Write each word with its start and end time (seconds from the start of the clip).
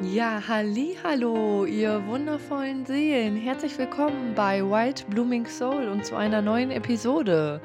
Ja, 0.00 0.42
halli, 0.48 0.96
hallo, 1.04 1.66
ihr 1.66 2.04
wundervollen 2.06 2.84
Seelen. 2.84 3.36
Herzlich 3.36 3.78
willkommen 3.78 4.34
bei 4.34 4.60
White 4.60 5.04
Blooming 5.08 5.46
Soul 5.46 5.86
und 5.86 6.04
zu 6.04 6.16
einer 6.16 6.42
neuen 6.42 6.72
Episode. 6.72 7.60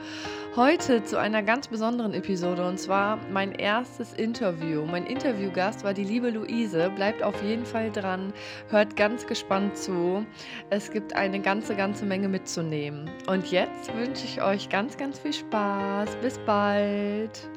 Heute 0.55 1.04
zu 1.04 1.18
einer 1.18 1.42
ganz 1.42 1.68
besonderen 1.68 2.13
Episode 2.13 2.68
und 2.68 2.79
zwar 2.79 3.18
mein 3.31 3.52
erstes 3.54 4.13
Interview. 4.13 4.86
Mein 4.86 5.08
Interviewgast 5.08 5.83
war 5.83 5.96
die 5.96 6.04
liebe 6.04 6.29
Luise. 6.29 6.92
Bleibt 6.96 7.23
auf 7.23 7.42
jeden 7.42 7.65
Fall 7.65 7.90
dran, 7.92 8.32
hört 8.69 8.96
ganz 8.96 9.26
gespannt 9.26 9.76
zu. 9.76 10.23
Es 10.69 10.91
gibt 10.91 11.15
eine 11.15 11.40
ganze, 11.40 11.76
ganze 11.76 12.05
Menge 12.05 12.29
mitzunehmen. 12.29 13.09
Und 13.26 13.50
jetzt 13.50 13.91
wünsche 13.96 14.26
ich 14.26 14.44
euch 14.44 14.69
ganz, 14.69 14.97
ganz 14.97 15.18
viel 15.18 15.33
Spaß. 15.33 16.16
Bis 16.18 16.38
bald. 16.46 17.50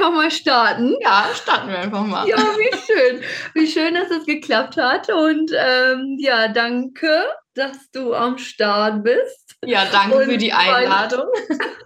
Einfach 0.00 0.14
mal 0.14 0.30
starten. 0.30 0.96
Ja, 1.00 1.26
starten 1.34 1.68
wir 1.68 1.78
einfach 1.78 2.04
mal. 2.04 2.26
Ja, 2.26 2.36
wie 2.36 2.76
schön. 2.76 3.22
Wie 3.54 3.66
schön, 3.66 3.94
dass 3.94 4.10
es 4.10 4.24
geklappt 4.24 4.76
hat. 4.76 5.10
Und 5.10 5.52
ähm, 5.54 6.16
ja, 6.18 6.48
danke, 6.48 7.24
dass 7.54 7.90
du 7.92 8.14
am 8.14 8.38
Start 8.38 9.04
bist. 9.04 9.56
Ja, 9.64 9.84
danke 9.92 10.16
Und 10.16 10.24
für 10.24 10.38
die 10.38 10.54
Einladung. 10.54 11.26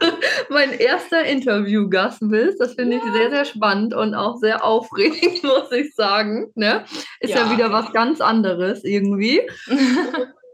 Mein, 0.01 0.13
mein 0.71 0.73
erster 0.79 1.25
Interviewgast 1.25 2.21
bist. 2.23 2.61
Das 2.61 2.75
finde 2.75 2.97
ja. 2.97 3.03
ich 3.05 3.13
sehr, 3.13 3.31
sehr 3.31 3.45
spannend 3.45 3.95
und 3.95 4.15
auch 4.15 4.37
sehr 4.37 4.65
aufregend, 4.65 5.43
muss 5.43 5.73
ich 5.73 5.95
sagen. 5.95 6.53
Ne? 6.55 6.85
Ist 7.21 7.35
ja. 7.35 7.47
ja 7.47 7.53
wieder 7.53 7.73
was 7.73 7.93
ganz 7.93 8.21
anderes 8.21 8.85
irgendwie. 8.85 9.43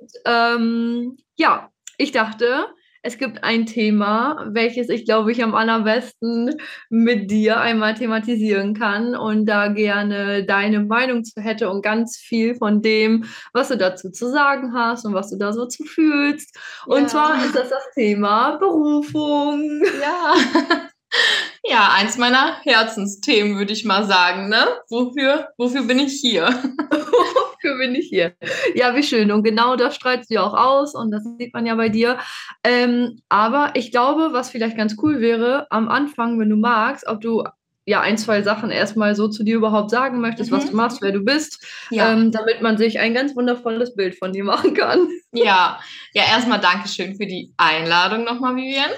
Und, 0.01 0.13
ähm, 0.25 1.19
ja, 1.37 1.71
ich 1.99 2.11
dachte, 2.11 2.65
es 3.03 3.19
gibt 3.19 3.45
ein 3.45 3.67
Thema, 3.67 4.47
welches 4.51 4.89
ich 4.89 5.05
glaube 5.05 5.33
ich 5.33 5.43
am 5.43 5.55
allerbesten 5.55 6.55
mit 6.91 7.31
dir 7.31 7.59
einmal 7.61 7.95
thematisieren 7.95 8.75
kann 8.75 9.15
und 9.15 9.47
da 9.47 9.69
gerne 9.69 10.45
deine 10.45 10.81
Meinung 10.81 11.25
zu 11.25 11.41
hätte 11.41 11.71
und 11.71 11.83
ganz 11.83 12.17
viel 12.17 12.55
von 12.55 12.83
dem, 12.83 13.25
was 13.53 13.69
du 13.69 13.79
dazu 13.79 14.11
zu 14.11 14.31
sagen 14.31 14.75
hast 14.75 15.07
und 15.07 15.15
was 15.15 15.31
du 15.31 15.39
da 15.39 15.53
so 15.53 15.67
zu 15.67 15.85
fühlst. 15.85 16.59
Und 16.87 17.03
ja. 17.03 17.09
zwar 17.09 17.45
ist 17.45 17.55
das 17.55 17.71
das 17.71 17.91
Thema 17.95 18.57
Berufung. 18.57 19.83
Ja. 20.01 20.35
Ja, 21.65 21.91
eins 21.93 22.17
meiner 22.17 22.61
Herzensthemen, 22.63 23.59
würde 23.59 23.73
ich 23.73 23.85
mal 23.85 24.07
sagen. 24.07 24.49
Ne? 24.49 24.65
Wofür, 24.89 25.49
wofür 25.59 25.83
bin 25.83 25.99
ich 25.99 26.21
hier? 26.21 26.49
wofür 27.61 27.79
bin 27.79 27.95
ich 27.95 28.09
hier? 28.09 28.35
Ja, 28.75 28.95
wie 28.95 29.03
schön. 29.03 29.31
Und 29.31 29.43
genau 29.43 29.77
das 29.77 29.95
streitst 29.95 30.31
du 30.31 30.43
auch 30.43 30.55
aus 30.55 30.95
und 30.95 31.11
das 31.11 31.25
sieht 31.39 31.53
man 31.55 31.67
ja 31.67 31.75
bei 31.75 31.89
dir. 31.89 32.19
Ähm, 32.65 33.21
aber 33.29 33.73
ich 33.75 33.91
glaube, 33.91 34.33
was 34.33 34.51
vielleicht 34.51 34.77
ganz 34.77 34.97
cool 35.03 35.21
wäre, 35.21 35.67
am 35.71 35.89
Anfang, 35.89 36.39
wenn 36.39 36.51
du 36.51 36.57
magst, 36.57 37.07
ob 37.07 37.21
du 37.21 37.45
ja 37.91 38.01
ein, 38.01 38.17
zwei 38.17 38.43
Sachen 38.43 38.71
erstmal 38.71 39.17
so 39.17 39.27
zu 39.27 39.43
dir 39.43 39.57
überhaupt 39.57 39.91
sagen 39.91 40.21
möchtest, 40.21 40.51
mhm. 40.51 40.57
was 40.57 40.71
du 40.71 40.77
machst, 40.77 41.03
wer 41.03 41.11
du 41.11 41.21
bist, 41.21 41.67
ja. 41.91 42.13
ähm, 42.13 42.31
damit 42.31 42.63
man 42.63 42.79
sich 42.79 43.01
ein 43.01 43.15
ganz 43.15 43.35
wundervolles 43.35 43.97
Bild 43.97 44.17
von 44.17 44.33
dir 44.33 44.45
machen 44.45 44.75
kann. 44.75 45.09
Ja, 45.33 45.81
ja, 46.13 46.23
erstmal 46.23 46.61
Dankeschön 46.61 47.17
für 47.17 47.27
die 47.27 47.53
Einladung 47.57 48.25
nochmal, 48.25 48.57
Vivian. 48.57 48.91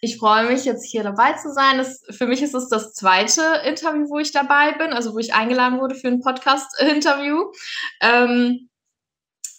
Ich 0.00 0.18
freue 0.18 0.46
mich 0.46 0.64
jetzt 0.64 0.84
hier 0.84 1.02
dabei 1.02 1.32
zu 1.34 1.52
sein. 1.52 1.78
Das, 1.78 2.02
für 2.10 2.26
mich 2.26 2.42
ist 2.42 2.54
es 2.54 2.68
das 2.68 2.92
zweite 2.92 3.42
Interview, 3.64 4.08
wo 4.08 4.18
ich 4.18 4.32
dabei 4.32 4.72
bin, 4.72 4.92
also 4.92 5.14
wo 5.14 5.18
ich 5.18 5.34
eingeladen 5.34 5.80
wurde 5.80 5.94
für 5.94 6.08
ein 6.08 6.20
Podcast-Interview. 6.20 7.52
Ähm, 8.00 8.69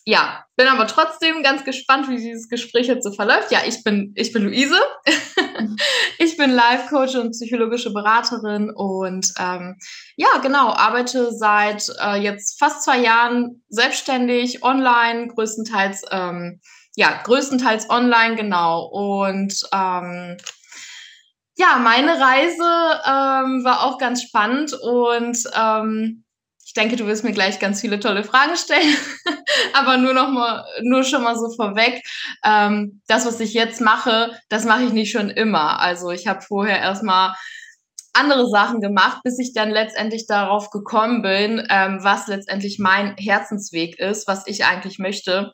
ja, 0.05 0.45
bin 0.55 0.67
aber 0.67 0.87
trotzdem 0.87 1.43
ganz 1.43 1.63
gespannt, 1.63 2.09
wie 2.09 2.15
dieses 2.15 2.49
Gespräch 2.49 2.87
jetzt 2.87 3.03
so 3.03 3.11
verläuft. 3.11 3.51
Ja, 3.51 3.59
ich 3.67 3.83
bin, 3.83 4.13
ich 4.15 4.33
bin 4.33 4.43
Luise. 4.43 4.79
ich 6.17 6.37
bin 6.37 6.49
Life-Coach 6.51 7.15
und 7.15 7.31
psychologische 7.31 7.93
Beraterin 7.93 8.71
und 8.71 9.31
ähm, 9.39 9.77
ja, 10.15 10.39
genau, 10.41 10.73
arbeite 10.73 11.31
seit 11.31 11.87
äh, 12.01 12.15
jetzt 12.15 12.57
fast 12.57 12.83
zwei 12.83 12.99
Jahren 12.99 13.63
selbstständig, 13.69 14.63
online, 14.63 15.27
größtenteils, 15.27 16.01
ähm, 16.09 16.61
ja, 16.95 17.21
größtenteils 17.23 17.89
online, 17.91 18.35
genau. 18.35 18.85
Und 18.85 19.53
ähm, 19.71 20.37
ja, 21.57 21.77
meine 21.77 22.19
Reise 22.19 23.01
ähm, 23.05 23.63
war 23.63 23.83
auch 23.83 23.99
ganz 23.99 24.23
spannend 24.23 24.73
und 24.73 25.37
ähm, 25.55 26.23
ich 26.71 26.73
denke, 26.73 26.95
du 26.95 27.05
wirst 27.05 27.25
mir 27.25 27.33
gleich 27.33 27.59
ganz 27.59 27.81
viele 27.81 27.99
tolle 27.99 28.23
Fragen 28.23 28.55
stellen, 28.55 28.95
aber 29.73 29.97
nur 29.97 30.13
noch 30.13 30.29
mal, 30.29 30.63
nur 30.83 31.03
schon 31.03 31.21
mal 31.21 31.35
so 31.35 31.53
vorweg. 31.53 32.01
Ähm, 32.45 33.01
das, 33.07 33.25
was 33.25 33.41
ich 33.41 33.53
jetzt 33.53 33.81
mache, 33.81 34.31
das 34.47 34.63
mache 34.63 34.83
ich 34.83 34.93
nicht 34.93 35.11
schon 35.11 35.29
immer. 35.29 35.81
Also 35.81 36.11
ich 36.11 36.27
habe 36.27 36.39
vorher 36.39 36.79
erstmal 36.79 37.35
andere 38.13 38.47
Sachen 38.47 38.79
gemacht, 38.79 39.19
bis 39.25 39.37
ich 39.37 39.51
dann 39.51 39.69
letztendlich 39.69 40.27
darauf 40.27 40.69
gekommen 40.69 41.21
bin, 41.21 41.67
ähm, 41.69 41.99
was 42.03 42.27
letztendlich 42.27 42.79
mein 42.79 43.17
Herzensweg 43.17 43.99
ist, 43.99 44.25
was 44.29 44.47
ich 44.47 44.63
eigentlich 44.63 44.97
möchte 44.97 45.51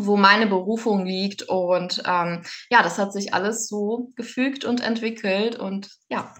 wo 0.00 0.16
meine 0.16 0.46
Berufung 0.46 1.04
liegt. 1.04 1.42
Und 1.42 2.04
ähm, 2.06 2.44
ja, 2.70 2.84
das 2.84 2.98
hat 2.98 3.12
sich 3.12 3.34
alles 3.34 3.66
so 3.66 4.12
gefügt 4.14 4.64
und 4.64 4.80
entwickelt. 4.80 5.56
Und 5.56 5.90
ja, 6.08 6.32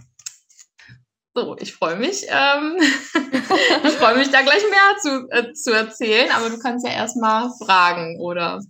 so, 1.39 1.57
ich 1.59 1.73
freue 1.73 1.97
mich. 1.97 2.27
Ähm, 2.29 2.77
ich 3.85 3.93
freue 3.93 4.17
mich, 4.17 4.31
da 4.31 4.43
gleich 4.43 4.63
mehr 4.63 4.97
zu, 5.01 5.29
äh, 5.31 5.53
zu 5.53 5.73
erzählen, 5.73 6.31
aber 6.33 6.51
du 6.51 6.59
kannst 6.59 6.87
ja 6.87 6.93
erstmal 6.93 7.51
fragen 7.65 8.19
oder. 8.21 8.61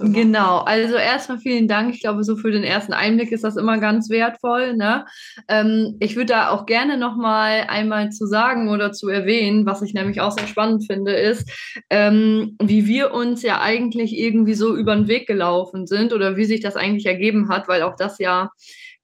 Genau, 0.00 0.60
also 0.60 0.96
erstmal 0.96 1.38
vielen 1.38 1.68
Dank. 1.68 1.94
Ich 1.94 2.00
glaube, 2.00 2.24
so 2.24 2.36
für 2.36 2.50
den 2.50 2.64
ersten 2.64 2.94
Einblick 2.94 3.30
ist 3.30 3.44
das 3.44 3.56
immer 3.56 3.78
ganz 3.78 4.08
wertvoll. 4.08 4.74
Ne? 4.74 5.04
Ähm, 5.48 5.96
ich 6.00 6.16
würde 6.16 6.32
da 6.32 6.48
auch 6.48 6.64
gerne 6.64 6.96
nochmal 6.96 7.66
einmal 7.68 8.10
zu 8.10 8.26
sagen 8.26 8.70
oder 8.70 8.92
zu 8.92 9.08
erwähnen, 9.08 9.66
was 9.66 9.82
ich 9.82 9.92
nämlich 9.92 10.22
auch 10.22 10.32
sehr 10.32 10.46
spannend 10.46 10.86
finde, 10.86 11.12
ist, 11.12 11.48
ähm, 11.90 12.56
wie 12.60 12.86
wir 12.86 13.12
uns 13.12 13.42
ja 13.42 13.60
eigentlich 13.60 14.16
irgendwie 14.16 14.54
so 14.54 14.74
über 14.74 14.96
den 14.96 15.08
Weg 15.08 15.26
gelaufen 15.26 15.86
sind 15.86 16.14
oder 16.14 16.36
wie 16.36 16.46
sich 16.46 16.60
das 16.60 16.74
eigentlich 16.74 17.04
ergeben 17.04 17.50
hat, 17.50 17.68
weil 17.68 17.82
auch 17.82 17.96
das 17.96 18.18
ja 18.18 18.50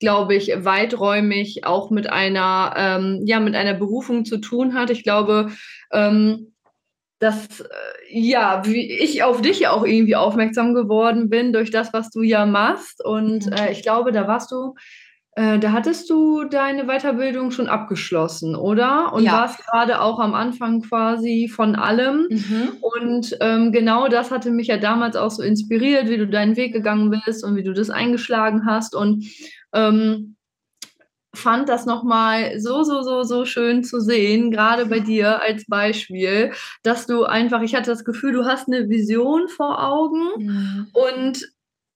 glaube 0.03 0.35
ich, 0.35 0.53
weiträumig 0.65 1.65
auch 1.65 1.91
mit 1.91 2.11
einer, 2.11 2.75
ähm, 2.77 3.23
ja, 3.25 3.39
mit 3.39 3.55
einer 3.55 3.75
Berufung 3.75 4.25
zu 4.25 4.39
tun 4.39 4.75
hat. 4.75 4.91
Ich 4.91 5.05
glaube, 5.05 5.53
ähm, 5.93 6.53
dass 7.21 7.61
äh, 7.61 7.65
ja, 8.11 8.63
wie 8.67 8.91
ich 8.91 9.23
auf 9.23 9.41
dich 9.41 9.69
auch 9.69 9.87
irgendwie 9.87 10.17
aufmerksam 10.17 10.75
geworden 10.75 11.31
bin 11.31 11.53
durch 11.53 11.71
das, 11.71 11.93
was 11.93 12.11
du 12.11 12.23
ja 12.23 12.47
machst. 12.47 13.03
Und 13.03 13.47
mhm. 13.47 13.53
äh, 13.53 13.71
ich 13.71 13.83
glaube, 13.83 14.11
da 14.11 14.27
warst 14.27 14.51
du, 14.51 14.75
äh, 15.37 15.61
da 15.61 15.71
hattest 15.71 16.11
du 16.11 16.45
deine 16.45 16.87
Weiterbildung 16.87 17.53
schon 17.53 17.69
abgeschlossen, 17.69 18.57
oder? 18.57 19.13
Und 19.13 19.23
ja. 19.23 19.33
warst 19.35 19.65
gerade 19.65 20.01
auch 20.01 20.19
am 20.19 20.35
Anfang 20.35 20.83
quasi 20.83 21.49
von 21.49 21.77
allem. 21.77 22.27
Mhm. 22.29 22.69
Und 22.81 23.37
ähm, 23.41 23.71
genau 23.71 24.09
das 24.09 24.33
hatte 24.33 24.51
mich 24.51 24.67
ja 24.67 24.77
damals 24.77 25.15
auch 25.15 25.31
so 25.31 25.45
inspiriert, 25.45 26.09
wie 26.09 26.19
du 26.19 26.27
deinen 26.27 26.57
Weg 26.57 26.73
gegangen 26.73 27.11
bist 27.25 27.45
und 27.45 27.55
wie 27.55 27.63
du 27.63 27.73
das 27.73 27.89
eingeschlagen 27.89 28.67
hast. 28.67 28.97
Und 28.97 29.25
ähm, 29.73 30.37
fand 31.35 31.69
das 31.69 31.87
nochmal 31.87 32.61
so, 32.61 32.83
so, 32.83 33.03
so, 33.03 33.23
so 33.23 33.45
schön 33.47 33.85
zu 33.85 34.01
sehen, 34.01 34.51
gerade 34.51 34.87
bei 34.87 35.01
dir 35.01 35.41
als 35.41 35.65
Beispiel, 35.67 36.53
dass 36.83 37.07
du 37.07 37.25
einfach, 37.25 37.63
ich 37.63 37.75
hatte 37.75 37.91
das 37.91 38.05
Gefühl, 38.05 38.33
du 38.33 38.45
hast 38.45 38.69
eine 38.69 38.89
Vision 38.89 39.49
vor 39.49 39.83
Augen 39.83 40.29
mhm. 40.37 40.89
und 40.93 41.52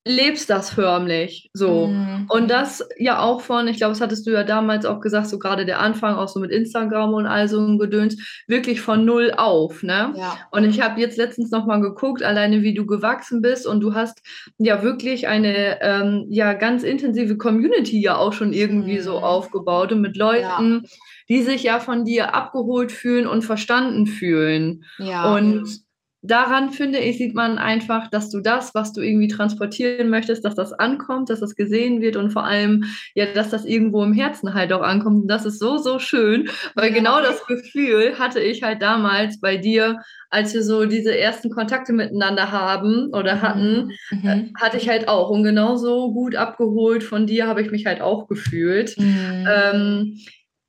lebst 0.06 0.48
das 0.50 0.70
förmlich 0.70 1.50
so. 1.52 1.88
Mhm. 1.88 2.26
Und 2.28 2.48
das 2.48 2.88
ja 2.96 3.18
auch 3.18 3.40
von, 3.40 3.66
ich 3.66 3.78
glaube, 3.78 3.92
das 3.92 4.00
hattest 4.00 4.24
du 4.26 4.30
ja 4.30 4.44
damals 4.44 4.86
auch 4.86 5.00
gesagt, 5.00 5.26
so 5.26 5.38
gerade 5.38 5.66
der 5.66 5.80
Anfang, 5.80 6.14
auch 6.14 6.28
so 6.28 6.38
mit 6.38 6.52
Instagram 6.52 7.12
und 7.12 7.26
all 7.26 7.48
so 7.48 7.58
ein 7.58 7.76
Gedöns, 7.76 8.44
wirklich 8.46 8.80
von 8.80 9.04
null 9.04 9.32
auf, 9.36 9.82
ne? 9.82 10.14
Ja. 10.16 10.38
Und 10.52 10.64
ich 10.64 10.80
habe 10.80 11.00
jetzt 11.00 11.18
letztens 11.18 11.50
nochmal 11.50 11.80
geguckt, 11.80 12.22
alleine 12.22 12.62
wie 12.62 12.72
du 12.72 12.86
gewachsen 12.86 13.42
bist 13.42 13.66
und 13.66 13.80
du 13.80 13.94
hast 13.94 14.22
ja 14.58 14.82
wirklich 14.84 15.26
eine 15.26 15.82
ähm, 15.82 16.26
ja 16.30 16.52
ganz 16.54 16.84
intensive 16.84 17.36
Community 17.36 18.00
ja 18.00 18.16
auch 18.16 18.32
schon 18.32 18.52
irgendwie 18.52 18.98
mhm. 18.98 19.02
so 19.02 19.18
aufgebaut 19.18 19.90
und 19.90 20.02
mit 20.02 20.16
Leuten, 20.16 20.82
ja. 20.84 20.90
die 21.28 21.42
sich 21.42 21.64
ja 21.64 21.80
von 21.80 22.04
dir 22.04 22.32
abgeholt 22.32 22.92
fühlen 22.92 23.26
und 23.26 23.42
verstanden 23.42 24.06
fühlen. 24.06 24.84
Ja. 24.98 25.34
Und 25.34 25.85
daran 26.30 26.70
finde 26.70 26.98
ich, 26.98 27.18
sieht 27.18 27.34
man 27.34 27.58
einfach, 27.58 28.08
dass 28.08 28.30
du 28.30 28.40
das, 28.40 28.74
was 28.74 28.92
du 28.92 29.00
irgendwie 29.00 29.28
transportieren 29.28 30.08
möchtest, 30.08 30.44
dass 30.44 30.54
das 30.54 30.72
ankommt, 30.72 31.30
dass 31.30 31.40
das 31.40 31.54
gesehen 31.54 32.00
wird 32.00 32.16
und 32.16 32.30
vor 32.30 32.44
allem, 32.44 32.84
ja, 33.14 33.26
dass 33.26 33.50
das 33.50 33.64
irgendwo 33.64 34.02
im 34.02 34.12
Herzen 34.12 34.54
halt 34.54 34.72
auch 34.72 34.82
ankommt. 34.82 35.22
Und 35.22 35.28
das 35.28 35.44
ist 35.44 35.58
so, 35.58 35.78
so 35.78 35.98
schön, 35.98 36.48
weil 36.74 36.92
genau 36.92 37.20
das 37.20 37.46
Gefühl 37.46 38.18
hatte 38.18 38.40
ich 38.40 38.62
halt 38.62 38.82
damals 38.82 39.40
bei 39.40 39.56
dir, 39.56 40.00
als 40.30 40.54
wir 40.54 40.62
so 40.62 40.86
diese 40.86 41.16
ersten 41.16 41.50
Kontakte 41.50 41.92
miteinander 41.92 42.50
haben 42.52 43.12
oder 43.12 43.42
hatten, 43.42 43.92
mhm. 44.10 44.28
äh, 44.28 44.52
hatte 44.60 44.76
ich 44.76 44.88
halt 44.88 45.08
auch. 45.08 45.30
Und 45.30 45.44
genauso 45.44 46.12
gut 46.12 46.34
abgeholt 46.34 47.04
von 47.04 47.26
dir 47.26 47.46
habe 47.46 47.62
ich 47.62 47.70
mich 47.70 47.86
halt 47.86 48.00
auch 48.00 48.28
gefühlt. 48.28 48.98
Mhm. 48.98 49.48
Ähm, 49.48 50.18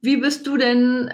wie 0.01 0.17
bist 0.17 0.45
du 0.47 0.57
denn 0.57 1.11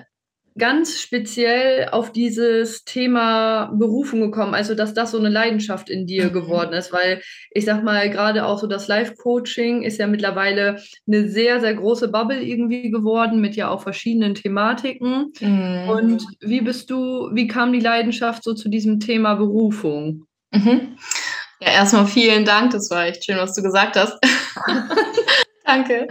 ganz 0.58 1.00
speziell 1.00 1.90
auf 1.90 2.12
dieses 2.12 2.84
Thema 2.84 3.72
Berufung 3.74 4.22
gekommen? 4.22 4.54
Also, 4.54 4.76
dass 4.76 4.94
das 4.94 5.12
so 5.12 5.18
eine 5.18 5.30
Leidenschaft 5.30 5.90
in 5.90 6.06
dir 6.06 6.26
mhm. 6.26 6.34
geworden 6.34 6.74
ist? 6.74 6.94
Weil 6.94 7.22
ich 7.52 7.66
sag 7.66 7.84
mal, 7.84 8.10
gerade 8.10 8.46
auch 8.46 8.60
so 8.60 8.68
das 8.68 8.88
Live-Coaching 8.88 9.84
ist 9.84 10.00
ja 10.00 10.08
mittlerweile 10.08 10.82
eine 11.08 11.28
sehr, 11.28 11.60
sehr 11.60 11.74
große 11.74 12.10
Bubble 12.10 12.42
irgendwie 12.42 12.92
geworden 12.92 13.42
mit 13.42 13.56
ja 13.56 13.70
auch 13.70 13.82
verschiedenen 13.82 14.36
Thematiken. 14.36 15.34
Mhm. 15.40 15.90
Und 15.90 16.26
wie 16.40 16.62
bist 16.62 16.90
du, 16.90 17.30
wie 17.34 17.48
kam 17.48 17.74
die 17.74 17.80
Leidenschaft 17.80 18.44
so 18.44 18.54
zu 18.54 18.70
diesem 18.70 19.00
Thema 19.00 19.36
Berufung? 19.36 20.26
Mhm. 20.52 20.98
Ja, 21.62 21.72
erstmal 21.72 22.08
vielen 22.08 22.46
Dank. 22.46 22.72
Das 22.72 22.90
war 22.90 23.06
echt 23.06 23.26
schön, 23.26 23.38
was 23.38 23.56
du 23.56 23.62
gesagt 23.62 23.96
hast. 23.96 24.18
Danke. 25.66 26.08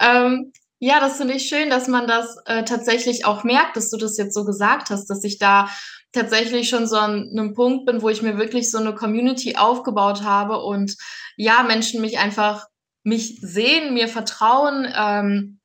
Ähm, 0.00 0.52
ja, 0.78 1.00
das 1.00 1.16
finde 1.16 1.34
ich 1.34 1.48
schön, 1.48 1.70
dass 1.70 1.88
man 1.88 2.06
das 2.06 2.36
äh, 2.46 2.64
tatsächlich 2.64 3.24
auch 3.24 3.44
merkt, 3.44 3.76
dass 3.76 3.90
du 3.90 3.96
das 3.96 4.16
jetzt 4.18 4.34
so 4.34 4.44
gesagt 4.44 4.90
hast, 4.90 5.06
dass 5.06 5.24
ich 5.24 5.38
da 5.38 5.68
tatsächlich 6.12 6.68
schon 6.68 6.86
so 6.86 6.96
an 6.96 7.30
einem 7.30 7.54
Punkt 7.54 7.86
bin, 7.86 8.02
wo 8.02 8.08
ich 8.08 8.22
mir 8.22 8.38
wirklich 8.38 8.70
so 8.70 8.78
eine 8.78 8.94
Community 8.94 9.56
aufgebaut 9.56 10.22
habe 10.22 10.58
und 10.62 10.96
ja, 11.36 11.62
Menschen 11.62 12.00
mich 12.00 12.18
einfach 12.18 12.66
mich 13.04 13.38
sehen, 13.40 13.94
mir 13.94 14.08
vertrauen, 14.08 14.92
ähm, 14.94 15.60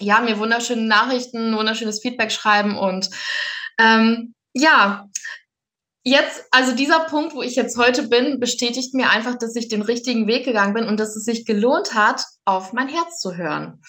ja, 0.00 0.20
mir 0.20 0.38
wunderschöne 0.38 0.82
Nachrichten, 0.82 1.56
wunderschönes 1.56 2.00
Feedback 2.00 2.32
schreiben 2.32 2.76
und 2.76 3.10
ähm, 3.78 4.34
ja, 4.54 5.08
jetzt, 6.04 6.44
also 6.50 6.74
dieser 6.74 7.00
Punkt, 7.00 7.34
wo 7.34 7.42
ich 7.42 7.56
jetzt 7.56 7.76
heute 7.76 8.08
bin, 8.08 8.40
bestätigt 8.40 8.94
mir 8.94 9.10
einfach, 9.10 9.36
dass 9.36 9.56
ich 9.56 9.68
den 9.68 9.82
richtigen 9.82 10.26
Weg 10.26 10.44
gegangen 10.44 10.74
bin 10.74 10.86
und 10.86 10.98
dass 10.98 11.16
es 11.16 11.24
sich 11.24 11.44
gelohnt 11.44 11.94
hat, 11.94 12.24
auf 12.44 12.72
mein 12.72 12.88
Herz 12.88 13.20
zu 13.20 13.36
hören. 13.36 13.80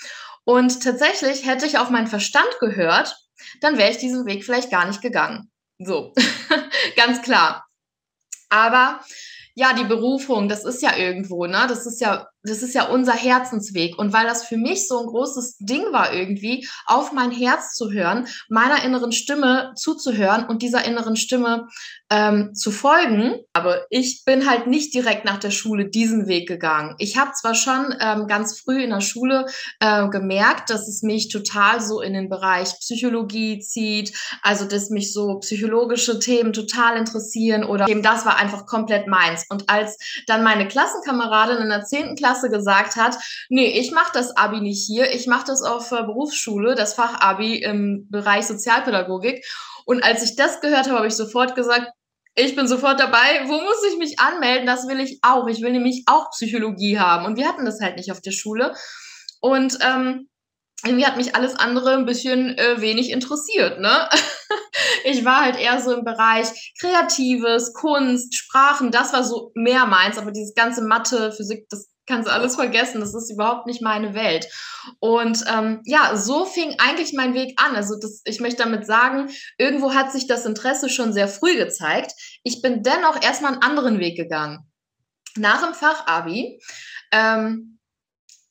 Und 0.44 0.84
tatsächlich 0.84 1.46
hätte 1.46 1.66
ich 1.66 1.78
auf 1.78 1.90
meinen 1.90 2.08
Verstand 2.08 2.50
gehört, 2.60 3.16
dann 3.62 3.78
wäre 3.78 3.92
ich 3.92 3.98
diesen 3.98 4.26
Weg 4.26 4.44
vielleicht 4.44 4.72
gar 4.72 4.88
nicht 4.88 5.02
gegangen. 5.02 5.52
So, 5.78 6.14
ganz 6.96 7.22
klar. 7.22 7.66
Aber 8.50 9.00
ja, 9.56 9.74
die 9.74 9.84
Berufung, 9.84 10.50
das 10.50 10.66
ist 10.66 10.82
ja 10.82 10.96
irgendwo, 10.96 11.46
ne? 11.46 11.66
Das 11.68 11.86
ist 11.86 12.02
ja, 12.02 12.28
das 12.44 12.64
ist 12.64 12.74
ja 12.74 12.88
unser 12.88 13.14
Herzensweg. 13.14 13.98
Und 13.98 14.14
weil 14.14 14.26
das 14.26 14.46
für 14.46 14.58
mich 14.58 14.88
so 14.88 15.00
ein 15.00 15.08
großes 15.08 15.58
Ding 15.60 15.92
war, 15.92 16.14
irgendwie, 16.14 16.68
auf 16.86 17.12
mein 17.12 17.32
Herz 17.32 17.74
zu 17.74 17.92
hören, 17.92 18.28
meiner 18.48 18.84
inneren 18.84 19.12
Stimme 19.12 19.74
zuzuhören 19.76 20.46
und 20.46 20.62
dieser 20.62 20.86
inneren 20.86 21.16
Stimme 21.16 21.68
ähm, 22.10 22.54
zu 22.56 22.72
folgen. 22.72 23.40
Aber 23.54 23.86
ich 23.90 24.24
bin 24.26 24.50
halt 24.50 24.68
nicht 24.68 24.94
direkt 24.94 25.26
nach 25.26 25.38
der 25.38 25.52
Schule 25.52 25.90
diesen 25.90 26.28
Weg 26.28 26.48
gegangen. 26.48 26.96
Ich 26.98 27.18
habe 27.18 27.32
zwar 27.34 27.56
schon 27.56 27.94
ähm, 28.00 28.28
ganz 28.28 28.60
früh 28.60 28.84
in 28.84 28.92
der 28.92 29.02
Schule 29.02 29.46
äh, 29.80 30.08
gemerkt, 30.08 30.70
dass 30.70 30.88
es 30.88 31.04
mich 31.04 31.30
total 31.30 31.82
so 31.82 32.02
in 32.02 32.14
den 32.14 32.30
Bereich 32.30 32.70
Psychologie 32.80 33.60
zieht, 33.60 34.14
also 34.42 34.66
dass 34.66 34.90
mich 34.90 35.14
so 35.14 35.40
psychologische 35.40 36.20
Themen 36.20 36.54
total 36.54 36.98
interessieren 36.98 37.64
oder 37.64 37.88
eben 37.88 38.02
das 38.02 38.26
war 38.26 38.38
einfach 38.38 38.66
komplett 38.66 39.08
meins. 39.08 39.46
Und 39.50 39.70
als 39.70 39.98
dann 40.28 40.44
meine 40.44 40.68
Klassenkameradin 40.68 41.58
in 41.58 41.70
der 41.70 41.84
10. 41.84 42.16
Klasse 42.16 42.29
gesagt 42.50 42.96
hat, 42.96 43.18
nee, 43.50 43.80
ich 43.80 43.92
mache 43.92 44.12
das 44.14 44.36
Abi 44.38 44.62
nicht 44.62 44.86
hier, 44.86 45.12
ich 45.14 45.28
mache 45.28 45.46
das 45.48 45.62
auf 45.62 45.92
äh, 45.92 46.04
Berufsschule, 46.04 46.76
das 46.76 46.94
Fach 46.94 47.20
Abi 47.22 47.58
im 47.58 48.08
Bereich 48.10 48.46
Sozialpädagogik. 48.48 49.46
Und 49.86 50.04
als 50.04 50.24
ich 50.24 50.36
das 50.36 50.62
gehört 50.62 50.88
habe, 50.88 50.98
habe 50.98 51.08
ich 51.08 51.16
sofort 51.16 51.56
gesagt, 51.56 51.92
ich 52.36 52.56
bin 52.56 52.68
sofort 52.68 53.00
dabei. 53.00 53.44
Wo 53.48 53.60
muss 53.60 53.84
ich 53.92 53.98
mich 53.98 54.20
anmelden? 54.20 54.66
Das 54.66 54.88
will 54.88 55.00
ich 55.00 55.20
auch. 55.24 55.48
Ich 55.48 55.62
will 55.62 55.72
nämlich 55.72 56.04
auch 56.06 56.30
Psychologie 56.32 57.00
haben. 57.00 57.26
Und 57.26 57.38
wir 57.38 57.48
hatten 57.48 57.66
das 57.66 57.82
halt 57.82 57.98
nicht 57.98 58.12
auf 58.12 58.22
der 58.22 58.32
Schule. 58.32 58.74
Und 59.42 59.78
ähm, 59.82 60.30
irgendwie 60.86 61.06
hat 61.06 61.18
mich 61.18 61.36
alles 61.36 61.56
andere 61.56 61.96
ein 61.96 62.06
bisschen 62.06 62.58
äh, 62.58 62.80
wenig 62.80 63.12
interessiert. 63.12 63.80
Ne? 63.80 64.10
ich 65.04 65.26
war 65.26 65.44
halt 65.44 65.58
eher 65.58 65.82
so 65.82 65.92
im 65.92 66.06
Bereich 66.06 66.74
Kreatives, 66.80 67.74
Kunst, 67.74 68.36
Sprachen. 68.36 68.92
Das 68.92 69.12
war 69.12 69.24
so 69.24 69.52
mehr 69.56 69.86
meins. 69.86 70.18
Aber 70.18 70.32
dieses 70.32 70.54
ganze 70.54 70.84
Mathe, 70.84 71.34
Physik, 71.34 71.68
das 71.70 71.90
kannst 72.10 72.28
alles 72.30 72.56
vergessen. 72.56 73.00
Das 73.00 73.14
ist 73.14 73.32
überhaupt 73.32 73.68
nicht 73.68 73.82
meine 73.82 74.14
Welt. 74.14 74.48
Und 75.00 75.46
ähm, 75.48 75.82
ja, 75.86 76.18
so 76.18 76.46
fing 76.46 76.76
eigentlich 76.80 77.14
mein 77.14 77.34
Weg 77.34 77.54
an. 77.62 77.76
Also 77.76 77.96
das, 77.98 78.22
ich 78.26 78.42
möchte 78.42 78.64
damit 78.64 78.86
sagen, 78.86 79.30
irgendwo 79.58 79.94
hat 79.94 80.12
sich 80.12 80.28
das 80.28 80.46
Interesse 80.46 80.90
schon 80.90 81.14
sehr 81.14 81.30
früh 81.30 81.56
gezeigt. 81.56 82.14
Ich 82.44 82.62
bin 82.62 82.84
dennoch 82.84 83.22
erstmal 83.22 83.54
einen 83.54 83.62
anderen 83.62 84.00
Weg 84.00 84.18
gegangen. 84.18 84.60
Nach 85.38 85.64
dem 85.64 85.74
Fachabi, 85.74 86.60
ähm, 87.14 87.80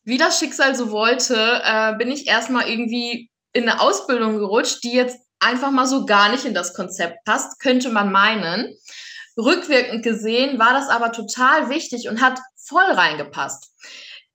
wie 0.05 0.16
das 0.16 0.38
Schicksal 0.38 0.75
so 0.75 0.90
wollte, 0.90 1.34
äh, 1.64 1.94
bin 1.96 2.10
ich 2.10 2.28
erstmal 2.28 2.69
irgendwie 2.69 3.31
in 3.52 3.69
eine 3.69 3.81
Ausbildung 3.81 4.38
gerutscht, 4.38 4.82
die 4.84 4.93
jetzt 4.93 5.19
einfach 5.40 5.70
mal 5.70 5.87
so 5.87 6.06
gar 6.06 6.31
nicht 6.31 6.44
in 6.44 6.55
das 6.55 6.75
Konzept 6.75 7.25
passt, 7.25 7.60
könnte 7.60 7.90
man 7.90 8.12
meinen. 8.12 8.75
Rückwirkend 9.37 10.02
gesehen 10.02 10.58
war 10.58 10.72
das 10.72 10.88
aber 10.88 11.12
total 11.12 11.70
wichtig 11.70 12.08
und 12.08 12.20
hat 12.20 12.40
voll 12.69 12.85
reingepasst. 12.85 13.73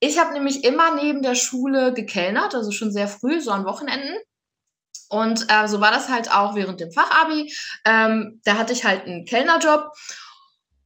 Ich 0.00 0.18
habe 0.18 0.32
nämlich 0.32 0.64
immer 0.64 0.94
neben 0.94 1.22
der 1.22 1.34
Schule 1.34 1.94
gekellnert, 1.94 2.54
also 2.54 2.72
schon 2.72 2.92
sehr 2.92 3.08
früh, 3.08 3.40
so 3.40 3.50
an 3.50 3.64
Wochenenden. 3.64 4.14
Und 5.08 5.46
äh, 5.48 5.68
so 5.68 5.80
war 5.80 5.92
das 5.92 6.08
halt 6.08 6.30
auch 6.32 6.54
während 6.54 6.80
dem 6.80 6.92
Fachabi. 6.92 7.54
Ähm, 7.84 8.40
da 8.44 8.58
hatte 8.58 8.72
ich 8.72 8.84
halt 8.84 9.06
einen 9.06 9.24
Kellnerjob. 9.24 9.90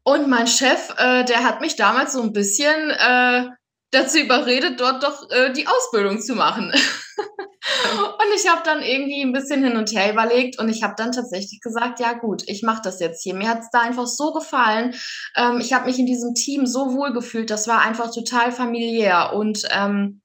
Und 0.02 0.28
mein 0.28 0.46
Chef, 0.46 0.94
äh, 0.98 1.24
der 1.24 1.44
hat 1.44 1.60
mich 1.60 1.76
damals 1.76 2.12
so 2.12 2.22
ein 2.22 2.32
bisschen 2.32 2.90
äh, 2.90 3.46
dazu 3.90 4.18
überredet, 4.18 4.80
dort 4.80 5.02
doch 5.02 5.30
äh, 5.30 5.52
die 5.52 5.66
Ausbildung 5.66 6.20
zu 6.20 6.34
machen. 6.34 6.72
und 7.18 8.34
ich 8.34 8.48
habe 8.48 8.62
dann 8.64 8.82
irgendwie 8.82 9.22
ein 9.22 9.32
bisschen 9.32 9.64
hin 9.64 9.76
und 9.76 9.90
her 9.92 10.12
überlegt 10.12 10.58
und 10.58 10.68
ich 10.68 10.82
habe 10.82 10.94
dann 10.96 11.12
tatsächlich 11.12 11.60
gesagt, 11.60 12.00
ja 12.00 12.12
gut, 12.14 12.42
ich 12.46 12.62
mache 12.62 12.82
das 12.82 13.00
jetzt 13.00 13.22
hier. 13.22 13.34
Mir 13.34 13.48
hat 13.48 13.60
es 13.60 13.70
da 13.70 13.80
einfach 13.80 14.06
so 14.06 14.32
gefallen. 14.32 14.94
Ähm, 15.36 15.60
ich 15.60 15.72
habe 15.72 15.86
mich 15.86 15.98
in 15.98 16.06
diesem 16.06 16.34
Team 16.34 16.66
so 16.66 16.92
wohl 16.94 17.12
gefühlt. 17.12 17.50
Das 17.50 17.66
war 17.68 17.80
einfach 17.80 18.12
total 18.12 18.52
familiär 18.52 19.32
und 19.34 19.62
ähm, 19.70 20.20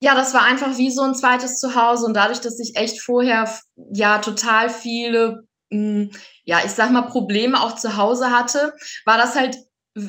ja, 0.00 0.14
das 0.14 0.32
war 0.32 0.42
einfach 0.42 0.78
wie 0.78 0.92
so 0.92 1.02
ein 1.02 1.16
zweites 1.16 1.58
Zuhause 1.58 2.06
und 2.06 2.14
dadurch, 2.14 2.40
dass 2.40 2.60
ich 2.60 2.76
echt 2.76 3.00
vorher 3.00 3.52
ja 3.92 4.18
total 4.18 4.70
viele 4.70 5.48
hm, 5.70 6.10
ja, 6.44 6.60
ich 6.64 6.70
sag 6.70 6.90
mal, 6.90 7.02
Probleme 7.02 7.60
auch 7.60 7.74
zu 7.74 7.96
Hause 7.96 8.30
hatte, 8.30 8.72
war 9.04 9.18
das 9.18 9.34
halt 9.34 9.58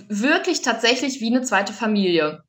wirklich 0.10 0.62
tatsächlich 0.62 1.20
wie 1.20 1.34
eine 1.34 1.42
zweite 1.42 1.74
Familie. 1.74 2.44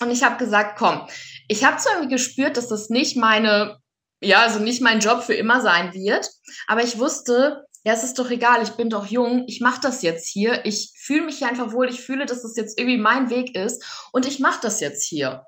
Und 0.00 0.10
ich 0.10 0.22
habe 0.22 0.36
gesagt, 0.36 0.78
komm, 0.78 1.06
ich 1.48 1.64
habe 1.64 1.78
zwar 1.78 2.06
gespürt, 2.06 2.56
dass 2.56 2.68
das 2.68 2.90
nicht 2.90 3.16
meine, 3.16 3.78
ja, 4.20 4.40
also 4.40 4.58
nicht 4.58 4.82
mein 4.82 5.00
Job 5.00 5.22
für 5.22 5.34
immer 5.34 5.60
sein 5.60 5.94
wird, 5.94 6.28
aber 6.66 6.82
ich 6.82 6.98
wusste, 6.98 7.64
ja, 7.84 7.92
es 7.92 8.04
ist 8.04 8.18
doch 8.18 8.30
egal, 8.30 8.62
ich 8.62 8.70
bin 8.70 8.90
doch 8.90 9.06
jung, 9.06 9.44
ich 9.46 9.60
mache 9.60 9.80
das 9.80 10.02
jetzt 10.02 10.28
hier, 10.28 10.64
ich 10.66 10.92
fühle 10.96 11.22
mich 11.22 11.38
hier 11.38 11.48
einfach 11.48 11.72
wohl, 11.72 11.88
ich 11.88 12.00
fühle, 12.00 12.26
dass 12.26 12.42
das 12.42 12.56
jetzt 12.56 12.78
irgendwie 12.78 12.98
mein 12.98 13.30
Weg 13.30 13.56
ist 13.56 14.08
und 14.12 14.26
ich 14.26 14.40
mache 14.40 14.60
das 14.60 14.80
jetzt 14.80 15.04
hier. 15.04 15.44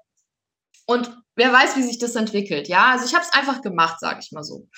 Und 0.87 1.15
wer 1.37 1.53
weiß, 1.53 1.77
wie 1.77 1.83
sich 1.83 1.99
das 1.99 2.15
entwickelt, 2.15 2.69
ja? 2.69 2.93
Also 2.93 3.05
ich 3.05 3.15
habe 3.15 3.25
es 3.25 3.33
einfach 3.33 3.61
gemacht, 3.61 4.01
sage 4.01 4.21
ich 4.23 4.33
mal 4.33 4.45
so. 4.45 4.69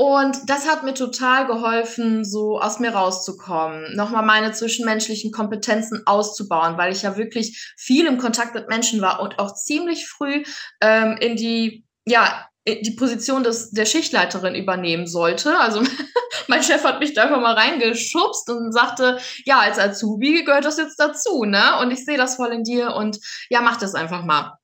Und 0.00 0.48
das 0.48 0.66
hat 0.66 0.82
mir 0.82 0.94
total 0.94 1.46
geholfen, 1.46 2.24
so 2.24 2.58
aus 2.58 2.78
mir 2.78 2.94
rauszukommen, 2.94 3.94
nochmal 3.96 4.24
meine 4.24 4.50
zwischenmenschlichen 4.50 5.30
Kompetenzen 5.30 6.06
auszubauen, 6.06 6.78
weil 6.78 6.90
ich 6.90 7.02
ja 7.02 7.18
wirklich 7.18 7.74
viel 7.76 8.06
im 8.06 8.16
Kontakt 8.16 8.54
mit 8.54 8.66
Menschen 8.66 9.02
war 9.02 9.20
und 9.20 9.38
auch 9.38 9.54
ziemlich 9.54 10.08
früh 10.08 10.42
ähm, 10.80 11.18
in 11.20 11.36
die, 11.36 11.84
ja, 12.06 12.48
die 12.66 12.96
Position 12.96 13.44
des, 13.44 13.72
der 13.72 13.84
Schichtleiterin 13.84 14.54
übernehmen 14.54 15.06
sollte. 15.06 15.58
Also 15.58 15.82
mein 16.48 16.62
Chef 16.62 16.82
hat 16.82 17.00
mich 17.00 17.12
da 17.12 17.24
einfach 17.24 17.42
mal 17.42 17.52
reingeschubst 17.52 18.48
und 18.48 18.72
sagte, 18.72 19.18
ja, 19.44 19.58
als 19.58 19.78
Azubi 19.78 20.44
gehört 20.44 20.64
das 20.64 20.78
jetzt 20.78 20.98
dazu, 20.98 21.44
ne? 21.44 21.78
Und 21.82 21.90
ich 21.90 22.06
sehe 22.06 22.16
das 22.16 22.36
voll 22.36 22.52
in 22.52 22.64
dir 22.64 22.94
und 22.94 23.18
ja, 23.50 23.60
mach 23.60 23.76
das 23.76 23.94
einfach 23.94 24.24
mal. 24.24 24.54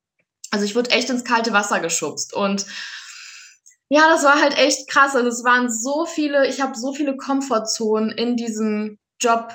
Also 0.50 0.64
ich 0.64 0.74
wurde 0.74 0.92
echt 0.92 1.10
ins 1.10 1.24
kalte 1.24 1.52
Wasser 1.52 1.80
geschubst 1.80 2.32
und 2.32 2.64
ja, 3.88 4.08
das 4.08 4.24
war 4.24 4.40
halt 4.40 4.58
echt 4.58 4.88
krass. 4.88 5.14
Also 5.14 5.28
es 5.28 5.44
waren 5.44 5.70
so 5.70 6.06
viele, 6.06 6.46
ich 6.48 6.60
habe 6.60 6.76
so 6.76 6.92
viele 6.92 7.16
Komfortzonen 7.16 8.10
in 8.10 8.36
diesem 8.36 8.98
Job 9.20 9.54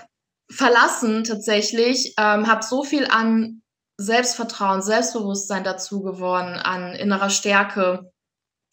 verlassen 0.50 1.24
tatsächlich, 1.24 2.14
ähm, 2.18 2.48
habe 2.48 2.64
so 2.64 2.84
viel 2.84 3.08
an 3.08 3.62
Selbstvertrauen, 3.98 4.82
Selbstbewusstsein 4.82 5.64
dazu 5.64 6.02
gewonnen, 6.02 6.56
an 6.56 6.94
innerer 6.94 7.30
Stärke 7.30 8.11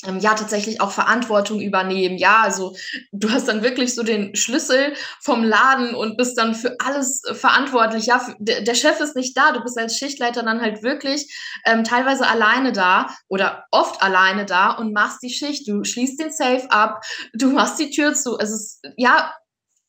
ja 0.04 0.34
tatsächlich 0.34 0.80
auch 0.80 0.92
Verantwortung 0.92 1.60
übernehmen. 1.60 2.18
Ja, 2.18 2.42
also 2.42 2.76
du 3.10 3.30
hast 3.30 3.48
dann 3.48 3.62
wirklich 3.62 3.94
so 3.94 4.04
den 4.04 4.36
Schlüssel 4.36 4.94
vom 5.20 5.42
Laden 5.42 5.94
und 5.94 6.16
bist 6.16 6.38
dann 6.38 6.54
für 6.54 6.76
alles 6.78 7.22
verantwortlich. 7.32 8.06
Ja, 8.06 8.24
der, 8.38 8.74
Chef 8.74 9.00
ist 9.00 9.16
nicht 9.16 9.36
da, 9.36 9.50
du 9.50 9.60
bist 9.60 9.76
als 9.76 9.96
Schichtleiter 9.96 10.44
dann 10.44 10.60
halt 10.60 10.84
wirklich 10.84 11.34
ähm, 11.64 11.82
teilweise 11.82 12.28
alleine 12.28 12.72
da 12.72 13.08
oder 13.28 13.64
oft 13.72 14.00
alleine 14.00 14.46
da 14.46 14.70
und 14.70 14.92
machst 14.92 15.20
die 15.22 15.30
Schicht. 15.30 15.66
Du 15.66 15.82
schließt 15.82 16.20
den 16.20 16.30
Safe 16.30 16.70
ab, 16.70 17.04
du 17.34 17.50
machst 17.50 17.80
die 17.80 17.90
Tür 17.90 18.14
zu. 18.14 18.38
Es 18.38 18.50
ist 18.50 18.80
ja 18.96 19.32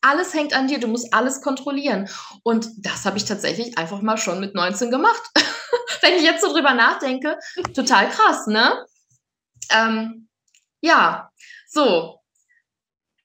alles 0.02 0.34
hängt 0.34 0.54
an 0.54 0.66
dir, 0.66 0.80
du 0.80 0.88
musst 0.88 1.12
alles 1.12 1.40
kontrollieren. 1.40 2.08
Und 2.42 2.68
das 2.78 3.04
habe 3.04 3.18
ich 3.18 3.26
tatsächlich 3.26 3.78
einfach 3.78 4.00
mal 4.00 4.16
schon 4.16 4.40
mit 4.40 4.54
19 4.54 4.90
gemacht. 4.90 5.22
Wenn 6.00 6.14
ich 6.14 6.22
jetzt 6.22 6.42
so 6.42 6.52
drüber 6.52 6.74
nachdenke, 6.74 7.38
total 7.74 8.08
krass, 8.08 8.46
ne? 8.46 8.84
Ähm, 9.70 10.28
ja, 10.80 11.30
so, 11.68 12.20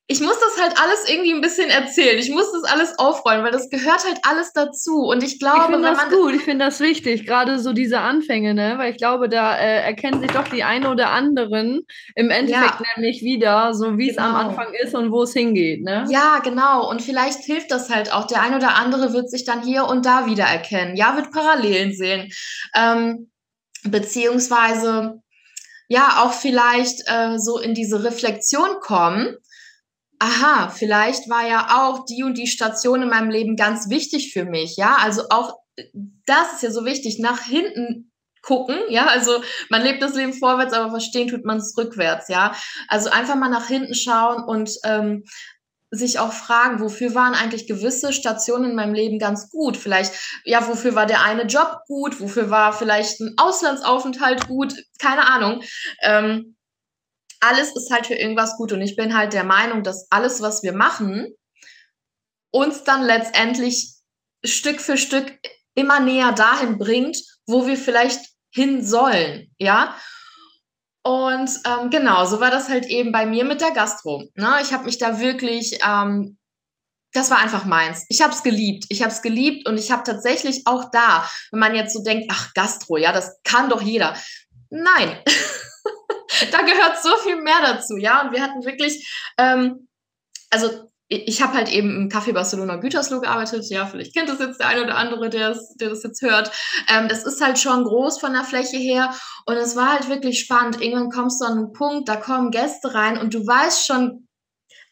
ich 0.08 0.22
muss 0.22 0.40
das 0.40 0.62
halt 0.62 0.80
alles 0.80 1.10
irgendwie 1.10 1.34
ein 1.34 1.42
bisschen 1.42 1.70
erzählen. 1.72 2.20
Ich 2.20 2.30
muss 2.30 2.52
das 2.52 2.64
alles 2.64 3.00
aufrollen, 3.00 3.44
weil 3.44 3.52
das 3.52 3.72
gehört 3.72 4.06
halt 4.06 4.20
alles 4.22 4.54
dazu. 4.54 5.00
Und 5.00 5.24
ich 5.24 5.40
glaube, 5.40 5.62
ich 5.62 5.66
finde 5.66 5.90
das 5.90 6.10
gut, 6.10 6.36
ich 6.36 6.42
finde 6.44 6.66
das 6.66 6.80
wichtig, 6.80 7.25
gerade 7.25 7.58
so 7.58 7.74
diese 7.74 8.00
Anfänge, 8.00 8.54
ne? 8.54 8.75
Weil 8.78 8.92
ich 8.92 8.98
glaube, 8.98 9.30
da 9.30 9.58
äh, 9.58 9.82
erkennen 9.82 10.22
sich 10.22 10.30
doch 10.30 10.48
die 10.48 10.64
einen 10.64 10.86
oder 10.86 11.10
anderen 11.10 11.82
im 12.14 12.30
Endeffekt 12.30 12.82
ja. 12.82 12.86
nämlich 12.96 13.24
wieder, 13.24 13.74
so 13.74 13.98
wie 13.98 14.12
es 14.12 14.20
am 14.20 14.34
genau. 14.34 14.50
Anfang 14.50 14.74
ist 14.80 14.94
und 14.94 15.12
wo 15.12 15.24
es 15.24 15.34
hingeht, 15.34 15.84
ne? 15.84 16.06
Ja, 16.10 16.40
genau. 16.44 16.88
Und 16.88 17.02
vielleicht 17.02 17.44
hilft 17.44 17.72
das 17.72 17.90
halt 17.90 18.14
auch. 18.14 18.28
Der 18.28 18.44
ein 18.44 18.54
oder 18.54 18.75
andere 18.75 19.12
wird 19.12 19.32
sich 19.32 19.44
dann 19.44 19.64
hier 19.64 19.86
und 19.86 20.06
da 20.06 20.28
wieder 20.28 20.46
erkennen. 20.46 20.96
Ja, 20.96 21.16
wird 21.16 21.32
Parallelen 21.32 21.94
sehen. 21.94 22.32
Ähm, 22.75 23.32
beziehungsweise 23.84 25.22
ja 25.88 26.24
auch 26.24 26.34
vielleicht 26.34 27.01
äh, 27.08 27.38
so 27.38 27.60
in 27.60 27.74
diese 27.74 28.04
Reflexion 28.04 28.80
kommen. 28.82 29.38
Aha, 30.20 30.70
vielleicht 30.70 31.30
war 31.30 31.48
ja 31.48 31.68
auch 31.77 32.06
die 32.06 32.24
und 32.24 32.38
die 32.38 32.48
Station 32.48 33.01
in 33.01 33.10
meinem 33.10 33.30
Leben 33.30 33.56
ganz 33.56 33.89
wichtig 33.89 34.32
für 34.32 34.46
mich, 34.46 34.77
ja, 34.77 34.96
also 35.01 35.24
auch 35.30 35.58
das 36.25 36.54
ist 36.54 36.63
ja 36.63 36.72
so 36.72 36.86
wichtig, 36.86 37.20
nach 37.20 37.42
hinten 37.42 38.12
gucken, 38.42 38.77
ja, 38.89 39.08
also 39.08 39.42
man 39.70 39.82
lebt 39.82 40.01
das 40.01 40.13
Leben 40.13 40.34
vorwärts, 40.34 40.74
aber 40.74 40.92
verstehen 40.92 41.27
tut 41.27 41.44
man 41.44 41.58
es 41.58 41.75
rückwärts, 41.77 42.30
ja, 42.30 42.56
also 42.88 43.10
einfach 43.10 43.36
mal 43.36 43.50
nach 43.50 43.68
hinten 43.68 43.96
schauen 43.96 44.44
und 44.44 44.72
ähm, 44.84 45.24
sich 45.98 46.20
auch 46.20 46.34
fragen, 46.34 46.80
wofür 46.80 47.16
waren 47.16 47.34
eigentlich 47.34 47.68
gewisse 47.68 48.14
Stationen 48.14 48.72
in 48.72 48.75
meinem 48.75 48.94
Leben 48.94 49.20
ganz 49.20 49.50
gut? 49.50 49.78
Vielleicht, 49.78 50.14
ja, 50.44 50.68
wofür 50.68 50.96
war 50.96 51.06
der 51.06 51.24
eine 51.24 51.44
Job 51.44 51.80
gut? 51.88 52.20
Wofür 52.20 52.50
war 52.50 52.74
vielleicht 52.74 53.20
ein 53.20 53.34
Auslandsaufenthalt 53.38 54.48
gut? 54.48 54.75
Keine 55.00 55.28
Ahnung. 55.28 55.64
Ähm, 56.02 56.56
alles 57.40 57.75
ist 57.75 57.92
halt 57.92 58.08
für 58.08 58.16
irgendwas 58.16 58.58
gut. 58.58 58.72
Und 58.72 58.82
ich 58.82 58.96
bin 58.96 59.16
halt 59.16 59.34
der 59.34 59.44
Meinung, 59.44 59.84
dass 59.84 60.08
alles, 60.10 60.42
was 60.42 60.64
wir 60.64 60.74
machen, 60.74 61.28
uns 62.52 62.84
dann 62.84 63.04
letztendlich 63.04 63.96
Stück 64.44 64.80
für 64.80 64.98
Stück 64.98 65.38
immer 65.75 66.00
näher 66.00 66.32
dahin 66.32 66.78
bringt, 66.78 67.18
wo 67.46 67.68
wir 67.68 67.78
vielleicht 67.78 68.22
hin 68.52 68.84
sollen, 68.84 69.54
ja. 69.58 69.96
Und 71.06 71.52
ähm, 71.66 71.92
genau, 71.92 72.26
so 72.26 72.40
war 72.40 72.50
das 72.50 72.68
halt 72.68 72.88
eben 72.88 73.12
bei 73.12 73.28
mir 73.28 73.46
mit 73.46 73.62
der 73.62 73.70
Gastro. 73.70 74.24
Ne? 74.34 74.58
Ich 74.64 74.74
habe 74.74 74.86
mich 74.86 74.98
da 74.98 75.20
wirklich, 75.20 75.78
ähm, 75.88 76.40
das 77.14 77.30
war 77.30 77.38
einfach 77.38 77.66
meins. 77.66 78.08
Ich 78.10 78.24
habe 78.24 78.34
es 78.34 78.42
geliebt. 78.42 78.86
Ich 78.90 79.04
habe 79.04 79.12
es 79.12 79.22
geliebt 79.22 79.70
und 79.70 79.78
ich 79.78 79.92
habe 79.92 80.02
tatsächlich 80.02 80.64
auch 80.66 80.90
da, 80.90 81.30
wenn 81.52 81.60
man 81.60 81.76
jetzt 81.76 81.94
so 81.94 82.04
denkt, 82.04 82.26
ach 82.32 82.56
Gastro, 82.56 82.98
ja, 82.98 83.12
das 83.12 83.40
kann 83.44 83.70
doch 83.70 83.84
jeder. 83.84 84.16
Nein, 84.72 85.20
da 86.52 86.62
gehört 86.62 87.04
so 87.04 87.16
viel 87.18 87.40
mehr 87.40 87.62
dazu, 87.62 87.98
ja. 87.98 88.24
Und 88.24 88.32
wir 88.32 88.42
hatten 88.42 88.66
wirklich, 88.66 89.08
ähm, 89.38 89.88
also 90.50 90.90
ich 91.08 91.42
habe 91.42 91.54
halt 91.54 91.72
eben 91.72 91.96
im 91.96 92.10
Café 92.10 92.34
Barcelona 92.34 92.78
Gütersloh 92.78 93.22
gearbeitet. 93.22 93.70
Ja, 93.70 93.86
vielleicht 93.86 94.16
kennt 94.16 94.28
das 94.28 94.40
jetzt 94.40 94.60
der 94.60 94.68
eine 94.68 94.84
oder 94.84 94.98
andere, 94.98 95.30
der 95.30 95.50
das, 95.50 95.76
der 95.76 95.90
das 95.90 96.04
jetzt 96.04 96.22
hört. 96.22 96.52
Ähm, 96.90 97.08
das 97.08 97.26
ist 97.26 97.42
halt 97.42 97.60
schon 97.60 97.84
groß 97.84 98.20
von 98.20 98.34
der 98.34 98.44
Fläche 98.44 98.78
her. 98.78 99.16
Und 99.46 99.56
es 99.56 99.76
war 99.76 99.94
halt 99.94 100.10
wirklich 100.10 100.40
spannend. 100.40 100.82
Irgendwann 100.82 101.12
kommst 101.12 101.42
du 101.42 101.46
an 101.46 101.58
einen 101.58 101.74
Punkt, 101.74 102.10
da 102.10 102.16
kommen 102.16 102.50
Gäste 102.50 102.94
rein 102.94 103.20
und 103.20 103.34
du 103.34 103.46
weißt 103.46 103.86
schon, 103.86 104.28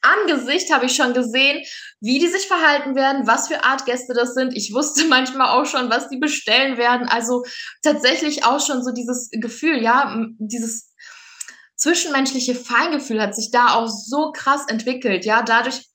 Angesicht 0.03 0.71
habe 0.71 0.85
ich 0.85 0.95
schon 0.95 1.13
gesehen, 1.13 1.63
wie 2.01 2.19
die 2.19 2.27
sich 2.27 2.45
verhalten 2.45 2.93
werden, 2.95 3.25
was 3.25 3.47
für 3.47 3.63
Art 3.63 3.85
Gäste 3.85 4.13
das 4.13 4.33
sind. 4.33 4.55
Ich 4.55 4.73
wusste 4.73 5.05
manchmal 5.09 5.47
auch 5.47 5.65
schon, 5.65 5.89
was 5.89 6.09
die 6.09 6.17
bestellen 6.17 6.77
werden. 6.77 7.07
Also 7.07 7.43
tatsächlich 7.81 8.45
auch 8.45 8.59
schon 8.59 8.83
so 8.83 8.91
dieses 8.91 9.29
Gefühl, 9.31 9.81
ja, 9.81 10.15
dieses 10.37 10.93
zwischenmenschliche 11.75 12.55
Feingefühl 12.55 13.21
hat 13.21 13.35
sich 13.35 13.49
da 13.51 13.73
auch 13.73 13.87
so 13.87 14.31
krass 14.31 14.65
entwickelt, 14.67 15.25
ja, 15.25 15.41
dadurch, 15.41 15.85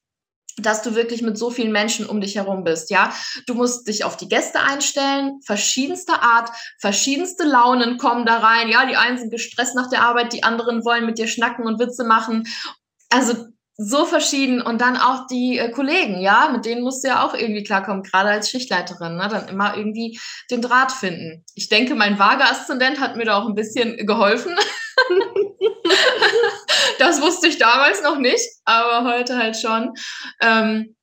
dass 0.62 0.82
du 0.82 0.94
wirklich 0.94 1.22
mit 1.22 1.38
so 1.38 1.50
vielen 1.50 1.72
Menschen 1.72 2.06
um 2.06 2.20
dich 2.20 2.36
herum 2.36 2.64
bist, 2.64 2.90
ja. 2.90 3.12
Du 3.46 3.54
musst 3.54 3.88
dich 3.88 4.04
auf 4.04 4.16
die 4.16 4.28
Gäste 4.28 4.60
einstellen, 4.60 5.40
verschiedenster 5.44 6.22
Art, 6.22 6.50
verschiedenste 6.80 7.44
Launen 7.44 7.98
kommen 7.98 8.26
da 8.26 8.38
rein, 8.38 8.68
ja. 8.68 8.86
Die 8.86 8.96
einen 8.96 9.18
sind 9.18 9.30
gestresst 9.30 9.74
nach 9.74 9.90
der 9.90 10.02
Arbeit, 10.02 10.32
die 10.32 10.42
anderen 10.42 10.84
wollen 10.84 11.06
mit 11.06 11.18
dir 11.18 11.28
schnacken 11.28 11.66
und 11.66 11.78
Witze 11.78 12.04
machen. 12.04 12.44
Also 13.10 13.48
so 13.80 14.04
verschieden 14.04 14.60
und 14.60 14.80
dann 14.80 14.96
auch 14.96 15.28
die 15.28 15.56
äh, 15.56 15.70
Kollegen, 15.70 16.20
ja, 16.20 16.50
mit 16.52 16.64
denen 16.64 16.82
musst 16.82 17.04
du 17.04 17.08
ja 17.08 17.24
auch 17.24 17.32
irgendwie 17.32 17.62
klarkommen, 17.62 18.02
gerade 18.02 18.28
als 18.28 18.50
Schichtleiterin, 18.50 19.16
ne, 19.16 19.28
dann 19.30 19.46
immer 19.46 19.76
irgendwie 19.76 20.18
den 20.50 20.60
Draht 20.60 20.90
finden. 20.90 21.44
Ich 21.54 21.68
denke, 21.68 21.94
mein 21.94 22.18
vager 22.18 22.50
Aszendent 22.50 22.98
hat 22.98 23.16
mir 23.16 23.24
da 23.24 23.38
auch 23.38 23.46
ein 23.46 23.54
bisschen 23.54 23.96
geholfen. 24.04 24.56
das 26.98 27.20
wusste 27.20 27.48
ich 27.48 27.58
damals 27.58 28.02
noch 28.02 28.18
nicht, 28.18 28.44
aber 28.64 29.12
heute 29.12 29.36
halt 29.36 29.56
schon. 29.56 29.94
Ähm, 30.40 30.96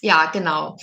ja, 0.00 0.30
genau. 0.32 0.76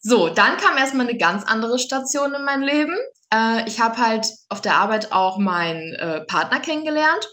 So, 0.00 0.28
dann 0.28 0.56
kam 0.58 0.76
erstmal 0.76 1.08
eine 1.08 1.18
ganz 1.18 1.44
andere 1.44 1.78
Station 1.78 2.34
in 2.34 2.44
mein 2.44 2.62
Leben. 2.62 2.96
Äh, 3.32 3.66
ich 3.66 3.80
habe 3.80 3.98
halt 3.98 4.28
auf 4.48 4.60
der 4.60 4.76
Arbeit 4.76 5.12
auch 5.12 5.38
meinen 5.38 5.94
äh, 5.94 6.20
Partner 6.26 6.60
kennengelernt. 6.60 7.28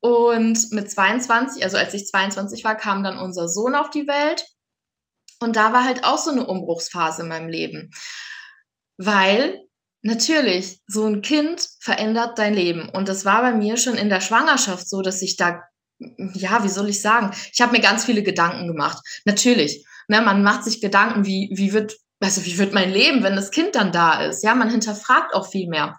Und 0.00 0.72
mit 0.72 0.90
22, 0.90 1.62
also 1.62 1.76
als 1.76 1.92
ich 1.92 2.06
22 2.06 2.64
war, 2.64 2.76
kam 2.76 3.02
dann 3.02 3.18
unser 3.18 3.48
Sohn 3.48 3.74
auf 3.74 3.90
die 3.90 4.06
Welt. 4.06 4.44
Und 5.40 5.56
da 5.56 5.72
war 5.72 5.84
halt 5.84 6.04
auch 6.04 6.18
so 6.18 6.30
eine 6.30 6.46
Umbruchsphase 6.46 7.22
in 7.22 7.28
meinem 7.28 7.48
Leben. 7.48 7.90
Weil 8.96 9.68
Natürlich, 10.02 10.80
so 10.86 11.06
ein 11.06 11.22
Kind 11.22 11.68
verändert 11.80 12.38
dein 12.38 12.54
Leben. 12.54 12.88
Und 12.88 13.08
das 13.08 13.24
war 13.24 13.42
bei 13.42 13.52
mir 13.52 13.76
schon 13.76 13.96
in 13.96 14.08
der 14.08 14.20
Schwangerschaft 14.20 14.88
so, 14.88 15.02
dass 15.02 15.22
ich 15.22 15.36
da, 15.36 15.60
ja, 15.98 16.62
wie 16.64 16.68
soll 16.68 16.88
ich 16.88 17.02
sagen, 17.02 17.32
ich 17.52 17.60
habe 17.60 17.72
mir 17.72 17.80
ganz 17.80 18.04
viele 18.04 18.22
Gedanken 18.22 18.66
gemacht. 18.66 18.98
Natürlich, 19.24 19.84
ne, 20.08 20.20
man 20.20 20.42
macht 20.42 20.64
sich 20.64 20.80
Gedanken, 20.80 21.26
wie, 21.26 21.50
wie 21.52 21.72
wird, 21.72 21.96
also 22.20 22.44
wie 22.44 22.58
wird 22.58 22.72
mein 22.72 22.90
Leben, 22.90 23.22
wenn 23.22 23.36
das 23.36 23.50
Kind 23.50 23.74
dann 23.74 23.92
da 23.92 24.22
ist? 24.22 24.42
Ja, 24.44 24.54
man 24.54 24.70
hinterfragt 24.70 25.34
auch 25.34 25.50
viel 25.50 25.68
mehr. 25.68 25.98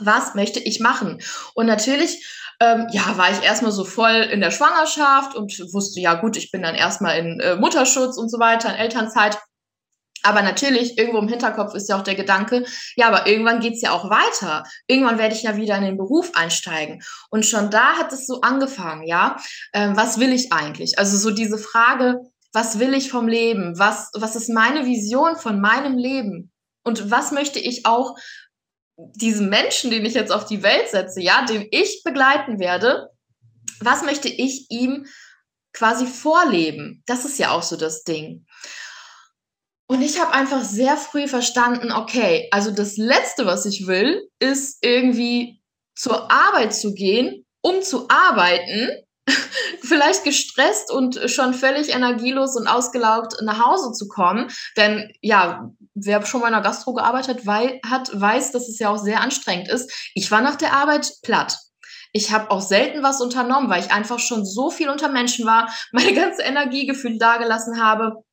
Was 0.00 0.34
möchte 0.34 0.60
ich 0.60 0.80
machen? 0.80 1.20
Und 1.54 1.66
natürlich, 1.66 2.26
ähm, 2.60 2.86
ja, 2.90 3.16
war 3.16 3.30
ich 3.30 3.42
erstmal 3.42 3.72
so 3.72 3.84
voll 3.84 4.28
in 4.32 4.40
der 4.40 4.50
Schwangerschaft 4.50 5.34
und 5.34 5.52
wusste, 5.72 6.00
ja 6.00 6.14
gut, 6.14 6.36
ich 6.36 6.50
bin 6.50 6.62
dann 6.62 6.74
erstmal 6.74 7.18
in 7.18 7.40
äh, 7.40 7.56
Mutterschutz 7.56 8.16
und 8.16 8.28
so 8.28 8.38
weiter, 8.38 8.70
in 8.70 8.76
Elternzeit. 8.76 9.38
Aber 10.24 10.42
natürlich, 10.42 10.96
irgendwo 10.96 11.18
im 11.18 11.28
Hinterkopf 11.28 11.74
ist 11.74 11.88
ja 11.88 11.98
auch 11.98 12.02
der 12.02 12.14
Gedanke, 12.14 12.64
ja, 12.96 13.08
aber 13.08 13.26
irgendwann 13.26 13.60
geht's 13.60 13.82
ja 13.82 13.92
auch 13.92 14.08
weiter. 14.08 14.64
Irgendwann 14.86 15.18
werde 15.18 15.34
ich 15.34 15.42
ja 15.42 15.56
wieder 15.56 15.76
in 15.76 15.84
den 15.84 15.98
Beruf 15.98 16.32
einsteigen. 16.34 17.02
Und 17.30 17.44
schon 17.44 17.70
da 17.70 17.98
hat 17.98 18.12
es 18.12 18.26
so 18.26 18.40
angefangen, 18.40 19.06
ja. 19.06 19.36
Ähm, 19.74 19.96
was 19.96 20.18
will 20.18 20.32
ich 20.32 20.52
eigentlich? 20.52 20.98
Also 20.98 21.18
so 21.18 21.30
diese 21.30 21.58
Frage, 21.58 22.20
was 22.54 22.78
will 22.78 22.94
ich 22.94 23.10
vom 23.10 23.28
Leben? 23.28 23.78
Was, 23.78 24.10
was 24.14 24.34
ist 24.34 24.48
meine 24.48 24.86
Vision 24.86 25.36
von 25.36 25.60
meinem 25.60 25.98
Leben? 25.98 26.50
Und 26.84 27.10
was 27.10 27.30
möchte 27.30 27.58
ich 27.58 27.84
auch 27.84 28.16
diesem 28.96 29.48
Menschen, 29.50 29.90
den 29.90 30.06
ich 30.06 30.14
jetzt 30.14 30.32
auf 30.32 30.46
die 30.46 30.62
Welt 30.62 30.88
setze, 30.88 31.20
ja, 31.20 31.44
den 31.44 31.66
ich 31.70 32.02
begleiten 32.04 32.58
werde, 32.58 33.10
was 33.80 34.04
möchte 34.04 34.28
ich 34.28 34.70
ihm 34.70 35.06
quasi 35.72 36.06
vorleben? 36.06 37.02
Das 37.06 37.24
ist 37.24 37.38
ja 37.38 37.50
auch 37.50 37.62
so 37.62 37.76
das 37.76 38.04
Ding. 38.04 38.43
Und 39.86 40.00
ich 40.00 40.20
habe 40.20 40.32
einfach 40.32 40.62
sehr 40.62 40.96
früh 40.96 41.28
verstanden, 41.28 41.92
okay, 41.92 42.48
also 42.50 42.70
das 42.70 42.96
Letzte, 42.96 43.44
was 43.44 43.66
ich 43.66 43.86
will, 43.86 44.28
ist 44.38 44.78
irgendwie 44.82 45.60
zur 45.94 46.30
Arbeit 46.30 46.74
zu 46.74 46.94
gehen, 46.94 47.44
um 47.60 47.82
zu 47.82 48.08
arbeiten, 48.08 48.90
vielleicht 49.82 50.24
gestresst 50.24 50.90
und 50.90 51.30
schon 51.30 51.54
völlig 51.54 51.90
energielos 51.90 52.56
und 52.56 52.66
ausgelaugt 52.66 53.36
nach 53.42 53.64
Hause 53.64 53.92
zu 53.92 54.08
kommen. 54.08 54.50
Denn 54.76 55.10
ja, 55.20 55.70
wer 55.94 56.24
schon 56.24 56.40
mal 56.40 56.48
in 56.48 56.54
der 56.54 56.62
Gastro 56.62 56.94
gearbeitet 56.94 57.46
hat, 57.46 58.20
weiß, 58.20 58.52
dass 58.52 58.68
es 58.68 58.78
ja 58.78 58.88
auch 58.88 58.98
sehr 58.98 59.20
anstrengend 59.20 59.68
ist. 59.68 60.10
Ich 60.14 60.30
war 60.30 60.40
nach 60.40 60.56
der 60.56 60.72
Arbeit 60.72 61.10
platt. 61.22 61.58
Ich 62.12 62.32
habe 62.32 62.50
auch 62.50 62.60
selten 62.60 63.02
was 63.02 63.20
unternommen, 63.20 63.68
weil 63.68 63.82
ich 63.82 63.92
einfach 63.92 64.18
schon 64.18 64.46
so 64.46 64.70
viel 64.70 64.88
unter 64.88 65.08
Menschen 65.08 65.46
war, 65.46 65.68
meine 65.92 66.14
ganze 66.14 66.42
Energie 66.42 66.86
gefühlt 66.86 67.20
dagelassen 67.20 67.82
habe 67.82 68.24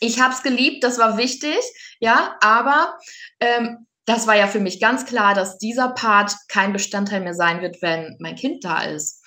ich 0.00 0.20
habe 0.20 0.34
es 0.34 0.42
geliebt, 0.42 0.84
das 0.84 0.98
war 0.98 1.16
wichtig, 1.16 1.58
ja, 2.00 2.36
aber 2.40 2.98
ähm, 3.40 3.86
das 4.06 4.26
war 4.26 4.36
ja 4.36 4.46
für 4.46 4.60
mich 4.60 4.80
ganz 4.80 5.04
klar, 5.04 5.34
dass 5.34 5.58
dieser 5.58 5.88
Part 5.88 6.32
kein 6.48 6.72
Bestandteil 6.72 7.20
mehr 7.20 7.34
sein 7.34 7.60
wird, 7.60 7.82
wenn 7.82 8.16
mein 8.20 8.36
Kind 8.36 8.64
da 8.64 8.82
ist. 8.82 9.22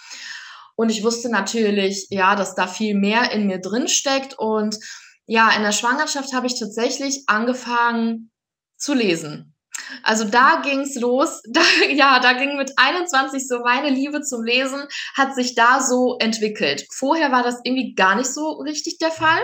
Und 0.75 0.89
ich 0.89 1.03
wusste 1.03 1.29
natürlich, 1.29 2.07
ja, 2.09 2.35
dass 2.35 2.55
da 2.55 2.65
viel 2.65 2.95
mehr 2.95 3.33
in 3.33 3.47
mir 3.47 3.59
drin 3.59 3.89
steckt. 3.89 4.39
Und 4.39 4.77
ja, 5.25 5.51
in 5.51 5.63
der 5.63 5.73
Schwangerschaft 5.73 6.33
habe 6.33 6.47
ich 6.47 6.57
tatsächlich 6.57 7.25
angefangen 7.27 8.31
zu 8.77 8.93
lesen. 8.93 9.57
Also 10.03 10.23
da 10.23 10.61
ging's 10.63 10.95
los. 10.95 11.41
Da, 11.49 11.61
ja, 11.89 12.19
da 12.19 12.31
ging 12.31 12.55
mit 12.55 12.71
21 12.77 13.45
so 13.45 13.59
meine 13.59 13.89
Liebe 13.89 14.21
zum 14.21 14.43
Lesen, 14.43 14.87
hat 15.15 15.35
sich 15.35 15.55
da 15.55 15.81
so 15.81 16.17
entwickelt. 16.19 16.85
Vorher 16.93 17.33
war 17.33 17.43
das 17.43 17.59
irgendwie 17.65 17.93
gar 17.95 18.15
nicht 18.15 18.33
so 18.33 18.51
richtig 18.61 18.99
der 18.99 19.11
Fall. 19.11 19.41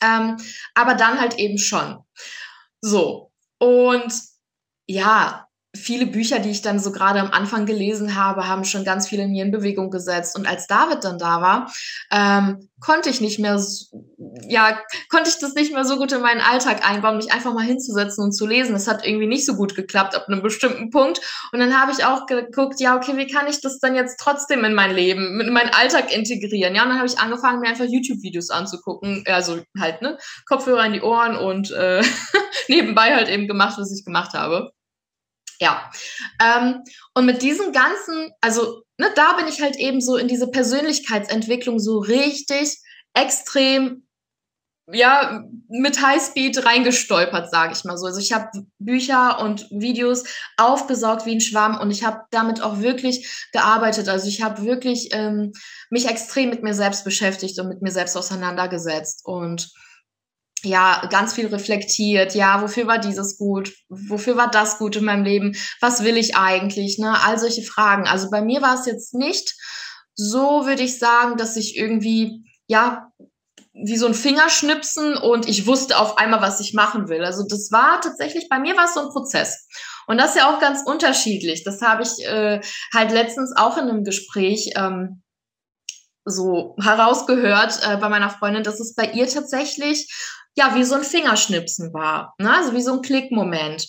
Ähm, 0.00 0.36
aber 0.74 0.94
dann 0.94 1.20
halt 1.20 1.38
eben 1.38 1.58
schon. 1.58 1.98
So. 2.80 3.32
Und 3.58 4.12
ja, 4.86 5.45
viele 5.76 6.06
Bücher, 6.06 6.38
die 6.38 6.50
ich 6.50 6.62
dann 6.62 6.78
so 6.78 6.92
gerade 6.92 7.20
am 7.20 7.30
Anfang 7.30 7.66
gelesen 7.66 8.16
habe, 8.16 8.48
haben 8.48 8.64
schon 8.64 8.84
ganz 8.84 9.08
viel 9.08 9.20
in 9.20 9.30
mir 9.30 9.44
in 9.44 9.50
Bewegung 9.50 9.90
gesetzt. 9.90 10.36
Und 10.36 10.46
als 10.46 10.66
David 10.66 11.04
dann 11.04 11.18
da 11.18 11.40
war, 11.40 11.72
ähm, 12.10 12.68
konnte 12.80 13.08
ich 13.08 13.20
nicht 13.20 13.38
mehr, 13.38 13.60
ja, 14.48 14.78
konnte 15.08 15.30
ich 15.30 15.38
das 15.38 15.54
nicht 15.54 15.72
mehr 15.72 15.84
so 15.84 15.96
gut 15.96 16.12
in 16.12 16.20
meinen 16.20 16.40
Alltag 16.40 16.88
einbauen, 16.88 17.16
mich 17.16 17.32
einfach 17.32 17.54
mal 17.54 17.64
hinzusetzen 17.64 18.24
und 18.24 18.32
zu 18.32 18.46
lesen. 18.46 18.74
Das 18.74 18.86
hat 18.86 19.06
irgendwie 19.06 19.26
nicht 19.26 19.46
so 19.46 19.54
gut 19.54 19.74
geklappt 19.74 20.14
ab 20.14 20.26
einem 20.28 20.42
bestimmten 20.42 20.90
Punkt. 20.90 21.20
Und 21.52 21.60
dann 21.60 21.80
habe 21.80 21.92
ich 21.92 22.04
auch 22.04 22.26
geguckt, 22.26 22.80
ja, 22.80 22.96
okay, 22.96 23.16
wie 23.16 23.26
kann 23.26 23.46
ich 23.46 23.60
das 23.60 23.78
dann 23.78 23.94
jetzt 23.94 24.18
trotzdem 24.20 24.64
in 24.64 24.74
mein 24.74 24.94
Leben, 24.94 25.40
in 25.40 25.52
meinen 25.52 25.70
Alltag 25.70 26.14
integrieren? 26.14 26.74
Ja, 26.74 26.82
und 26.82 26.90
dann 26.90 26.98
habe 26.98 27.08
ich 27.08 27.18
angefangen, 27.18 27.60
mir 27.60 27.68
einfach 27.68 27.86
YouTube-Videos 27.86 28.50
anzugucken. 28.50 29.24
Also 29.26 29.60
halt, 29.78 30.02
ne, 30.02 30.18
Kopfhörer 30.46 30.86
in 30.86 30.92
die 30.92 31.02
Ohren 31.02 31.36
und 31.36 31.70
äh, 31.70 32.02
nebenbei 32.68 33.14
halt 33.14 33.28
eben 33.28 33.48
gemacht, 33.48 33.78
was 33.78 33.92
ich 33.96 34.04
gemacht 34.04 34.34
habe. 34.34 34.70
Ja. 35.58 35.90
Ähm, 36.42 36.82
und 37.14 37.26
mit 37.26 37.42
diesem 37.42 37.72
ganzen, 37.72 38.30
also 38.40 38.82
ne, 38.98 39.10
da 39.14 39.34
bin 39.34 39.48
ich 39.48 39.60
halt 39.62 39.76
eben 39.76 40.00
so 40.00 40.16
in 40.16 40.28
diese 40.28 40.50
Persönlichkeitsentwicklung 40.50 41.78
so 41.78 41.98
richtig 41.98 42.78
extrem 43.14 44.06
ja, 44.92 45.42
mit 45.68 46.00
Highspeed 46.00 46.64
reingestolpert, 46.64 47.50
sage 47.50 47.72
ich 47.72 47.84
mal 47.84 47.98
so. 47.98 48.06
Also 48.06 48.20
ich 48.20 48.32
habe 48.32 48.66
Bücher 48.78 49.40
und 49.40 49.68
Videos 49.70 50.22
aufgesaugt 50.56 51.26
wie 51.26 51.34
ein 51.34 51.40
Schwamm 51.40 51.78
und 51.80 51.90
ich 51.90 52.04
habe 52.04 52.20
damit 52.30 52.62
auch 52.62 52.78
wirklich 52.80 53.48
gearbeitet. 53.52 54.08
Also 54.08 54.28
ich 54.28 54.42
habe 54.42 54.62
wirklich 54.62 55.08
ähm, 55.12 55.52
mich 55.90 56.08
extrem 56.08 56.50
mit 56.50 56.62
mir 56.62 56.74
selbst 56.74 57.04
beschäftigt 57.04 57.58
und 57.58 57.68
mit 57.68 57.82
mir 57.82 57.90
selbst 57.90 58.16
auseinandergesetzt 58.16 59.22
und 59.24 59.72
ja, 60.66 61.06
ganz 61.10 61.34
viel 61.34 61.46
reflektiert. 61.46 62.34
Ja, 62.34 62.62
wofür 62.62 62.86
war 62.86 62.98
dieses 62.98 63.38
gut? 63.38 63.72
Wofür 63.88 64.36
war 64.36 64.50
das 64.50 64.78
gut 64.78 64.96
in 64.96 65.04
meinem 65.04 65.24
Leben? 65.24 65.56
Was 65.80 66.04
will 66.04 66.16
ich 66.16 66.36
eigentlich? 66.36 66.98
Ne? 66.98 67.16
All 67.24 67.38
solche 67.38 67.62
Fragen. 67.62 68.06
Also 68.06 68.30
bei 68.30 68.42
mir 68.42 68.62
war 68.62 68.78
es 68.78 68.86
jetzt 68.86 69.14
nicht 69.14 69.54
so, 70.14 70.66
würde 70.66 70.82
ich 70.82 70.98
sagen, 70.98 71.36
dass 71.36 71.56
ich 71.56 71.76
irgendwie, 71.76 72.44
ja, 72.66 73.12
wie 73.72 73.98
so 73.98 74.06
ein 74.06 74.14
Fingerschnipsen 74.14 75.16
und 75.16 75.46
ich 75.48 75.66
wusste 75.66 75.98
auf 75.98 76.16
einmal, 76.16 76.40
was 76.40 76.60
ich 76.60 76.72
machen 76.72 77.08
will. 77.08 77.24
Also 77.24 77.44
das 77.46 77.70
war 77.70 78.00
tatsächlich, 78.00 78.48
bei 78.48 78.58
mir 78.58 78.76
war 78.76 78.86
es 78.86 78.94
so 78.94 79.00
ein 79.00 79.10
Prozess. 79.10 79.68
Und 80.06 80.18
das 80.18 80.30
ist 80.30 80.36
ja 80.36 80.54
auch 80.54 80.60
ganz 80.60 80.80
unterschiedlich. 80.86 81.62
Das 81.64 81.82
habe 81.82 82.02
ich 82.02 82.24
äh, 82.24 82.60
halt 82.94 83.12
letztens 83.12 83.52
auch 83.54 83.76
in 83.76 83.84
einem 83.84 84.04
Gespräch 84.04 84.72
ähm, 84.76 85.22
so 86.24 86.74
herausgehört 86.82 87.80
äh, 87.82 87.96
bei 87.98 88.08
meiner 88.08 88.30
Freundin, 88.30 88.64
dass 88.64 88.80
es 88.80 88.94
bei 88.94 89.12
ihr 89.12 89.28
tatsächlich 89.28 90.10
ja, 90.56 90.74
wie 90.74 90.84
so 90.84 90.94
ein 90.94 91.04
Fingerschnipsen 91.04 91.92
war, 91.92 92.34
ne? 92.38 92.54
also 92.54 92.74
wie 92.74 92.82
so 92.82 92.94
ein 92.94 93.02
Klickmoment. 93.02 93.88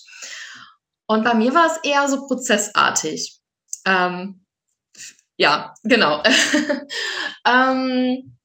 Und 1.08 1.24
bei 1.24 1.34
mir 1.34 1.54
war 1.54 1.68
es 1.68 1.78
eher 1.84 2.08
so 2.10 2.28
prozessartig. 2.28 3.40
Ähm, 3.86 4.46
ja, 5.38 5.74
genau. 5.84 6.22
ähm, 7.48 8.38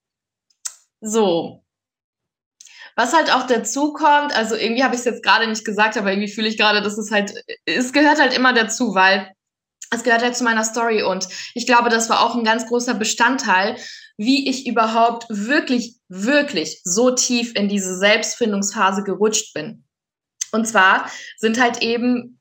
so. 1.01 1.65
Was 2.95 3.15
halt 3.15 3.33
auch 3.33 3.47
dazu 3.47 3.93
kommt, 3.95 4.37
also 4.37 4.55
irgendwie 4.55 4.85
habe 4.85 4.95
ich 4.95 5.01
es 5.01 5.07
jetzt 5.07 5.23
gerade 5.23 5.49
nicht 5.49 5.65
gesagt, 5.65 5.97
aber 5.97 6.13
irgendwie 6.13 6.31
fühle 6.31 6.49
ich 6.49 6.59
gerade, 6.59 6.83
dass 6.83 6.99
es 6.99 7.11
halt, 7.11 7.35
es 7.65 7.93
gehört 7.93 8.21
halt 8.21 8.35
immer 8.35 8.53
dazu, 8.53 8.95
weil 8.95 9.33
es 9.91 10.05
gehört 10.05 10.23
halt 10.23 10.37
zu 10.37 10.45
meiner 10.45 10.65
Story 10.65 11.03
und 11.03 11.27
ich 11.55 11.67
glaube, 11.67 11.89
das 11.89 12.09
war 12.11 12.23
auch 12.23 12.37
ein 12.37 12.45
ganz 12.45 12.67
großer 12.67 12.95
Bestandteil, 12.95 13.77
wie 14.17 14.49
ich 14.49 14.67
überhaupt 14.67 15.27
wirklich, 15.29 15.97
wirklich 16.13 16.81
so 16.85 17.11
tief 17.11 17.55
in 17.55 17.69
diese 17.69 17.97
Selbstfindungsphase 17.97 19.03
gerutscht 19.03 19.55
bin. 19.55 19.85
Und 20.53 20.67
zwar 20.67 21.11
sind 21.39 21.61
halt 21.61 21.83
eben, 21.83 22.39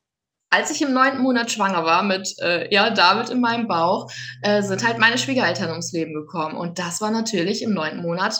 als 0.50 0.70
ich 0.70 0.82
im 0.82 0.92
neunten 0.92 1.22
Monat 1.22 1.50
schwanger 1.50 1.84
war 1.84 2.02
mit 2.02 2.34
äh, 2.42 2.72
ja, 2.72 2.90
David 2.90 3.30
in 3.30 3.40
meinem 3.40 3.66
Bauch, 3.66 4.12
äh, 4.42 4.62
sind 4.62 4.86
halt 4.86 4.98
meine 4.98 5.16
Schwiegereltern 5.16 5.70
ums 5.70 5.92
Leben 5.92 6.12
gekommen. 6.12 6.56
Und 6.56 6.78
das 6.78 7.00
war 7.00 7.10
natürlich 7.10 7.62
im 7.62 7.72
neunten 7.72 8.02
Monat 8.02 8.38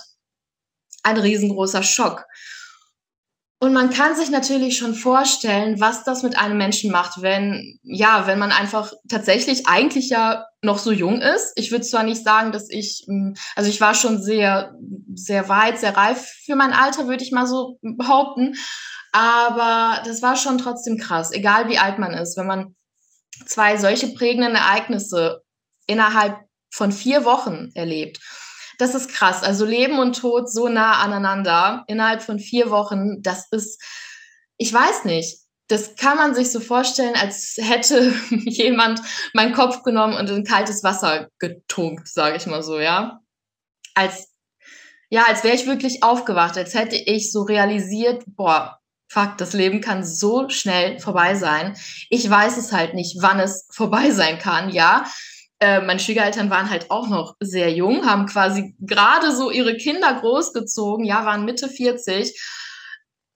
ein 1.03 1.17
riesengroßer 1.17 1.83
Schock. 1.83 2.27
Und 3.63 3.73
man 3.75 3.91
kann 3.91 4.17
sich 4.17 4.29
natürlich 4.29 4.77
schon 4.77 4.93
vorstellen, 4.93 5.79
was 5.79 6.03
das 6.03 6.25
mit 6.25 6.37
einem 6.37 6.59
Menschen 6.59 6.91
macht, 6.91 7.23
wenn, 7.23 7.79
ja, 7.85 8.27
wenn 8.27 8.41
man 8.41 8.51
einfach 8.51 8.93
tatsächlich 9.09 9.69
eigentlich 9.69 10.09
ja 10.09 10.47
noch 10.63 10.79
so 10.79 10.91
jung 10.91 11.21
ist. 11.21 11.53
Ich 11.55 11.71
würde 11.71 11.85
zwar 11.85 12.03
nicht 12.03 12.25
sagen, 12.25 12.51
dass 12.51 12.69
ich, 12.69 13.05
hm, 13.07 13.37
also 13.55 13.71
ich 13.71 13.81
war 13.81 13.95
schon 13.95 14.21
sehr, 14.21 14.75
sehr 15.15 15.49
weit, 15.49 15.79
sehr 15.79 15.97
reif 15.97 16.27
für 16.45 16.57
mein 16.57 16.73
Alter, 16.73 17.07
würde 17.07 17.23
ich 17.23 17.31
mal 17.31 17.47
so 17.47 17.79
behaupten. 17.83 18.57
Aber 19.13 20.03
das 20.07 20.23
war 20.23 20.35
schon 20.35 20.59
trotzdem 20.59 20.99
krass, 20.99 21.31
egal 21.31 21.69
wie 21.69 21.79
alt 21.79 22.01
man 22.01 22.15
ist, 22.15 22.37
wenn 22.37 22.49
man 22.49 22.75
zwei 23.47 23.77
solche 23.77 24.09
prägenden 24.09 24.57
Ereignisse 24.57 25.41
innerhalb 25.87 26.37
von 26.69 26.91
vier 26.91 27.25
Wochen 27.25 27.71
erlebt 27.77 28.19
das 28.83 28.97
ist 28.97 29.11
krass. 29.11 29.45
Also 29.45 29.65
Leben 29.65 29.99
und 30.01 30.19
Tod 30.19 30.51
so 30.51 30.69
nah 30.69 31.01
aneinander 31.01 31.85
innerhalb 31.87 32.21
von 32.21 32.41
vier 32.41 32.71
Wochen, 32.71 33.23
das 33.23 33.47
ist, 33.53 33.81
ich 34.57 34.73
weiß 34.73 35.05
nicht. 35.05 35.39
Das 35.69 35.95
kann 35.95 36.17
man 36.17 36.35
sich 36.35 36.51
so 36.51 36.59
vorstellen, 36.59 37.15
als 37.15 37.57
hätte 37.59 38.13
jemand 38.31 39.01
meinen 39.33 39.55
Kopf 39.55 39.85
genommen 39.85 40.15
und 40.15 40.29
in 40.29 40.45
kaltes 40.45 40.83
Wasser 40.83 41.29
getunkt, 41.39 42.09
sage 42.09 42.37
ich 42.37 42.47
mal 42.47 42.63
so, 42.63 42.81
ja. 42.81 43.21
Als, 43.95 44.29
ja, 45.09 45.25
als 45.29 45.45
wäre 45.45 45.55
ich 45.55 45.67
wirklich 45.67 46.03
aufgewacht, 46.03 46.59
als 46.59 46.75
hätte 46.75 46.97
ich 46.97 47.31
so 47.31 47.43
realisiert, 47.43 48.25
boah, 48.27 48.81
fuck, 49.09 49.39
das 49.39 49.53
Leben 49.53 49.81
kann 49.81 50.05
so 50.05 50.49
schnell 50.49 50.99
vorbei 50.99 51.37
sein. 51.37 51.77
Ich 52.11 52.29
weiß 52.29 52.57
es 52.57 52.73
halt 52.73 52.95
nicht, 52.95 53.19
wann 53.21 53.39
es 53.39 53.69
vorbei 53.71 54.11
sein 54.11 54.39
kann, 54.39 54.71
ja. 54.71 55.05
Äh, 55.63 55.81
meine 55.81 56.01
Schwiegereltern 56.01 56.51
waren 56.51 56.71
halt 56.71 56.91
auch 56.91 57.07
noch 57.09 57.37
sehr 57.39 57.73
jung, 57.73 58.05
haben 58.05 58.27
quasi 58.27 58.75
gerade 58.81 59.31
so 59.31 59.49
ihre 59.49 59.77
Kinder 59.77 60.13
großgezogen, 60.13 61.05
ja, 61.05 61.25
waren 61.25 61.45
Mitte 61.45 61.69
40. 61.69 62.37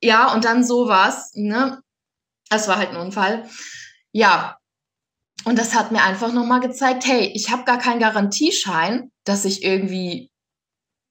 Ja, 0.02 0.32
und 0.34 0.44
dann 0.44 0.64
sowas, 0.64 1.30
ne? 1.34 1.80
Das 2.50 2.66
war 2.66 2.78
halt 2.78 2.90
ein 2.90 2.96
Unfall. 2.96 3.48
Ja, 4.10 4.58
und 5.44 5.56
das 5.56 5.76
hat 5.76 5.92
mir 5.92 6.02
einfach 6.02 6.32
nochmal 6.32 6.58
gezeigt, 6.58 7.06
hey, 7.06 7.30
ich 7.32 7.52
habe 7.52 7.62
gar 7.62 7.78
keinen 7.78 8.00
Garantieschein, 8.00 9.12
dass 9.22 9.44
ich 9.44 9.62
irgendwie 9.62 10.32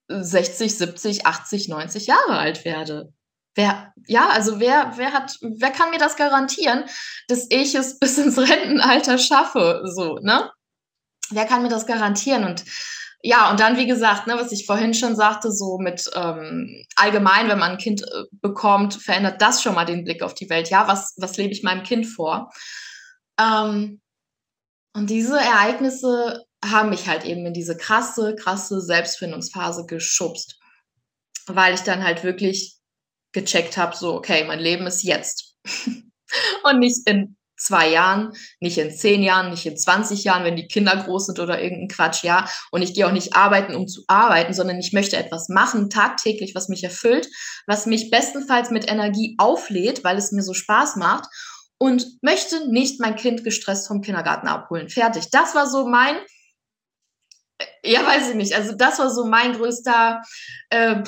60, 0.08 0.76
70, 0.76 1.24
80, 1.24 1.68
90 1.68 2.08
Jahre 2.08 2.36
alt 2.36 2.66
werde. 2.66 3.14
Wer, 3.54 3.94
ja, 4.06 4.28
also 4.28 4.60
wer, 4.60 4.92
wer 4.96 5.14
hat, 5.14 5.38
wer 5.40 5.70
kann 5.70 5.88
mir 5.88 5.98
das 5.98 6.16
garantieren, 6.16 6.84
dass 7.28 7.46
ich 7.48 7.74
es 7.74 7.98
bis 8.00 8.18
ins 8.18 8.36
Rentenalter 8.36 9.16
schaffe, 9.16 9.80
so, 9.86 10.18
ne? 10.18 10.50
Wer 11.30 11.46
kann 11.46 11.62
mir 11.62 11.68
das 11.68 11.86
garantieren? 11.86 12.44
Und 12.44 12.64
ja, 13.22 13.50
und 13.50 13.60
dann, 13.60 13.76
wie 13.76 13.86
gesagt, 13.86 14.26
ne, 14.26 14.36
was 14.36 14.52
ich 14.52 14.66
vorhin 14.66 14.94
schon 14.94 15.16
sagte, 15.16 15.50
so 15.50 15.78
mit 15.78 16.08
ähm, 16.14 16.84
allgemein, 16.96 17.48
wenn 17.48 17.58
man 17.58 17.72
ein 17.72 17.78
Kind 17.78 18.02
äh, 18.02 18.24
bekommt, 18.30 18.94
verändert 18.94 19.42
das 19.42 19.62
schon 19.62 19.74
mal 19.74 19.84
den 19.84 20.04
Blick 20.04 20.22
auf 20.22 20.34
die 20.34 20.48
Welt. 20.50 20.70
Ja, 20.70 20.86
was, 20.86 21.14
was 21.16 21.36
lebe 21.36 21.52
ich 21.52 21.62
meinem 21.62 21.82
Kind 21.82 22.06
vor? 22.06 22.50
Ähm, 23.40 24.00
und 24.94 25.10
diese 25.10 25.38
Ereignisse 25.38 26.44
haben 26.64 26.90
mich 26.90 27.08
halt 27.08 27.24
eben 27.24 27.44
in 27.46 27.52
diese 27.52 27.76
krasse, 27.76 28.34
krasse 28.34 28.80
Selbstfindungsphase 28.80 29.86
geschubst, 29.86 30.58
weil 31.46 31.74
ich 31.74 31.80
dann 31.80 32.04
halt 32.04 32.24
wirklich 32.24 32.78
gecheckt 33.32 33.76
habe, 33.76 33.96
so, 33.96 34.14
okay, 34.14 34.44
mein 34.44 34.60
Leben 34.60 34.86
ist 34.86 35.02
jetzt 35.02 35.56
und 36.64 36.78
nicht 36.78 37.06
in 37.08 37.36
zwei 37.56 37.88
Jahren, 37.88 38.32
nicht 38.60 38.78
in 38.78 38.90
zehn 38.90 39.22
Jahren, 39.22 39.50
nicht 39.50 39.66
in 39.66 39.76
20 39.76 40.24
Jahren, 40.24 40.44
wenn 40.44 40.56
die 40.56 40.68
Kinder 40.68 40.96
groß 40.96 41.26
sind 41.26 41.40
oder 41.40 41.60
irgendein 41.60 41.88
Quatsch, 41.88 42.22
ja. 42.22 42.48
Und 42.70 42.82
ich 42.82 42.94
gehe 42.94 43.06
auch 43.06 43.12
nicht 43.12 43.34
arbeiten, 43.34 43.74
um 43.74 43.88
zu 43.88 44.04
arbeiten, 44.06 44.52
sondern 44.52 44.78
ich 44.78 44.92
möchte 44.92 45.16
etwas 45.16 45.48
machen, 45.48 45.90
tagtäglich, 45.90 46.54
was 46.54 46.68
mich 46.68 46.84
erfüllt, 46.84 47.28
was 47.66 47.86
mich 47.86 48.10
bestenfalls 48.10 48.70
mit 48.70 48.90
Energie 48.90 49.34
auflädt, 49.38 50.04
weil 50.04 50.16
es 50.16 50.32
mir 50.32 50.42
so 50.42 50.54
Spaß 50.54 50.96
macht 50.96 51.26
und 51.78 52.06
möchte 52.22 52.70
nicht 52.70 53.00
mein 53.00 53.16
Kind 53.16 53.44
gestresst 53.44 53.88
vom 53.88 54.00
Kindergarten 54.00 54.48
abholen. 54.48 54.88
Fertig. 54.88 55.30
Das 55.30 55.54
war 55.54 55.66
so 55.66 55.86
mein, 55.86 56.16
ja, 57.84 58.04
weiß 58.06 58.30
ich 58.30 58.34
nicht, 58.34 58.54
also 58.54 58.74
das 58.76 58.98
war 58.98 59.10
so 59.10 59.26
mein 59.26 59.54
größter, 59.54 60.22
äh, 60.70 61.02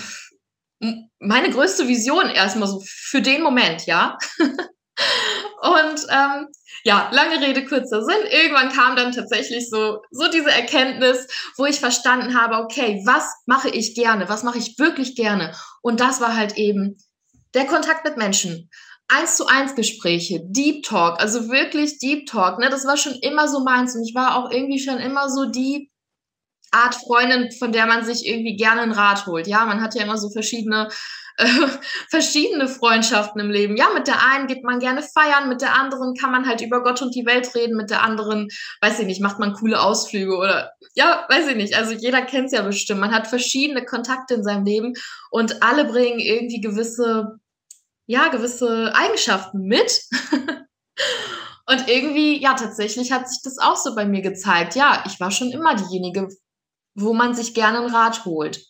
meine 1.18 1.50
größte 1.50 1.88
Vision 1.88 2.30
erstmal 2.30 2.68
so 2.68 2.82
für 2.86 3.22
den 3.22 3.42
Moment, 3.42 3.86
ja. 3.86 4.16
Und 5.60 6.06
ähm, 6.10 6.46
ja, 6.84 7.10
lange 7.12 7.40
Rede, 7.40 7.64
kurzer 7.64 8.04
Sinn. 8.04 8.26
Irgendwann 8.30 8.70
kam 8.70 8.96
dann 8.96 9.12
tatsächlich 9.12 9.68
so, 9.68 10.00
so 10.10 10.30
diese 10.30 10.50
Erkenntnis, 10.50 11.26
wo 11.56 11.66
ich 11.66 11.80
verstanden 11.80 12.38
habe, 12.40 12.56
okay, 12.56 13.02
was 13.04 13.24
mache 13.46 13.68
ich 13.68 13.94
gerne? 13.94 14.28
Was 14.28 14.42
mache 14.42 14.58
ich 14.58 14.78
wirklich 14.78 15.16
gerne? 15.16 15.54
Und 15.82 16.00
das 16.00 16.20
war 16.20 16.36
halt 16.36 16.56
eben 16.56 16.96
der 17.54 17.66
Kontakt 17.66 18.04
mit 18.04 18.16
Menschen. 18.16 18.70
Eins 19.08 19.36
zu 19.36 19.46
eins 19.46 19.74
Gespräche, 19.74 20.40
Deep 20.44 20.84
Talk, 20.84 21.18
also 21.18 21.48
wirklich 21.48 21.98
Deep 21.98 22.26
Talk, 22.26 22.58
ne, 22.58 22.68
das 22.68 22.84
war 22.84 22.98
schon 22.98 23.14
immer 23.22 23.48
so 23.48 23.64
meins 23.64 23.96
und 23.96 24.06
ich 24.06 24.14
war 24.14 24.36
auch 24.36 24.50
irgendwie 24.50 24.78
schon 24.78 24.98
immer 24.98 25.30
so 25.30 25.46
die 25.46 25.90
Art 26.70 26.94
Freundin, 26.94 27.50
von 27.52 27.72
der 27.72 27.86
man 27.86 28.04
sich 28.04 28.26
irgendwie 28.26 28.56
gerne 28.56 28.82
einen 28.82 28.92
Rat 28.92 29.26
holt. 29.26 29.46
Ja, 29.46 29.64
man 29.64 29.80
hat 29.80 29.94
ja 29.94 30.02
immer 30.02 30.18
so 30.18 30.28
verschiedene 30.28 30.88
äh, 31.38 31.46
verschiedene 32.10 32.68
Freundschaften 32.68 33.40
im 33.40 33.50
Leben. 33.50 33.76
Ja, 33.76 33.88
mit 33.94 34.06
der 34.06 34.22
einen 34.22 34.46
geht 34.46 34.64
man 34.64 34.80
gerne 34.80 35.02
feiern, 35.02 35.48
mit 35.48 35.62
der 35.62 35.74
anderen 35.74 36.14
kann 36.14 36.30
man 36.30 36.46
halt 36.46 36.60
über 36.60 36.82
Gott 36.82 37.00
und 37.00 37.14
die 37.14 37.24
Welt 37.24 37.54
reden, 37.54 37.76
mit 37.76 37.90
der 37.90 38.02
anderen, 38.02 38.48
weiß 38.82 38.98
ich 38.98 39.06
nicht, 39.06 39.20
macht 39.20 39.38
man 39.38 39.54
coole 39.54 39.80
Ausflüge 39.80 40.36
oder 40.36 40.72
ja, 40.94 41.24
weiß 41.28 41.48
ich 41.48 41.56
nicht. 41.56 41.76
Also 41.76 41.92
jeder 41.92 42.22
kennt 42.22 42.46
es 42.46 42.52
ja 42.52 42.62
bestimmt. 42.62 43.00
Man 43.00 43.14
hat 43.14 43.26
verschiedene 43.26 43.84
Kontakte 43.84 44.34
in 44.34 44.44
seinem 44.44 44.64
Leben 44.64 44.94
und 45.30 45.62
alle 45.62 45.84
bringen 45.84 46.18
irgendwie 46.18 46.60
gewisse, 46.60 47.38
ja, 48.06 48.28
gewisse 48.28 48.92
Eigenschaften 48.94 49.62
mit. 49.62 50.02
Und 51.70 51.86
irgendwie, 51.86 52.40
ja, 52.40 52.54
tatsächlich 52.54 53.12
hat 53.12 53.28
sich 53.28 53.40
das 53.44 53.58
auch 53.58 53.76
so 53.76 53.94
bei 53.94 54.06
mir 54.06 54.22
gezeigt. 54.22 54.74
Ja, 54.74 55.04
ich 55.06 55.20
war 55.20 55.30
schon 55.30 55.50
immer 55.50 55.76
diejenige, 55.76 56.28
wo 56.94 57.12
man 57.12 57.34
sich 57.34 57.52
gerne 57.52 57.80
einen 57.80 57.94
Rat 57.94 58.24
holt. 58.24 58.64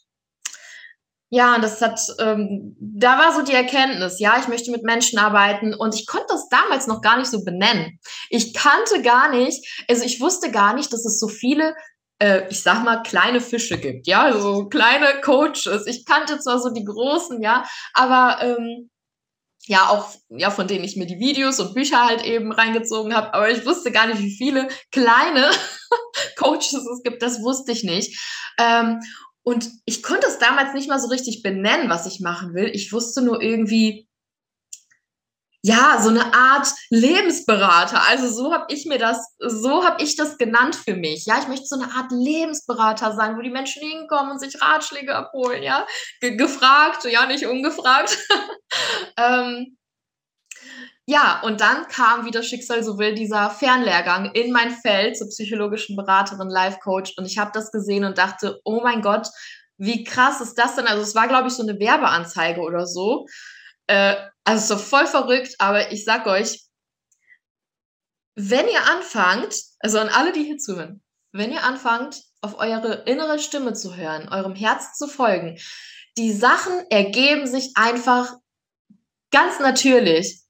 Ja, 1.31 1.59
das 1.59 1.83
hat, 1.83 2.01
ähm, 2.21 2.75
da 2.81 3.19
war 3.19 3.35
so 3.35 3.43
die 3.43 3.53
Erkenntnis, 3.53 4.19
ja, 4.19 4.39
ich 4.41 4.49
möchte 4.49 4.71
mit 4.71 4.83
Menschen 4.83 5.19
arbeiten 5.19 5.75
und 5.75 5.95
ich 5.95 6.07
konnte 6.07 6.29
das 6.31 6.49
damals 6.49 6.87
noch 6.87 7.03
gar 7.03 7.19
nicht 7.19 7.31
so 7.31 7.45
benennen. 7.45 8.01
Ich 8.31 8.55
kannte 8.55 9.03
gar 9.03 9.31
nicht, 9.31 9.85
also 9.91 10.05
ich 10.05 10.21
wusste 10.21 10.51
gar 10.51 10.75
nicht, 10.75 10.91
dass 10.91 11.05
es 11.05 11.21
so 11.21 11.29
viele, 11.29 11.75
äh, 12.19 12.49
ich 12.49 12.63
sag 12.63 12.83
mal, 12.83 13.03
kleine 13.03 13.43
Fische 13.43 13.77
gibt, 13.77 14.07
ja, 14.07 14.33
so 14.33 14.69
kleine 14.71 15.21
Coaches. 15.21 15.87
Ich 15.87 16.07
kannte 16.07 16.39
zwar 16.39 16.61
so 16.61 16.71
die 16.71 16.85
großen, 16.85 17.43
ja, 17.43 17.65
aber 17.93 18.39
ähm, 18.43 18.89
ja 19.67 19.89
auch 19.91 20.15
ja 20.31 20.51
von 20.51 20.67
denen 20.67 20.85
ich 20.85 20.97
mir 20.97 21.07
die 21.07 21.19
Videos 21.19 21.61
und 21.61 21.75
Bücher 21.75 22.07
halt 22.07 22.25
eben 22.25 22.53
reingezogen 22.53 23.15
habe, 23.15 23.35
aber 23.35 23.51
ich 23.51 23.67
wusste 23.67 23.93
gar 23.93 24.07
nicht, 24.07 24.21
wie 24.21 24.35
viele 24.35 24.69
kleine 24.91 25.51
Coaches 26.39 26.73
es 26.73 27.03
gibt, 27.05 27.23
das 27.23 27.43
wusste 27.43 27.73
ich 27.73 27.85
nicht. 27.85 28.19
Ähm, 28.59 29.01
und 29.43 29.71
ich 29.87 30.03
konnte 30.03 30.27
es 30.27 30.39
damals 30.39 30.75
nicht 30.75 30.89
mal 30.89 31.01
so 31.01 31.09
richtig 31.09 31.43
benennen, 31.43 31.89
was 31.89 32.07
ich 32.07 32.21
machen 32.21 32.55
will. 32.55 32.71
Ich 32.75 32.93
wusste 32.93 33.23
nur 33.23 33.41
irgendwie, 33.41 34.09
ja, 35.63 36.01
so 36.03 36.11
eine 36.11 36.35
Art 36.35 36.69
Lebensberater. 36.91 38.03
Also 38.09 38.29
so 38.29 38.53
habe 38.53 38.73
ich 38.73 38.87
mir 38.87 38.99
das, 38.99 39.35
so 39.39 39.85
habe 39.85 40.03
ich 40.03 40.17
das 40.17 40.39
genannt 40.39 40.77
für 40.77 40.95
mich. 40.95 41.25
Ja, 41.27 41.39
ich 41.41 41.49
möchte 41.49 41.67
so 41.67 41.81
eine 41.81 41.93
Art 41.93 42.13
Lebensberater 42.13 43.15
sein, 43.15 43.37
wo 43.37 43.41
die 43.41 43.51
Menschen 43.51 43.83
hinkommen 43.83 44.33
und 44.33 44.39
sich 44.39 44.61
Ratschläge 44.61 45.15
abholen, 45.15 45.63
ja. 45.63 45.87
Ge 46.21 46.37
gefragt, 46.37 47.05
ja, 47.05 47.27
nicht 47.27 47.47
ungefragt. 47.47 48.19
ähm, 49.17 49.78
ja, 51.11 51.41
und 51.41 51.63
dann 51.63 51.89
kam, 51.89 52.27
wie 52.27 52.31
das 52.31 52.47
Schicksal 52.47 52.85
so 52.85 52.99
will, 52.99 53.15
dieser 53.15 53.49
Fernlehrgang 53.49 54.31
in 54.33 54.53
mein 54.53 54.71
Feld 54.71 55.17
zur 55.17 55.29
psychologischen 55.29 55.97
Beraterin, 55.97 56.51
Life 56.51 56.81
Coach. 56.81 57.15
Und 57.17 57.25
ich 57.25 57.39
habe 57.39 57.51
das 57.55 57.73
gesehen 57.73 58.05
und 58.05 58.19
dachte, 58.19 58.61
oh 58.63 58.83
mein 58.83 59.01
Gott, 59.01 59.27
wie 59.79 60.05
krass 60.05 60.43
ist 60.43 60.57
das 60.59 60.77
denn? 60.77 60.87
Also 60.87 61.01
es 61.01 61.15
war, 61.15 61.27
glaube 61.27 61.49
ich, 61.49 61.55
so 61.55 61.63
eine 61.63 61.81
Werbeanzeige 61.81 62.61
oder 62.61 62.87
so. 62.87 63.25
Äh, 63.87 64.17
also 64.45 64.75
so 64.75 64.79
voll 64.79 65.07
verrückt, 65.07 65.55
aber 65.59 65.93
ich 65.93 66.05
sag 66.05 66.27
euch, 66.27 66.67
wenn 68.35 68.69
ihr 68.69 68.85
anfangt, 68.85 69.55
also 69.81 69.99
an 70.01 70.11
alle, 70.11 70.33
die 70.33 70.45
hier 70.45 70.59
zuhören, 70.59 71.03
wenn 71.33 71.53
ihr 71.53 71.65
anfangt, 71.65 72.21
auf 72.43 72.59
eure 72.59 73.05
innere 73.07 73.39
Stimme 73.39 73.73
zu 73.73 73.97
hören, 73.97 74.29
eurem 74.29 74.55
Herz 74.55 74.99
zu 74.99 75.09
folgen, 75.09 75.59
die 76.19 76.35
Sachen 76.35 76.85
ergeben 76.91 77.47
sich 77.47 77.71
einfach 77.77 78.35
ganz 79.31 79.59
natürlich. 79.59 80.43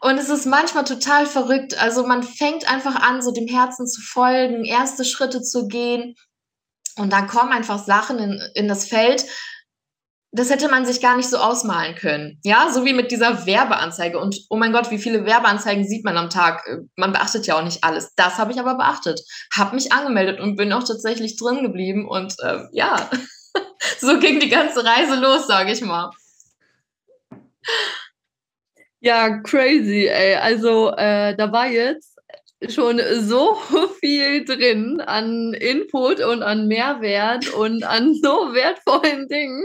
Und 0.00 0.18
es 0.18 0.28
ist 0.28 0.46
manchmal 0.46 0.84
total 0.84 1.26
verrückt. 1.26 1.80
Also 1.80 2.06
man 2.06 2.22
fängt 2.22 2.70
einfach 2.70 2.96
an, 2.96 3.22
so 3.22 3.30
dem 3.30 3.46
Herzen 3.46 3.86
zu 3.86 4.00
folgen, 4.00 4.64
erste 4.64 5.04
Schritte 5.04 5.42
zu 5.42 5.68
gehen. 5.68 6.14
Und 6.96 7.12
dann 7.12 7.26
kommen 7.26 7.52
einfach 7.52 7.84
Sachen 7.84 8.18
in, 8.18 8.42
in 8.54 8.68
das 8.68 8.86
Feld, 8.86 9.26
das 10.36 10.50
hätte 10.50 10.68
man 10.68 10.84
sich 10.84 11.00
gar 11.00 11.16
nicht 11.16 11.30
so 11.30 11.36
ausmalen 11.36 11.94
können. 11.94 12.40
Ja, 12.42 12.68
so 12.72 12.84
wie 12.84 12.92
mit 12.92 13.12
dieser 13.12 13.46
Werbeanzeige. 13.46 14.18
Und 14.18 14.36
oh 14.50 14.56
mein 14.56 14.72
Gott, 14.72 14.90
wie 14.90 14.98
viele 14.98 15.24
Werbeanzeigen 15.24 15.86
sieht 15.86 16.04
man 16.04 16.16
am 16.16 16.28
Tag? 16.28 16.68
Man 16.96 17.12
beachtet 17.12 17.46
ja 17.46 17.56
auch 17.56 17.62
nicht 17.62 17.84
alles. 17.84 18.14
Das 18.16 18.36
habe 18.36 18.50
ich 18.50 18.58
aber 18.58 18.74
beachtet. 18.74 19.20
Habe 19.56 19.76
mich 19.76 19.92
angemeldet 19.92 20.40
und 20.40 20.56
bin 20.56 20.72
auch 20.72 20.82
tatsächlich 20.82 21.36
drin 21.36 21.62
geblieben. 21.62 22.08
Und 22.08 22.34
äh, 22.40 22.64
ja, 22.72 23.08
so 24.00 24.18
ging 24.18 24.40
die 24.40 24.48
ganze 24.48 24.84
Reise 24.84 25.14
los, 25.14 25.46
sage 25.46 25.70
ich 25.70 25.82
mal. 25.82 26.10
Ja, 29.04 29.38
crazy, 29.42 30.06
ey. 30.08 30.34
Also 30.36 30.90
äh, 30.96 31.36
da 31.36 31.52
war 31.52 31.66
jetzt 31.68 32.18
schon 32.70 32.98
so 33.20 33.54
viel 34.00 34.46
drin 34.46 35.02
an 35.02 35.52
Input 35.52 36.20
und 36.20 36.42
an 36.42 36.68
Mehrwert 36.68 37.52
und 37.52 37.84
an 37.84 38.14
so 38.14 38.54
wertvollen 38.54 39.28
Dingen. 39.28 39.62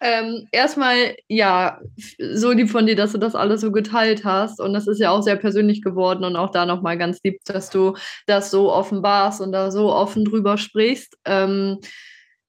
Ähm, 0.00 0.48
erstmal, 0.50 1.14
ja, 1.28 1.78
so 2.18 2.52
lieb 2.52 2.70
von 2.70 2.86
dir, 2.86 2.96
dass 2.96 3.12
du 3.12 3.18
das 3.18 3.34
alles 3.34 3.60
so 3.60 3.70
geteilt 3.70 4.24
hast. 4.24 4.60
Und 4.62 4.72
das 4.72 4.86
ist 4.86 4.98
ja 4.98 5.10
auch 5.10 5.20
sehr 5.22 5.36
persönlich 5.36 5.82
geworden 5.82 6.24
und 6.24 6.36
auch 6.36 6.50
da 6.50 6.64
nochmal 6.64 6.96
ganz 6.96 7.20
lieb, 7.22 7.38
dass 7.44 7.68
du 7.68 7.98
das 8.26 8.50
so 8.50 8.72
offenbarst 8.72 9.42
und 9.42 9.52
da 9.52 9.70
so 9.70 9.92
offen 9.92 10.24
drüber 10.24 10.56
sprichst. 10.56 11.18
Ähm, 11.26 11.80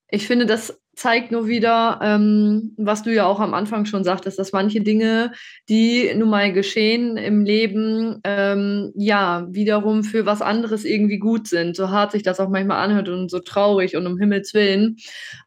ich 0.08 0.28
finde, 0.28 0.46
das 0.46 0.80
zeigt 0.94 1.32
nur 1.32 1.48
wieder, 1.48 2.00
ähm, 2.04 2.74
was 2.78 3.02
du 3.04 3.14
ja 3.14 3.26
auch 3.26 3.40
am 3.40 3.54
Anfang 3.54 3.86
schon 3.86 4.04
sagtest, 4.04 4.38
dass 4.38 4.52
manche 4.52 4.82
Dinge, 4.82 5.32
die 5.70 6.12
nun 6.16 6.30
mal 6.30 6.52
geschehen 6.52 7.16
im 7.16 7.46
Leben, 7.46 8.20
ähm, 8.26 8.92
ja, 8.96 9.48
wiederum 9.50 10.04
für 10.04 10.26
was 10.26 10.42
anderes 10.42 10.84
irgendwie 10.84 11.18
gut 11.18 11.48
sind. 11.48 11.78
So 11.78 11.90
hart 11.90 12.12
sich 12.12 12.24
das 12.24 12.40
auch 12.40 12.50
manchmal 12.50 12.84
anhört 12.84 13.08
und 13.08 13.32
so 13.32 13.40
traurig 13.40 13.96
und 13.96 14.06
um 14.06 14.18
Himmels 14.18 14.54
Willen. 14.54 14.98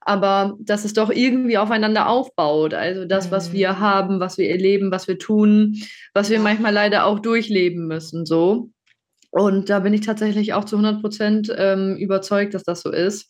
Aber 0.00 0.56
dass 0.60 0.84
es 0.84 0.94
doch 0.94 1.10
irgendwie 1.10 1.58
aufeinander 1.58 2.08
aufbaut. 2.08 2.72
Also 2.72 3.04
das, 3.04 3.30
was 3.30 3.52
wir 3.52 3.72
mhm. 3.72 3.80
haben, 3.80 4.20
was 4.20 4.38
wir 4.38 4.48
erleben, 4.48 4.90
was 4.90 5.08
wir 5.08 5.18
tun, 5.18 5.76
was 6.14 6.30
wir 6.30 6.40
manchmal 6.40 6.72
leider 6.72 7.04
auch 7.04 7.20
durchleben 7.20 7.86
müssen, 7.86 8.24
so. 8.24 8.70
Und 9.30 9.68
da 9.68 9.80
bin 9.80 9.92
ich 9.92 10.02
tatsächlich 10.02 10.52
auch 10.52 10.64
zu 10.64 10.76
100 10.76 11.00
Prozent 11.02 11.52
ähm, 11.56 11.96
überzeugt, 11.96 12.54
dass 12.54 12.62
das 12.62 12.82
so 12.82 12.92
ist 12.92 13.26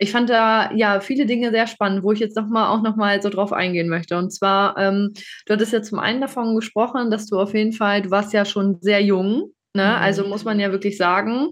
ich 0.00 0.12
fand 0.12 0.30
da 0.30 0.72
ja 0.74 1.00
viele 1.00 1.26
Dinge 1.26 1.50
sehr 1.50 1.66
spannend, 1.66 2.02
wo 2.02 2.10
ich 2.10 2.20
jetzt 2.20 2.34
noch 2.34 2.48
mal 2.48 2.70
auch 2.70 2.82
noch 2.82 2.96
mal 2.96 3.20
so 3.20 3.28
drauf 3.28 3.52
eingehen 3.52 3.88
möchte. 3.88 4.16
Und 4.16 4.30
zwar, 4.30 4.76
ähm, 4.78 5.12
du 5.44 5.52
hattest 5.52 5.74
ja 5.74 5.82
zum 5.82 5.98
einen 5.98 6.22
davon 6.22 6.56
gesprochen, 6.56 7.10
dass 7.10 7.26
du 7.26 7.38
auf 7.38 7.52
jeden 7.52 7.74
Fall, 7.74 8.00
du 8.00 8.10
warst 8.10 8.32
ja 8.32 8.46
schon 8.46 8.78
sehr 8.80 9.02
jung. 9.02 9.52
Ne? 9.74 9.84
Mhm. 9.84 10.02
Also 10.02 10.26
muss 10.26 10.44
man 10.44 10.58
ja 10.58 10.72
wirklich 10.72 10.96
sagen. 10.96 11.50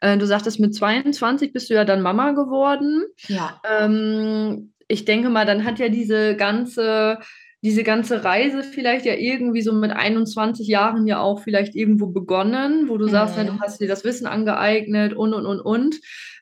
Äh, 0.00 0.16
du 0.16 0.26
sagtest, 0.26 0.58
mit 0.60 0.74
22 0.74 1.52
bist 1.52 1.68
du 1.68 1.74
ja 1.74 1.84
dann 1.84 2.00
Mama 2.00 2.32
geworden. 2.32 3.04
Ja. 3.28 3.60
Ähm, 3.70 4.72
ich 4.88 5.04
denke 5.04 5.28
mal, 5.28 5.44
dann 5.44 5.64
hat 5.64 5.78
ja 5.78 5.90
diese 5.90 6.34
ganze 6.36 7.18
diese 7.62 7.82
ganze 7.82 8.24
Reise 8.24 8.62
vielleicht 8.62 9.04
ja 9.04 9.12
irgendwie 9.12 9.60
so 9.60 9.74
mit 9.74 9.90
21 9.90 10.66
Jahren 10.66 11.06
ja 11.06 11.20
auch 11.20 11.42
vielleicht 11.42 11.74
irgendwo 11.74 12.06
begonnen, 12.06 12.88
wo 12.88 12.96
du 12.96 13.06
mhm. 13.06 13.10
sagst, 13.10 13.36
ja, 13.36 13.44
du 13.44 13.60
hast 13.60 13.82
dir 13.82 13.88
das 13.88 14.02
Wissen 14.02 14.26
angeeignet 14.26 15.12
und 15.12 15.34
und 15.34 15.44
und 15.44 15.60
und. 15.60 15.96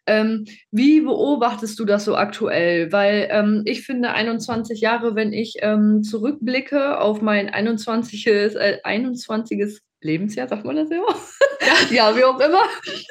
Ähm, 0.09 0.47
wie 0.71 1.01
beobachtest 1.01 1.79
du 1.79 1.85
das 1.85 2.05
so 2.05 2.17
aktuell? 2.17 2.91
Weil 2.91 3.29
ähm, 3.31 3.63
ich 3.67 3.83
finde 3.83 4.11
21 4.11 4.81
Jahre, 4.81 5.15
wenn 5.15 5.33
ich 5.33 5.57
ähm, 5.61 6.03
zurückblicke 6.03 6.99
auf 6.99 7.21
mein 7.21 7.49
21. 7.49 8.27
Äh, 8.27 8.79
21. 8.83 9.81
Lebensjahr, 10.01 10.49
sagt 10.49 10.65
man 10.65 10.77
das 10.77 10.91
immer? 10.91 11.15
ja, 11.91 12.17
wie 12.17 12.25
auch 12.25 12.41
immer. 12.41 12.63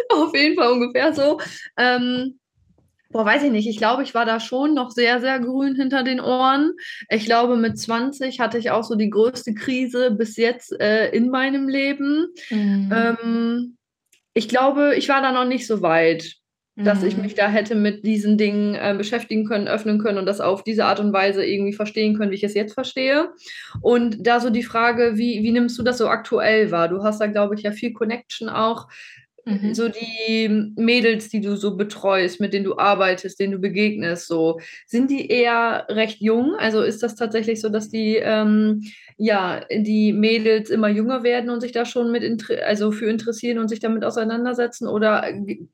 auf 0.09 0.35
jeden 0.35 0.55
Fall 0.55 0.71
ungefähr 0.71 1.13
so. 1.13 1.39
Ähm, 1.77 2.39
boah, 3.09 3.25
weiß 3.25 3.43
ich 3.43 3.51
nicht. 3.51 3.67
Ich 3.67 3.77
glaube, 3.77 4.03
ich 4.03 4.13
war 4.13 4.25
da 4.25 4.39
schon 4.39 4.73
noch 4.73 4.91
sehr, 4.91 5.19
sehr 5.19 5.39
grün 5.39 5.75
hinter 5.75 6.03
den 6.03 6.19
Ohren. 6.19 6.73
Ich 7.09 7.25
glaube, 7.25 7.57
mit 7.57 7.77
20 7.77 8.39
hatte 8.39 8.57
ich 8.57 8.71
auch 8.71 8.83
so 8.83 8.95
die 8.95 9.09
größte 9.09 9.53
Krise 9.53 10.11
bis 10.11 10.37
jetzt 10.37 10.71
äh, 10.79 11.09
in 11.09 11.29
meinem 11.29 11.67
Leben. 11.67 12.27
Mhm. 12.49 12.93
Ähm, 12.93 13.77
ich 14.33 14.47
glaube, 14.47 14.95
ich 14.95 15.09
war 15.09 15.21
da 15.21 15.31
noch 15.31 15.45
nicht 15.45 15.67
so 15.67 15.81
weit 15.81 16.36
dass 16.77 17.01
ich 17.01 17.17
mhm. 17.17 17.23
mich 17.23 17.33
da 17.33 17.49
hätte 17.49 17.73
mit 17.73 18.05
diesen 18.05 18.37
Dingen 18.37 18.75
äh, 18.75 18.93
beschäftigen 18.95 19.45
können, 19.45 19.67
öffnen 19.67 19.97
können 19.97 20.19
und 20.19 20.27
das 20.27 20.39
auf 20.39 20.63
diese 20.63 20.85
Art 20.85 20.99
und 20.99 21.11
Weise 21.11 21.43
irgendwie 21.43 21.73
verstehen 21.73 22.15
können, 22.15 22.31
wie 22.31 22.35
ich 22.35 22.43
es 22.43 22.53
jetzt 22.53 22.75
verstehe. 22.75 23.29
Und 23.81 24.27
da 24.27 24.39
so 24.39 24.51
die 24.51 24.63
Frage, 24.63 25.17
wie, 25.17 25.41
wie 25.41 25.51
nimmst 25.51 25.77
du 25.79 25.83
das 25.83 25.97
so 25.97 26.07
aktuell 26.07 26.69
wahr? 26.69 26.87
Du 26.87 27.03
hast 27.03 27.19
da, 27.19 27.25
glaube 27.25 27.55
ich, 27.55 27.63
ja 27.63 27.71
viel 27.71 27.93
Connection 27.93 28.47
auch. 28.47 28.87
Mhm. 29.47 29.73
So 29.73 29.87
die 29.87 30.73
Mädels, 30.75 31.29
die 31.29 31.41
du 31.41 31.55
so 31.55 31.77
betreust, 31.77 32.41
mit 32.41 32.53
denen 32.53 32.65
du 32.65 32.77
arbeitest, 32.77 33.39
denen 33.39 33.53
du 33.53 33.59
begegnest, 33.59 34.27
so 34.27 34.59
sind 34.85 35.09
die 35.09 35.29
eher 35.29 35.85
recht 35.89 36.21
jung? 36.21 36.55
Also 36.59 36.81
ist 36.81 37.01
das 37.01 37.15
tatsächlich 37.15 37.61
so, 37.61 37.69
dass 37.69 37.89
die 37.89 38.17
ähm, 38.17 38.83
ja, 39.17 39.61
die 39.71 40.13
Mädels 40.13 40.69
immer 40.69 40.89
jünger 40.89 41.23
werden 41.23 41.49
und 41.49 41.61
sich 41.61 41.71
da 41.71 41.85
schon 41.85 42.11
mit 42.11 42.23
also 42.63 42.91
für 42.91 43.09
interessieren 43.09 43.57
und 43.57 43.67
sich 43.67 43.79
damit 43.79 44.03
auseinandersetzen? 44.03 44.87
Oder 44.87 45.27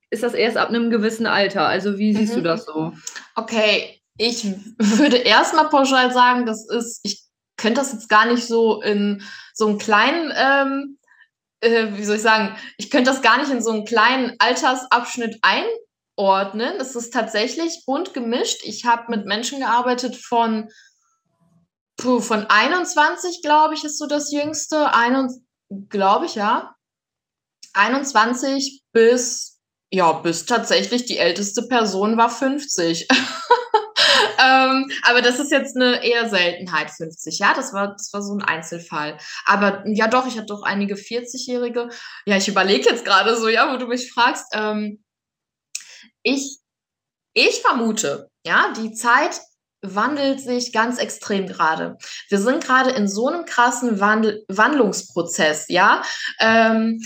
ist 0.09 0.23
das 0.23 0.33
erst 0.33 0.57
ab 0.57 0.69
einem 0.69 0.89
gewissen 0.89 1.25
Alter? 1.25 1.67
Also 1.67 1.97
wie 1.97 2.13
siehst 2.13 2.33
mhm. 2.33 2.37
du 2.37 2.43
das 2.43 2.65
so? 2.65 2.93
Okay, 3.35 3.99
ich 4.17 4.45
würde 4.77 5.17
erstmal 5.17 5.69
pauschal 5.69 6.13
sagen, 6.13 6.45
das 6.45 6.69
ist, 6.69 7.01
ich 7.03 7.23
könnte 7.57 7.81
das 7.81 7.91
jetzt 7.91 8.09
gar 8.09 8.25
nicht 8.25 8.47
so 8.47 8.81
in 8.81 9.21
so 9.53 9.67
einen 9.67 9.77
kleinen, 9.77 10.31
ähm, 10.35 10.97
äh, 11.59 11.97
wie 11.97 12.03
soll 12.05 12.15
ich 12.15 12.21
sagen, 12.21 12.55
ich 12.77 12.89
könnte 12.89 13.11
das 13.11 13.21
gar 13.21 13.37
nicht 13.37 13.51
in 13.51 13.61
so 13.61 13.71
einen 13.71 13.85
kleinen 13.85 14.35
Altersabschnitt 14.39 15.39
einordnen. 15.41 16.75
Es 16.79 16.95
ist 16.95 17.13
tatsächlich 17.13 17.83
bunt 17.85 18.13
gemischt. 18.13 18.61
Ich 18.63 18.85
habe 18.85 19.11
mit 19.15 19.25
Menschen 19.25 19.59
gearbeitet 19.59 20.15
von 20.15 20.69
Puh, 21.97 22.19
von 22.19 22.45
21, 22.47 23.41
glaube 23.41 23.75
ich, 23.75 23.83
ist 23.83 23.97
so 23.97 24.07
das 24.07 24.31
jüngste. 24.31 24.91
Glaube 25.89 26.25
ich, 26.25 26.35
ja. 26.35 26.75
21 27.73 28.83
bis, 28.91 29.59
ja, 29.91 30.11
bis 30.13 30.45
tatsächlich 30.45 31.05
die 31.05 31.17
älteste 31.17 31.63
Person 31.63 32.17
war 32.17 32.29
50. 32.29 33.07
ähm, 34.39 34.91
aber 35.03 35.21
das 35.21 35.39
ist 35.39 35.51
jetzt 35.51 35.75
eine 35.75 36.03
eher 36.03 36.29
Seltenheit, 36.29 36.91
50. 36.91 37.39
Ja, 37.39 37.53
das 37.53 37.73
war, 37.73 37.93
das 37.93 38.11
war 38.13 38.21
so 38.21 38.33
ein 38.33 38.43
Einzelfall. 38.43 39.17
Aber 39.45 39.83
ja, 39.87 40.07
doch, 40.07 40.27
ich 40.27 40.37
hatte 40.37 40.47
doch 40.47 40.63
einige 40.63 40.95
40-Jährige. 40.95 41.89
Ja, 42.25 42.37
ich 42.37 42.47
überlege 42.47 42.89
jetzt 42.89 43.05
gerade 43.05 43.35
so, 43.35 43.47
ja, 43.47 43.73
wo 43.73 43.77
du 43.77 43.87
mich 43.87 44.11
fragst. 44.11 44.45
Ähm, 44.53 45.03
ich, 46.21 46.59
ich 47.33 47.61
vermute, 47.61 48.29
ja, 48.45 48.73
die 48.73 48.93
Zeit 48.93 49.41
wandelt 49.83 50.39
sich 50.41 50.71
ganz 50.73 50.97
extrem 50.97 51.45
gerade. 51.45 51.97
Wir 52.29 52.39
sind 52.39 52.63
gerade 52.63 52.91
in 52.91 53.07
so 53.07 53.27
einem 53.27 53.45
krassen 53.45 53.99
Wandel 53.99 54.43
Wandlungsprozess, 54.47 55.65
ja. 55.67 56.01
Ähm, 56.39 57.01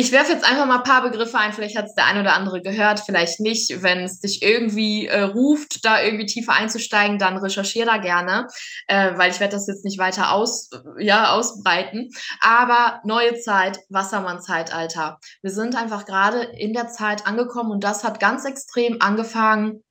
ich 0.00 0.12
werfe 0.12 0.32
jetzt 0.32 0.48
einfach 0.48 0.64
mal 0.64 0.76
ein 0.76 0.84
paar 0.84 1.02
Begriffe 1.02 1.36
ein, 1.38 1.52
vielleicht 1.52 1.76
hat 1.76 1.86
es 1.86 1.94
der 1.96 2.06
ein 2.06 2.20
oder 2.20 2.34
andere 2.34 2.62
gehört, 2.62 3.00
vielleicht 3.00 3.40
nicht. 3.40 3.82
Wenn 3.82 4.04
es 4.04 4.20
dich 4.20 4.42
irgendwie 4.42 5.08
äh, 5.08 5.22
ruft, 5.22 5.84
da 5.84 6.00
irgendwie 6.00 6.26
tiefer 6.26 6.52
einzusteigen, 6.52 7.18
dann 7.18 7.36
recherchiere 7.36 7.86
da 7.86 7.96
gerne, 7.96 8.46
äh, 8.86 9.18
weil 9.18 9.32
ich 9.32 9.40
werde 9.40 9.56
das 9.56 9.66
jetzt 9.66 9.84
nicht 9.84 9.98
weiter 9.98 10.30
aus, 10.30 10.70
ja, 11.00 11.32
ausbreiten. 11.32 12.10
Aber 12.40 13.00
neue 13.02 13.40
Zeit, 13.40 13.80
Wassermann-Zeitalter. 13.88 15.18
Wir 15.42 15.50
sind 15.50 15.74
einfach 15.74 16.04
gerade 16.04 16.42
in 16.42 16.74
der 16.74 16.86
Zeit 16.86 17.26
angekommen 17.26 17.72
und 17.72 17.82
das 17.82 18.04
hat 18.04 18.20
ganz 18.20 18.44
extrem 18.44 18.98
angefangen 19.00 19.82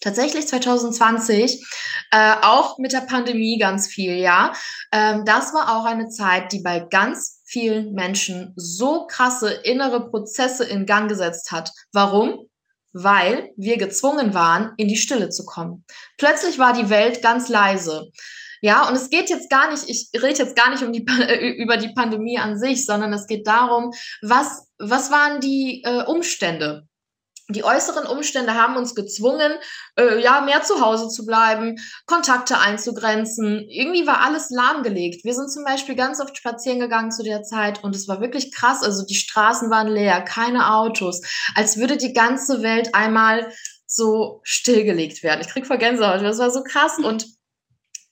tatsächlich 0.00 0.46
2020, 0.46 1.64
äh, 2.10 2.34
auch 2.42 2.78
mit 2.78 2.92
der 2.92 3.00
Pandemie 3.00 3.58
ganz 3.58 3.88
viel, 3.88 4.16
ja. 4.16 4.52
Ähm, 4.92 5.24
das 5.24 5.52
war 5.52 5.76
auch 5.76 5.84
eine 5.84 6.08
Zeit, 6.08 6.52
die 6.52 6.60
bei 6.60 6.80
ganz 6.80 7.42
vielen 7.44 7.92
Menschen 7.92 8.52
so 8.56 9.06
krasse 9.06 9.50
innere 9.50 10.10
Prozesse 10.10 10.64
in 10.64 10.86
Gang 10.86 11.08
gesetzt 11.08 11.52
hat. 11.52 11.72
Warum? 11.92 12.48
Weil 12.92 13.50
wir 13.56 13.76
gezwungen 13.76 14.34
waren, 14.34 14.72
in 14.76 14.88
die 14.88 14.96
Stille 14.96 15.28
zu 15.28 15.44
kommen. 15.44 15.84
Plötzlich 16.16 16.58
war 16.58 16.72
die 16.72 16.90
Welt 16.90 17.22
ganz 17.22 17.48
leise. 17.48 18.10
Ja, 18.62 18.88
und 18.88 18.96
es 18.96 19.10
geht 19.10 19.28
jetzt 19.28 19.50
gar 19.50 19.70
nicht, 19.70 19.88
ich 19.88 20.08
rede 20.14 20.38
jetzt 20.38 20.56
gar 20.56 20.70
nicht 20.70 20.82
um 20.82 20.92
die, 20.92 21.04
über 21.58 21.76
die 21.76 21.92
Pandemie 21.92 22.38
an 22.38 22.58
sich, 22.58 22.86
sondern 22.86 23.12
es 23.12 23.26
geht 23.26 23.46
darum, 23.46 23.92
was, 24.22 24.66
was 24.78 25.10
waren 25.10 25.40
die 25.40 25.82
äh, 25.84 26.04
Umstände? 26.04 26.86
Die 27.48 27.62
äußeren 27.62 28.06
Umstände 28.06 28.54
haben 28.54 28.76
uns 28.76 28.94
gezwungen, 28.94 29.52
äh, 29.96 30.20
ja, 30.20 30.40
mehr 30.40 30.62
zu 30.62 30.80
Hause 30.80 31.08
zu 31.08 31.24
bleiben, 31.24 31.76
Kontakte 32.06 32.58
einzugrenzen. 32.58 33.64
Irgendwie 33.68 34.06
war 34.06 34.20
alles 34.22 34.50
lahmgelegt. 34.50 35.24
Wir 35.24 35.34
sind 35.34 35.52
zum 35.52 35.64
Beispiel 35.64 35.94
ganz 35.94 36.20
oft 36.20 36.36
spazieren 36.36 36.80
gegangen 36.80 37.12
zu 37.12 37.22
der 37.22 37.42
Zeit 37.44 37.84
und 37.84 37.94
es 37.94 38.08
war 38.08 38.20
wirklich 38.20 38.52
krass. 38.52 38.82
Also 38.82 39.06
die 39.06 39.14
Straßen 39.14 39.70
waren 39.70 39.88
leer, 39.88 40.22
keine 40.22 40.74
Autos, 40.74 41.22
als 41.54 41.76
würde 41.76 41.96
die 41.96 42.12
ganze 42.12 42.62
Welt 42.62 42.94
einmal 42.94 43.52
so 43.86 44.40
stillgelegt 44.42 45.22
werden. 45.22 45.40
Ich 45.40 45.48
krieg 45.48 45.66
vor 45.66 45.76
Gänsehaut. 45.76 46.22
Das 46.22 46.38
war 46.38 46.50
so 46.50 46.64
krass 46.64 46.98
und 46.98 47.26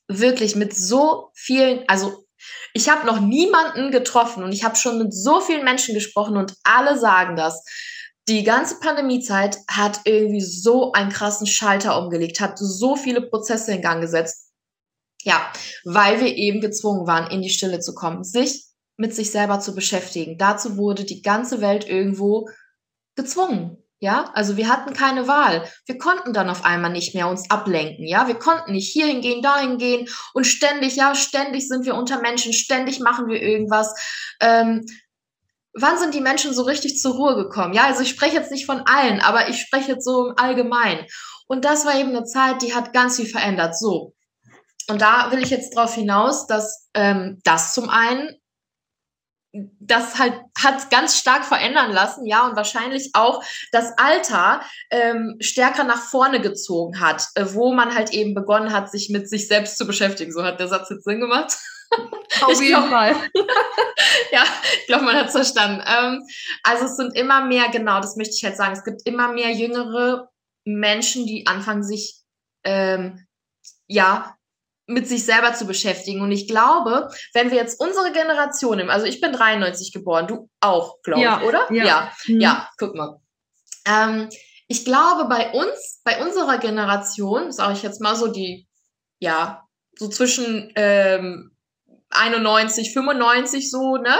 wirklich 0.06 0.54
mit 0.54 0.76
so 0.76 1.30
vielen, 1.34 1.82
also 1.88 2.24
ich 2.72 2.88
habe 2.88 3.06
noch 3.06 3.20
niemanden 3.20 3.90
getroffen 3.90 4.44
und 4.44 4.52
ich 4.52 4.64
habe 4.64 4.76
schon 4.76 4.98
mit 4.98 5.14
so 5.14 5.40
vielen 5.40 5.64
Menschen 5.64 5.94
gesprochen 5.94 6.36
und 6.36 6.54
alle 6.62 6.98
sagen 6.98 7.36
das 7.36 7.64
die 8.28 8.42
ganze 8.42 8.78
Pandemiezeit 8.80 9.58
hat 9.68 10.00
irgendwie 10.04 10.40
so 10.40 10.92
einen 10.92 11.10
krassen 11.10 11.46
Schalter 11.46 11.98
umgelegt, 12.02 12.40
hat 12.40 12.58
so 12.58 12.96
viele 12.96 13.20
Prozesse 13.22 13.72
in 13.72 13.82
Gang 13.82 14.00
gesetzt. 14.00 14.50
Ja, 15.22 15.52
weil 15.84 16.20
wir 16.20 16.34
eben 16.34 16.60
gezwungen 16.60 17.06
waren, 17.06 17.30
in 17.30 17.42
die 17.42 17.50
Stille 17.50 17.80
zu 17.80 17.94
kommen, 17.94 18.24
sich 18.24 18.64
mit 18.96 19.14
sich 19.14 19.30
selber 19.30 19.60
zu 19.60 19.74
beschäftigen. 19.74 20.38
Dazu 20.38 20.76
wurde 20.76 21.04
die 21.04 21.22
ganze 21.22 21.60
Welt 21.60 21.88
irgendwo 21.88 22.48
gezwungen. 23.16 23.78
Ja, 24.00 24.30
also 24.34 24.58
wir 24.58 24.68
hatten 24.68 24.92
keine 24.92 25.28
Wahl. 25.28 25.66
Wir 25.86 25.96
konnten 25.96 26.34
dann 26.34 26.50
auf 26.50 26.64
einmal 26.64 26.92
nicht 26.92 27.14
mehr 27.14 27.26
uns 27.26 27.50
ablenken. 27.50 28.06
Ja, 28.06 28.28
wir 28.28 28.34
konnten 28.34 28.72
nicht 28.72 28.92
hierhin 28.92 29.22
gehen, 29.22 29.40
dahin 29.40 29.78
gehen 29.78 30.08
und 30.34 30.46
ständig, 30.46 30.96
ja, 30.96 31.14
ständig 31.14 31.68
sind 31.68 31.86
wir 31.86 31.94
unter 31.94 32.20
Menschen, 32.20 32.52
ständig 32.52 33.00
machen 33.00 33.28
wir 33.28 33.40
irgendwas. 33.40 33.94
Ähm, 34.40 34.84
wann 35.74 35.98
sind 35.98 36.14
die 36.14 36.20
Menschen 36.20 36.54
so 36.54 36.62
richtig 36.62 36.98
zur 36.98 37.14
Ruhe 37.14 37.36
gekommen? 37.36 37.74
Ja, 37.74 37.84
also 37.84 38.02
ich 38.02 38.10
spreche 38.10 38.36
jetzt 38.36 38.50
nicht 38.50 38.66
von 38.66 38.82
allen, 38.86 39.20
aber 39.20 39.48
ich 39.48 39.60
spreche 39.60 39.92
jetzt 39.92 40.04
so 40.04 40.28
im 40.28 40.34
Allgemeinen. 40.36 41.06
Und 41.46 41.64
das 41.64 41.84
war 41.84 41.98
eben 41.98 42.10
eine 42.10 42.24
Zeit, 42.24 42.62
die 42.62 42.74
hat 42.74 42.92
ganz 42.92 43.16
viel 43.16 43.26
verändert. 43.26 43.78
So. 43.78 44.14
Und 44.88 45.00
da 45.00 45.30
will 45.30 45.42
ich 45.42 45.50
jetzt 45.50 45.76
darauf 45.76 45.94
hinaus, 45.94 46.46
dass 46.46 46.88
ähm, 46.94 47.40
das 47.44 47.74
zum 47.74 47.88
einen 47.88 48.30
das 49.78 50.18
halt 50.18 50.34
hat 50.58 50.90
ganz 50.90 51.16
stark 51.16 51.44
verändern 51.44 51.92
lassen, 51.92 52.26
ja, 52.26 52.44
und 52.44 52.56
wahrscheinlich 52.56 53.10
auch 53.14 53.44
das 53.70 53.92
Alter 53.96 54.62
ähm, 54.90 55.36
stärker 55.38 55.84
nach 55.84 56.00
vorne 56.00 56.40
gezogen 56.40 57.00
hat, 57.00 57.28
äh, 57.36 57.44
wo 57.52 57.72
man 57.72 57.94
halt 57.94 58.12
eben 58.12 58.34
begonnen 58.34 58.72
hat, 58.72 58.90
sich 58.90 59.10
mit 59.10 59.28
sich 59.28 59.46
selbst 59.46 59.78
zu 59.78 59.86
beschäftigen. 59.86 60.32
So 60.32 60.42
hat 60.42 60.58
der 60.58 60.66
Satz 60.66 60.90
jetzt 60.90 61.04
Sinn 61.04 61.20
gemacht. 61.20 61.56
Auf 62.42 62.60
jeden 62.60 62.74
glaub, 62.74 62.88
Fall. 62.88 63.14
ja, 64.32 64.44
ich 64.80 64.86
glaube, 64.86 65.04
man 65.04 65.16
hat 65.16 65.26
es 65.26 65.32
verstanden. 65.32 65.82
Ähm, 65.86 66.26
also 66.62 66.86
es 66.86 66.96
sind 66.96 67.16
immer 67.16 67.44
mehr, 67.44 67.68
genau, 67.68 68.00
das 68.00 68.16
möchte 68.16 68.34
ich 68.36 68.44
halt 68.44 68.56
sagen, 68.56 68.72
es 68.72 68.84
gibt 68.84 69.02
immer 69.06 69.32
mehr 69.32 69.50
jüngere 69.50 70.28
Menschen, 70.64 71.26
die 71.26 71.46
anfangen, 71.46 71.82
sich 71.82 72.16
ähm, 72.64 73.26
ja 73.86 74.36
mit 74.86 75.08
sich 75.08 75.24
selber 75.24 75.54
zu 75.54 75.66
beschäftigen. 75.66 76.20
Und 76.20 76.32
ich 76.32 76.46
glaube, 76.46 77.08
wenn 77.32 77.50
wir 77.50 77.56
jetzt 77.56 77.80
unsere 77.80 78.12
Generation 78.12 78.76
nehmen, 78.76 78.90
also 78.90 79.06
ich 79.06 79.20
bin 79.20 79.32
93 79.32 79.92
geboren, 79.92 80.26
du 80.26 80.50
auch, 80.60 81.00
glaube 81.02 81.22
ja, 81.22 81.38
ich, 81.40 81.48
oder? 81.48 81.72
Ja. 81.72 81.84
Ja, 81.84 82.12
mhm. 82.26 82.40
ja 82.40 82.68
guck 82.78 82.94
mal. 82.94 83.20
Ähm, 83.86 84.28
ich 84.68 84.84
glaube, 84.84 85.26
bei 85.28 85.52
uns, 85.52 86.00
bei 86.04 86.22
unserer 86.24 86.58
Generation, 86.58 87.52
sage 87.52 87.74
ich 87.74 87.82
jetzt 87.82 88.00
mal 88.00 88.16
so 88.16 88.28
die, 88.28 88.66
ja, 89.18 89.62
so 89.96 90.08
zwischen 90.08 90.72
ähm, 90.74 91.53
91, 92.14 92.92
95 92.92 93.70
so, 93.70 93.96
ne? 93.96 94.14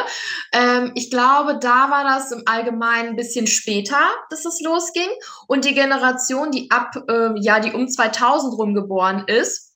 Ähm, 0.52 0.92
ich 0.94 1.10
glaube, 1.10 1.58
da 1.60 1.90
war 1.90 2.04
das 2.04 2.32
im 2.32 2.42
Allgemeinen 2.46 3.10
ein 3.10 3.16
bisschen 3.16 3.46
später, 3.46 3.98
dass 4.30 4.44
es 4.44 4.60
losging. 4.60 5.08
Und 5.46 5.64
die 5.64 5.74
Generation, 5.74 6.50
die 6.50 6.70
ab, 6.70 6.92
ähm, 7.08 7.36
ja, 7.36 7.60
die 7.60 7.72
um 7.72 7.88
2000 7.88 8.54
rum 8.54 8.74
geboren 8.74 9.24
ist, 9.26 9.74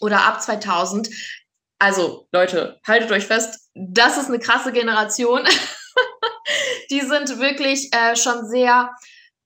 oder 0.00 0.24
ab 0.24 0.42
2000, 0.42 1.10
also 1.78 2.26
Leute, 2.32 2.80
haltet 2.86 3.10
euch 3.12 3.26
fest, 3.26 3.70
das 3.74 4.16
ist 4.16 4.28
eine 4.28 4.38
krasse 4.38 4.72
Generation. 4.72 5.42
die 6.90 7.00
sind 7.00 7.38
wirklich 7.38 7.92
äh, 7.94 8.16
schon 8.16 8.48
sehr 8.48 8.90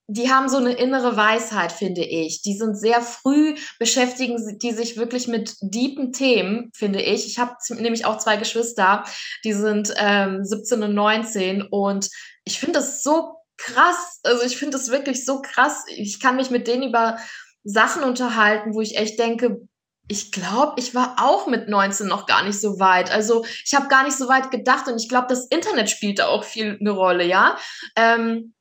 die 0.06 0.30
haben 0.30 0.48
so 0.48 0.58
eine 0.58 0.72
innere 0.72 1.16
Weisheit, 1.16 1.72
finde 1.72 2.02
ich. 2.02 2.42
Die 2.42 2.56
sind 2.56 2.76
sehr 2.76 3.00
früh, 3.00 3.54
beschäftigen 3.78 4.58
die 4.58 4.72
sich 4.72 4.96
wirklich 4.96 5.28
mit 5.28 5.56
deepen 5.60 6.12
Themen, 6.12 6.70
finde 6.74 7.00
ich. 7.00 7.26
Ich 7.26 7.38
habe 7.38 7.54
nämlich 7.70 8.04
auch 8.04 8.18
zwei 8.18 8.36
Geschwister, 8.36 9.04
die 9.44 9.54
sind 9.54 9.94
ähm, 9.96 10.44
17 10.44 10.82
und 10.82 10.94
19 10.94 11.62
und 11.62 12.10
ich 12.44 12.60
finde 12.60 12.80
das 12.80 13.02
so 13.02 13.36
krass. 13.56 14.20
Also 14.24 14.42
ich 14.44 14.56
finde 14.56 14.76
das 14.76 14.90
wirklich 14.90 15.24
so 15.24 15.40
krass. 15.40 15.84
Ich 15.88 16.20
kann 16.20 16.36
mich 16.36 16.50
mit 16.50 16.66
denen 16.66 16.88
über 16.88 17.18
Sachen 17.62 18.02
unterhalten, 18.02 18.74
wo 18.74 18.82
ich 18.82 18.98
echt 18.98 19.18
denke, 19.18 19.66
ich 20.06 20.32
glaube, 20.32 20.74
ich 20.76 20.94
war 20.94 21.16
auch 21.18 21.46
mit 21.46 21.68
19 21.68 22.06
noch 22.06 22.26
gar 22.26 22.44
nicht 22.44 22.60
so 22.60 22.78
weit. 22.78 23.10
Also 23.10 23.46
ich 23.64 23.74
habe 23.74 23.88
gar 23.88 24.04
nicht 24.04 24.16
so 24.16 24.28
weit 24.28 24.50
gedacht 24.50 24.86
und 24.86 25.00
ich 25.00 25.08
glaube, 25.08 25.28
das 25.30 25.46
Internet 25.46 25.88
spielt 25.88 26.18
da 26.18 26.26
auch 26.26 26.44
viel 26.44 26.76
eine 26.78 26.90
Rolle, 26.90 27.24
ja. 27.24 27.56
Ähm, 27.96 28.53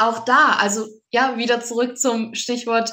auch 0.00 0.24
da, 0.24 0.56
also 0.58 0.86
ja, 1.10 1.36
wieder 1.36 1.60
zurück 1.60 1.98
zum 1.98 2.34
Stichwort 2.34 2.92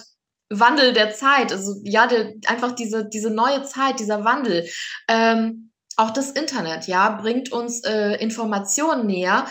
Wandel 0.49 0.93
der 0.93 1.13
Zeit. 1.13 1.51
Also 1.51 1.75
ja, 1.83 2.07
der, 2.07 2.33
einfach 2.47 2.73
diese, 2.73 3.07
diese 3.07 3.29
neue 3.29 3.63
Zeit, 3.63 3.99
dieser 3.99 4.23
Wandel. 4.23 4.67
Ähm, 5.07 5.71
auch 5.97 6.11
das 6.11 6.31
Internet, 6.31 6.87
ja, 6.87 7.09
bringt 7.09 7.51
uns 7.51 7.83
äh, 7.83 8.13
Informationen 8.21 9.07
näher. 9.07 9.47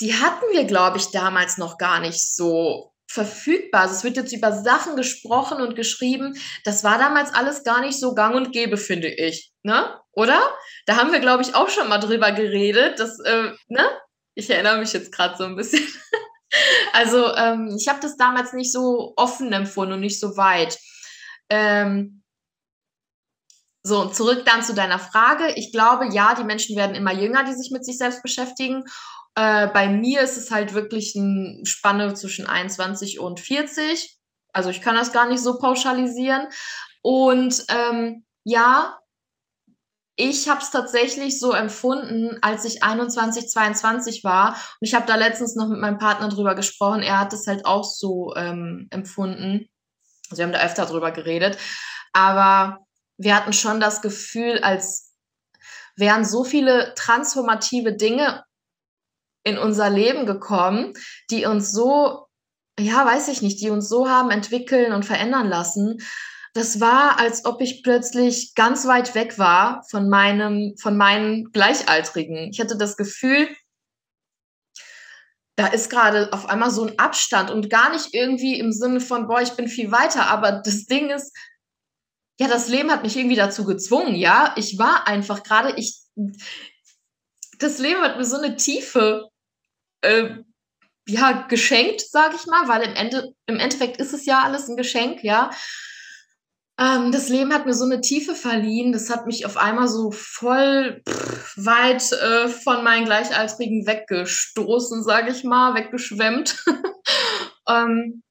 Die 0.00 0.14
hatten 0.14 0.46
wir, 0.52 0.64
glaube 0.64 0.98
ich, 0.98 1.10
damals 1.10 1.58
noch 1.58 1.78
gar 1.78 2.00
nicht 2.00 2.34
so 2.34 2.92
verfügbar. 3.10 3.82
Also 3.82 3.96
es 3.96 4.04
wird 4.04 4.16
jetzt 4.16 4.32
über 4.32 4.52
Sachen 4.52 4.94
gesprochen 4.94 5.60
und 5.60 5.74
geschrieben. 5.74 6.38
Das 6.64 6.84
war 6.84 6.96
damals 6.96 7.34
alles 7.34 7.64
gar 7.64 7.80
nicht 7.80 7.98
so 7.98 8.14
gang 8.14 8.36
und 8.36 8.52
gäbe, 8.52 8.76
finde 8.76 9.08
ich. 9.08 9.52
Ne? 9.62 9.98
Oder? 10.12 10.40
Da 10.86 10.96
haben 10.96 11.12
wir, 11.12 11.18
glaube 11.18 11.42
ich, 11.42 11.54
auch 11.54 11.68
schon 11.68 11.88
mal 11.88 11.98
drüber 11.98 12.30
geredet. 12.30 13.00
Dass, 13.00 13.18
äh, 13.20 13.50
ne? 13.68 13.84
Ich 14.34 14.48
erinnere 14.48 14.78
mich 14.78 14.92
jetzt 14.92 15.12
gerade 15.12 15.36
so 15.36 15.44
ein 15.44 15.56
bisschen. 15.56 15.86
Also 16.92 17.34
ähm, 17.36 17.76
ich 17.78 17.88
habe 17.88 18.00
das 18.00 18.16
damals 18.16 18.52
nicht 18.52 18.72
so 18.72 19.12
offen 19.16 19.52
empfunden 19.52 19.94
und 19.94 20.00
nicht 20.00 20.18
so 20.18 20.36
weit. 20.36 20.78
Ähm, 21.48 22.22
so, 23.82 24.06
zurück 24.06 24.44
dann 24.44 24.62
zu 24.62 24.74
deiner 24.74 24.98
Frage. 24.98 25.54
Ich 25.56 25.72
glaube, 25.72 26.08
ja, 26.12 26.34
die 26.34 26.44
Menschen 26.44 26.76
werden 26.76 26.94
immer 26.94 27.12
jünger, 27.12 27.44
die 27.44 27.54
sich 27.54 27.70
mit 27.70 27.84
sich 27.84 27.96
selbst 27.96 28.22
beschäftigen. 28.22 28.84
Äh, 29.34 29.68
bei 29.68 29.88
mir 29.88 30.20
ist 30.20 30.36
es 30.36 30.50
halt 30.50 30.74
wirklich 30.74 31.16
eine 31.16 31.60
Spanne 31.64 32.12
zwischen 32.14 32.46
21 32.46 33.20
und 33.20 33.40
40. 33.40 34.18
Also 34.52 34.70
ich 34.70 34.82
kann 34.82 34.96
das 34.96 35.12
gar 35.12 35.28
nicht 35.28 35.42
so 35.42 35.58
pauschalisieren. 35.58 36.48
Und 37.02 37.64
ähm, 37.68 38.24
ja, 38.44 38.99
ich 40.20 40.48
habe 40.48 40.60
es 40.60 40.70
tatsächlich 40.70 41.40
so 41.40 41.52
empfunden, 41.52 42.38
als 42.42 42.64
ich 42.64 42.82
21, 42.82 43.48
22 43.48 44.22
war. 44.22 44.50
Und 44.50 44.86
ich 44.86 44.94
habe 44.94 45.06
da 45.06 45.16
letztens 45.16 45.56
noch 45.56 45.68
mit 45.68 45.80
meinem 45.80 45.98
Partner 45.98 46.28
drüber 46.28 46.54
gesprochen. 46.54 47.02
Er 47.02 47.18
hat 47.18 47.32
es 47.32 47.46
halt 47.46 47.64
auch 47.64 47.84
so 47.84 48.34
ähm, 48.36 48.88
empfunden. 48.90 49.68
Also 50.28 50.38
wir 50.38 50.44
haben 50.44 50.52
da 50.52 50.64
öfter 50.64 50.86
drüber 50.86 51.10
geredet. 51.10 51.58
Aber 52.12 52.80
wir 53.16 53.34
hatten 53.34 53.52
schon 53.52 53.80
das 53.80 54.02
Gefühl, 54.02 54.58
als 54.62 55.12
wären 55.96 56.24
so 56.24 56.44
viele 56.44 56.94
transformative 56.94 57.94
Dinge 57.94 58.44
in 59.42 59.58
unser 59.58 59.88
Leben 59.88 60.26
gekommen, 60.26 60.92
die 61.30 61.46
uns 61.46 61.72
so, 61.72 62.26
ja, 62.78 63.06
weiß 63.06 63.28
ich 63.28 63.42
nicht, 63.42 63.60
die 63.60 63.70
uns 63.70 63.88
so 63.88 64.08
haben 64.08 64.30
entwickeln 64.30 64.92
und 64.92 65.04
verändern 65.04 65.48
lassen. 65.48 65.98
Das 66.52 66.80
war, 66.80 67.18
als 67.20 67.44
ob 67.44 67.60
ich 67.60 67.82
plötzlich 67.82 68.54
ganz 68.54 68.86
weit 68.86 69.14
weg 69.14 69.38
war 69.38 69.84
von 69.88 70.08
meinem, 70.08 70.74
von 70.78 70.96
meinen 70.96 71.52
Gleichaltrigen. 71.52 72.50
Ich 72.50 72.60
hatte 72.60 72.76
das 72.76 72.96
Gefühl, 72.96 73.48
da 75.56 75.68
ist 75.68 75.90
gerade 75.90 76.32
auf 76.32 76.46
einmal 76.46 76.70
so 76.70 76.86
ein 76.86 76.98
Abstand 76.98 77.50
und 77.50 77.70
gar 77.70 77.92
nicht 77.92 78.14
irgendwie 78.14 78.58
im 78.58 78.72
Sinne 78.72 79.00
von, 79.00 79.28
boah, 79.28 79.42
ich 79.42 79.50
bin 79.50 79.68
viel 79.68 79.92
weiter, 79.92 80.26
aber 80.26 80.52
das 80.52 80.86
Ding 80.86 81.10
ist, 81.10 81.36
ja, 82.40 82.48
das 82.48 82.68
Leben 82.68 82.90
hat 82.90 83.02
mich 83.02 83.16
irgendwie 83.16 83.36
dazu 83.36 83.66
gezwungen, 83.66 84.14
ja. 84.14 84.54
Ich 84.56 84.78
war 84.78 85.06
einfach 85.06 85.42
gerade, 85.42 85.74
ich, 85.76 86.00
das 87.58 87.78
Leben 87.78 88.00
hat 88.00 88.16
mir 88.16 88.24
so 88.24 88.38
eine 88.38 88.56
Tiefe, 88.56 89.28
äh, 90.00 90.36
ja, 91.06 91.46
geschenkt, 91.48 92.00
sage 92.00 92.36
ich 92.36 92.46
mal, 92.46 92.66
weil 92.66 92.82
im, 92.82 92.94
Ende, 92.94 93.34
im 93.46 93.58
Endeffekt 93.58 93.98
ist 93.98 94.14
es 94.14 94.24
ja 94.24 94.42
alles 94.42 94.68
ein 94.68 94.76
Geschenk, 94.76 95.22
ja. 95.22 95.50
Ähm, 96.80 97.12
das 97.12 97.28
Leben 97.28 97.52
hat 97.52 97.66
mir 97.66 97.74
so 97.74 97.84
eine 97.84 98.00
Tiefe 98.00 98.34
verliehen, 98.34 98.92
das 98.92 99.10
hat 99.10 99.26
mich 99.26 99.44
auf 99.44 99.58
einmal 99.58 99.86
so 99.86 100.10
voll 100.10 101.02
pff, 101.06 101.54
weit 101.58 102.10
äh, 102.12 102.48
von 102.48 102.82
meinen 102.82 103.04
Gleichaltrigen 103.04 103.86
weggestoßen, 103.86 105.04
sage 105.04 105.30
ich 105.30 105.44
mal, 105.44 105.74
weggeschwemmt. 105.74 106.64
ähm, 107.68 108.22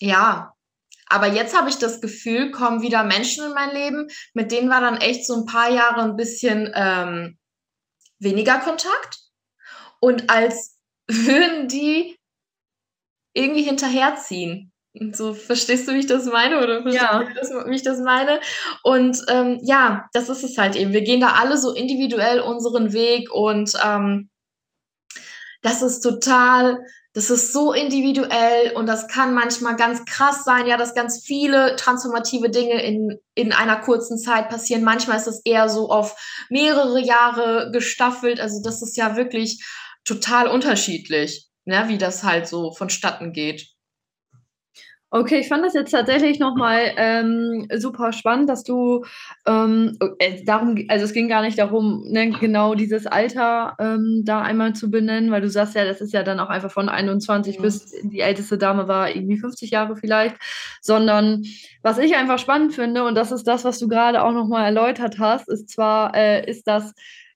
ja, 0.00 0.52
aber 1.06 1.28
jetzt 1.28 1.56
habe 1.56 1.70
ich 1.70 1.78
das 1.78 2.02
Gefühl, 2.02 2.50
kommen 2.50 2.82
wieder 2.82 3.02
Menschen 3.04 3.46
in 3.46 3.54
mein 3.54 3.70
Leben, 3.70 4.08
mit 4.34 4.52
denen 4.52 4.68
war 4.68 4.82
dann 4.82 4.98
echt 4.98 5.26
so 5.26 5.34
ein 5.36 5.46
paar 5.46 5.70
Jahre 5.70 6.02
ein 6.02 6.16
bisschen 6.16 6.70
ähm, 6.74 7.38
weniger 8.18 8.58
Kontakt. 8.58 9.18
Und 10.00 10.28
als 10.28 10.78
würden 11.08 11.68
die 11.68 12.18
irgendwie 13.32 13.62
hinterherziehen. 13.62 14.72
So, 15.12 15.34
verstehst 15.34 15.86
du, 15.86 15.94
wie 15.94 16.00
ich 16.00 16.06
das 16.06 16.24
meine? 16.26 16.58
Oder 16.62 16.82
verstehst 16.82 17.04
Ja. 17.04 17.22
du, 17.22 17.34
das, 17.34 17.50
wie 17.50 17.74
ich 17.76 17.82
das 17.82 18.00
meine? 18.00 18.40
Und 18.82 19.22
ähm, 19.28 19.58
ja, 19.62 20.08
das 20.12 20.28
ist 20.28 20.42
es 20.42 20.58
halt 20.58 20.76
eben. 20.76 20.92
Wir 20.92 21.02
gehen 21.02 21.20
da 21.20 21.34
alle 21.34 21.56
so 21.56 21.72
individuell 21.72 22.40
unseren 22.40 22.92
Weg 22.92 23.30
und 23.32 23.72
ähm, 23.84 24.30
das 25.62 25.82
ist 25.82 26.00
total, 26.00 26.78
das 27.14 27.30
ist 27.30 27.52
so 27.52 27.72
individuell 27.72 28.72
und 28.74 28.86
das 28.86 29.08
kann 29.08 29.34
manchmal 29.34 29.76
ganz 29.76 30.04
krass 30.04 30.44
sein, 30.44 30.66
ja, 30.66 30.76
dass 30.76 30.94
ganz 30.94 31.24
viele 31.24 31.76
transformative 31.76 32.50
Dinge 32.50 32.82
in, 32.82 33.18
in 33.34 33.52
einer 33.52 33.76
kurzen 33.80 34.18
Zeit 34.18 34.48
passieren. 34.48 34.84
Manchmal 34.84 35.16
ist 35.16 35.26
es 35.26 35.42
eher 35.44 35.68
so 35.68 35.90
auf 35.90 36.16
mehrere 36.48 37.00
Jahre 37.00 37.70
gestaffelt. 37.72 38.40
Also 38.40 38.62
das 38.62 38.82
ist 38.82 38.96
ja 38.96 39.16
wirklich 39.16 39.64
total 40.04 40.48
unterschiedlich, 40.48 41.48
ne, 41.64 41.84
wie 41.88 41.98
das 41.98 42.22
halt 42.24 42.48
so 42.48 42.72
vonstatten 42.72 43.32
geht. 43.32 43.66
Okay, 45.10 45.38
ich 45.40 45.48
fand 45.48 45.64
das 45.64 45.72
jetzt 45.72 45.90
tatsächlich 45.92 46.38
nochmal 46.38 46.92
ähm, 46.98 47.66
super 47.78 48.12
spannend, 48.12 48.50
dass 48.50 48.62
du 48.62 49.06
ähm, 49.46 49.96
äh, 50.18 50.44
darum, 50.44 50.76
also 50.88 51.06
es 51.06 51.14
ging 51.14 51.28
gar 51.28 51.40
nicht 51.40 51.58
darum, 51.58 52.04
ne, 52.10 52.28
genau 52.38 52.74
dieses 52.74 53.06
Alter 53.06 53.74
ähm, 53.80 54.22
da 54.26 54.42
einmal 54.42 54.74
zu 54.74 54.90
benennen, 54.90 55.30
weil 55.30 55.40
du 55.40 55.48
sagst 55.48 55.74
ja, 55.76 55.86
das 55.86 56.02
ist 56.02 56.12
ja 56.12 56.22
dann 56.22 56.38
auch 56.40 56.50
einfach 56.50 56.70
von 56.70 56.90
21 56.90 57.58
Mhm. 57.58 57.62
bis 57.62 57.90
die 58.02 58.20
älteste 58.20 58.58
Dame 58.58 58.86
war 58.86 59.08
irgendwie 59.14 59.38
50 59.38 59.70
Jahre 59.70 59.96
vielleicht, 59.96 60.36
sondern 60.82 61.42
was 61.82 61.96
ich 61.96 62.14
einfach 62.14 62.38
spannend 62.38 62.74
finde, 62.74 63.04
und 63.04 63.14
das 63.14 63.32
ist 63.32 63.44
das, 63.44 63.64
was 63.64 63.78
du 63.78 63.88
gerade 63.88 64.22
auch 64.22 64.32
nochmal 64.32 64.66
erläutert 64.66 65.18
hast, 65.18 65.48
ist 65.48 65.70
zwar, 65.70 66.14
äh, 66.14 66.44
ist 66.50 66.66
das, 66.66 66.92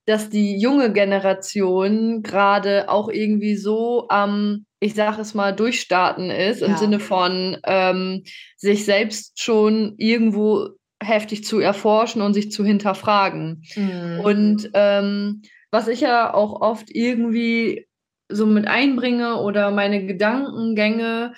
dass 0.06 0.30
die 0.30 0.58
junge 0.58 0.92
Generation 0.92 2.22
gerade 2.22 2.88
auch 2.88 3.08
irgendwie 3.08 3.56
so 3.56 4.06
am, 4.08 4.66
ich 4.80 4.94
sage 4.94 5.20
es 5.20 5.34
mal, 5.34 5.54
durchstarten 5.54 6.30
ist, 6.30 6.62
im 6.62 6.72
Ja. 6.72 6.76
Sinne 6.76 7.00
von 7.00 7.58
ähm, 7.64 8.24
sich 8.56 8.84
selbst 8.84 9.40
schon 9.40 9.94
irgendwo 9.98 10.70
heftig 11.02 11.44
zu 11.44 11.60
erforschen 11.60 12.22
und 12.22 12.34
sich 12.34 12.50
zu 12.50 12.64
hinterfragen. 12.64 13.62
Mhm. 13.76 14.20
Und 14.22 14.70
ähm, 14.74 15.42
was 15.70 15.88
ich 15.88 16.00
ja 16.00 16.32
auch 16.34 16.60
oft 16.60 16.90
irgendwie 16.90 17.86
so 18.28 18.46
mit 18.46 18.66
einbringe 18.66 19.40
oder 19.40 19.70
meine 19.70 20.06
Gedankengänge, 20.06 21.34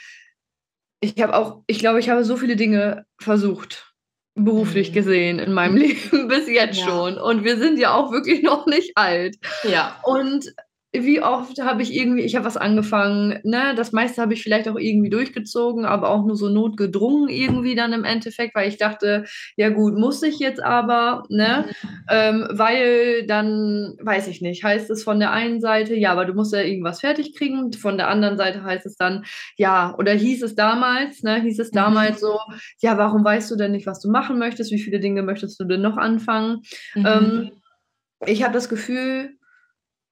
ich 1.00 1.20
habe 1.20 1.34
auch, 1.36 1.62
ich 1.66 1.78
glaube, 1.78 2.00
ich 2.00 2.08
habe 2.08 2.24
so 2.24 2.36
viele 2.36 2.56
Dinge 2.56 3.04
versucht, 3.20 3.93
beruflich 4.34 4.90
Mhm. 4.90 4.94
gesehen 4.94 5.38
in 5.38 5.52
meinem 5.52 5.76
Leben 5.76 6.28
bis 6.28 6.48
jetzt 6.48 6.78
Ja. 6.78 6.86
schon. 6.86 7.18
Und 7.18 7.44
wir 7.44 7.56
sind 7.58 7.78
ja 7.78 7.94
auch 7.94 8.10
wirklich 8.12 8.42
noch 8.44 8.66
nicht 8.66 8.92
alt. 8.96 9.36
Ja. 9.64 9.98
Und 10.04 10.52
wie 10.94 11.20
oft 11.20 11.60
habe 11.60 11.82
ich 11.82 11.92
irgendwie, 11.92 12.22
ich 12.22 12.36
habe 12.36 12.44
was 12.46 12.56
angefangen, 12.56 13.40
ne, 13.42 13.74
das 13.76 13.90
meiste 13.92 14.22
habe 14.22 14.32
ich 14.34 14.42
vielleicht 14.42 14.68
auch 14.68 14.78
irgendwie 14.78 15.10
durchgezogen, 15.10 15.84
aber 15.84 16.08
auch 16.10 16.24
nur 16.24 16.36
so 16.36 16.48
notgedrungen 16.48 17.28
irgendwie 17.28 17.74
dann 17.74 17.92
im 17.92 18.04
Endeffekt, 18.04 18.54
weil 18.54 18.68
ich 18.68 18.78
dachte, 18.78 19.24
ja 19.56 19.70
gut, 19.70 19.94
muss 19.94 20.22
ich 20.22 20.38
jetzt 20.38 20.62
aber, 20.62 21.24
ne, 21.28 21.66
ähm, 22.08 22.46
weil 22.50 23.26
dann, 23.26 23.96
weiß 24.00 24.28
ich 24.28 24.40
nicht, 24.40 24.62
heißt 24.62 24.88
es 24.90 25.02
von 25.02 25.18
der 25.18 25.32
einen 25.32 25.60
Seite, 25.60 25.96
ja, 25.96 26.12
aber 26.12 26.24
du 26.26 26.34
musst 26.34 26.52
ja 26.52 26.60
irgendwas 26.60 27.00
fertig 27.00 27.36
kriegen, 27.36 27.72
von 27.72 27.96
der 27.96 28.08
anderen 28.08 28.36
Seite 28.36 28.62
heißt 28.62 28.86
es 28.86 28.96
dann, 28.96 29.24
ja, 29.56 29.94
oder 29.98 30.12
hieß 30.12 30.42
es 30.44 30.54
damals, 30.54 31.22
ne, 31.22 31.40
hieß 31.42 31.58
es 31.58 31.72
Mhm. 31.72 31.76
damals 31.76 32.20
so, 32.20 32.38
ja, 32.80 32.96
warum 32.98 33.24
weißt 33.24 33.50
du 33.50 33.56
denn 33.56 33.72
nicht, 33.72 33.86
was 33.86 34.00
du 34.00 34.10
machen 34.10 34.38
möchtest, 34.38 34.70
wie 34.70 34.80
viele 34.80 35.00
Dinge 35.00 35.22
möchtest 35.22 35.58
du 35.58 35.64
denn 35.64 35.82
noch 35.82 35.96
anfangen? 35.96 36.62
Mhm. 36.94 37.06
Ähm, 37.06 37.50
ich 38.26 38.42
habe 38.42 38.54
das 38.54 38.68
Gefühl, 38.68 39.36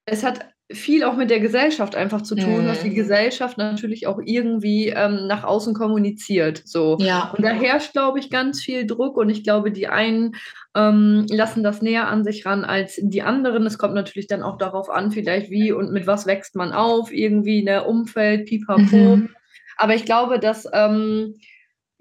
es 0.07 0.25
hat 0.25 0.52
viel 0.71 1.05
auch 1.05 1.17
mit 1.17 1.31
der 1.31 1.41
Gesellschaft 1.41 1.95
einfach 1.97 2.23
zu 2.23 2.35
tun, 2.35 2.67
dass 2.67 2.83
die 2.83 2.91
Mhm. 2.91 2.95
Gesellschaft 2.95 3.59
natürlich 3.59 4.07
auch 4.07 4.19
irgendwie 4.25 4.89
ähm, 4.89 5.27
nach 5.27 5.45
außen 5.45 5.75
kommuniziert. 5.75 6.63
So. 6.65 6.97
ja. 7.01 7.33
Und 7.37 7.45
da 7.45 7.51
herrscht, 7.51 7.93
glaube 7.93 8.19
ich, 8.19 8.31
ganz 8.31 8.63
viel 8.63 8.87
Druck 8.87 9.17
und 9.17 9.29
ich 9.29 9.45
glaube, 9.45 9.71
die 9.71 9.89
einen 9.89 10.35
ähm, 10.75 11.27
lassen 11.29 11.63
das 11.63 11.83
näher 11.83 12.09
an 12.09 12.25
sich 12.25 12.47
ran 12.47 12.65
als 12.65 12.99
die 13.03 13.23
anderen. 13.23 13.67
Es 13.67 13.77
kommt 13.77 13.95
natürlich 13.95 14.29
dann 14.29 14.43
auch 14.43 14.57
darauf 14.57 14.89
an, 14.89 15.11
vielleicht 15.11 15.51
wie 15.51 15.73
und 15.73 15.93
mit 15.93 16.07
was 16.07 16.27
wächst 16.27 16.57
man 16.57 16.73
auf, 16.73 17.13
irgendwie, 17.13 17.63
ne, 17.63 17.85
Umfeld, 17.85 18.47
pipapo. 18.47 19.17
Mhm. 19.17 19.29
Aber 19.77 19.95
ich 19.95 20.05
glaube, 20.05 20.39
dass 20.39 20.67
ähm, 20.73 21.39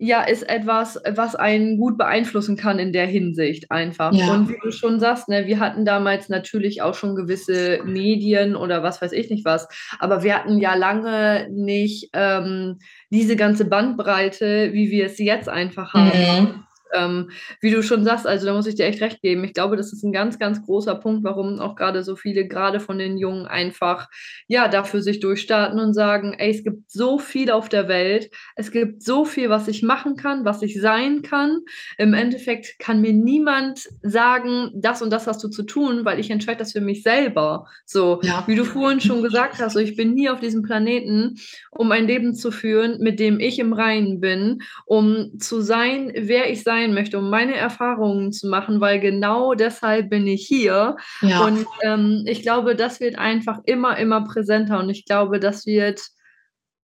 ja, 0.04 0.24
ist 0.24 0.50
etwas, 0.50 1.00
was 1.08 1.36
einen 1.36 1.78
gut 1.78 1.96
beeinflussen 1.96 2.58
kann 2.58 2.80
in 2.80 2.92
der 2.92 3.06
Hinsicht 3.06 3.70
einfach. 3.70 4.12
Ja. 4.14 4.34
Und 4.34 4.50
wie 4.50 4.58
du 4.60 4.72
schon 4.72 5.00
sagst, 5.00 5.30
ne, 5.30 5.46
wir 5.46 5.60
hatten 5.60 5.86
damals 5.86 6.28
natürlich 6.28 6.82
auch 6.82 6.96
schon 6.96 7.16
gewisse 7.16 7.82
Medien 7.86 8.56
oder 8.56 8.82
was 8.82 9.00
weiß 9.00 9.12
ich 9.12 9.30
nicht 9.30 9.46
was, 9.46 9.68
aber 10.00 10.24
wir 10.24 10.36
hatten 10.36 10.58
ja 10.58 10.74
lange 10.74 11.48
nicht 11.52 12.10
ähm, 12.14 12.80
diese 13.12 13.36
ganze 13.36 13.66
Bandbreite, 13.66 14.74
wie 14.74 14.90
wir 14.90 15.06
es 15.06 15.20
jetzt 15.20 15.48
einfach 15.48 15.94
haben. 15.94 16.46
Mhm. 16.46 16.64
Ähm, 16.94 17.30
wie 17.62 17.72
du 17.72 17.82
schon 17.84 18.04
sagst, 18.04 18.28
also 18.28 18.46
da 18.46 18.54
muss 18.54 18.68
ich 18.68 18.76
dir 18.76 18.86
echt 18.86 19.02
recht 19.02 19.22
geben. 19.22 19.44
Ich 19.44 19.54
glaube, 19.54 19.78
das 19.78 19.94
ist 19.94 20.04
ein 20.04 20.12
ganz, 20.12 20.40
ganz 20.40 20.62
großer 20.64 20.96
Punkt, 20.96 21.24
warum 21.24 21.60
auch 21.60 21.76
gerade 21.76 22.04
so 22.04 22.16
viele, 22.16 22.48
gerade 22.48 22.80
von 22.80 22.98
den 22.98 23.18
Jungen, 23.18 23.46
einfach 23.46 24.10
ja 24.48 24.68
dafür 24.68 25.02
sich 25.02 25.20
durchstarten 25.20 25.80
und 25.80 25.94
sagen, 25.94 26.34
ey, 26.38 26.52
es 26.52 26.64
gibt 26.64 26.92
so 26.92 27.18
viel 27.20 27.52
auf 27.52 27.70
der 27.70 27.88
Welt, 27.88 28.30
es 28.56 28.72
gibt 28.72 29.04
so 29.04 29.26
viel, 29.26 29.50
was 29.50 29.68
ich 29.68 29.84
machen 29.84 30.16
kann, 30.16 30.46
was 30.46 30.62
ich 30.62 30.80
sein 30.80 31.22
kann. 31.22 31.60
Im 31.98 32.14
Endeffekt 32.14 32.78
kann 32.80 33.02
mir 33.02 33.14
niemand 33.14 33.88
sagen, 34.02 34.72
das 34.76 35.02
und 35.02 35.12
das 35.12 35.28
hast 35.28 35.44
du 35.44 35.48
zu 35.50 35.64
tun, 35.64 36.06
weil 36.06 36.20
ich 36.20 36.30
entscheide 36.30 36.60
das 36.60 36.72
für 36.74 36.82
mich 36.82 37.04
selber. 37.04 37.68
So, 37.86 38.20
Ja. 38.24 38.44
wie 38.48 38.56
du 38.56 38.66
vorhin 38.66 39.00
schon 39.02 39.22
gesagt 39.24 39.60
hast, 39.60 39.74
so, 39.74 39.80
ich 39.80 39.96
bin 39.96 40.16
hier 40.16 40.34
auf 40.34 40.40
diesem 40.40 40.62
Planeten, 40.64 41.36
um 41.72 41.92
ein 41.92 42.08
Leben 42.08 42.34
zu 42.36 42.52
führen, 42.52 43.00
mit 43.00 43.20
dem 43.20 43.40
ich 43.40 43.60
im 43.60 43.74
Reinen 43.74 44.20
bin, 44.20 44.60
um 44.86 45.38
zu 45.40 45.62
sein, 45.62 46.12
wer 46.16 46.50
ich 46.52 46.64
sein 46.64 46.81
möchte, 46.90 47.18
um 47.20 47.30
meine 47.30 47.56
Erfahrungen 47.56 48.32
zu 48.32 48.48
machen, 48.48 48.82
weil 48.82 49.00
genau 49.00 49.54
deshalb 49.54 50.10
bin 50.10 50.28
ich 50.28 50.46
hier. 50.48 50.96
Ja. 51.22 51.46
Und 51.46 51.66
ähm, 51.84 52.24
ich 52.28 52.42
glaube, 52.42 52.76
das 52.76 53.00
wird 53.00 53.18
einfach 53.18 53.60
immer, 53.66 53.98
immer 53.98 54.24
präsenter 54.24 54.80
und 54.80 54.90
ich 54.90 55.06
glaube, 55.06 55.40
das 55.40 55.66
wird 55.66 56.02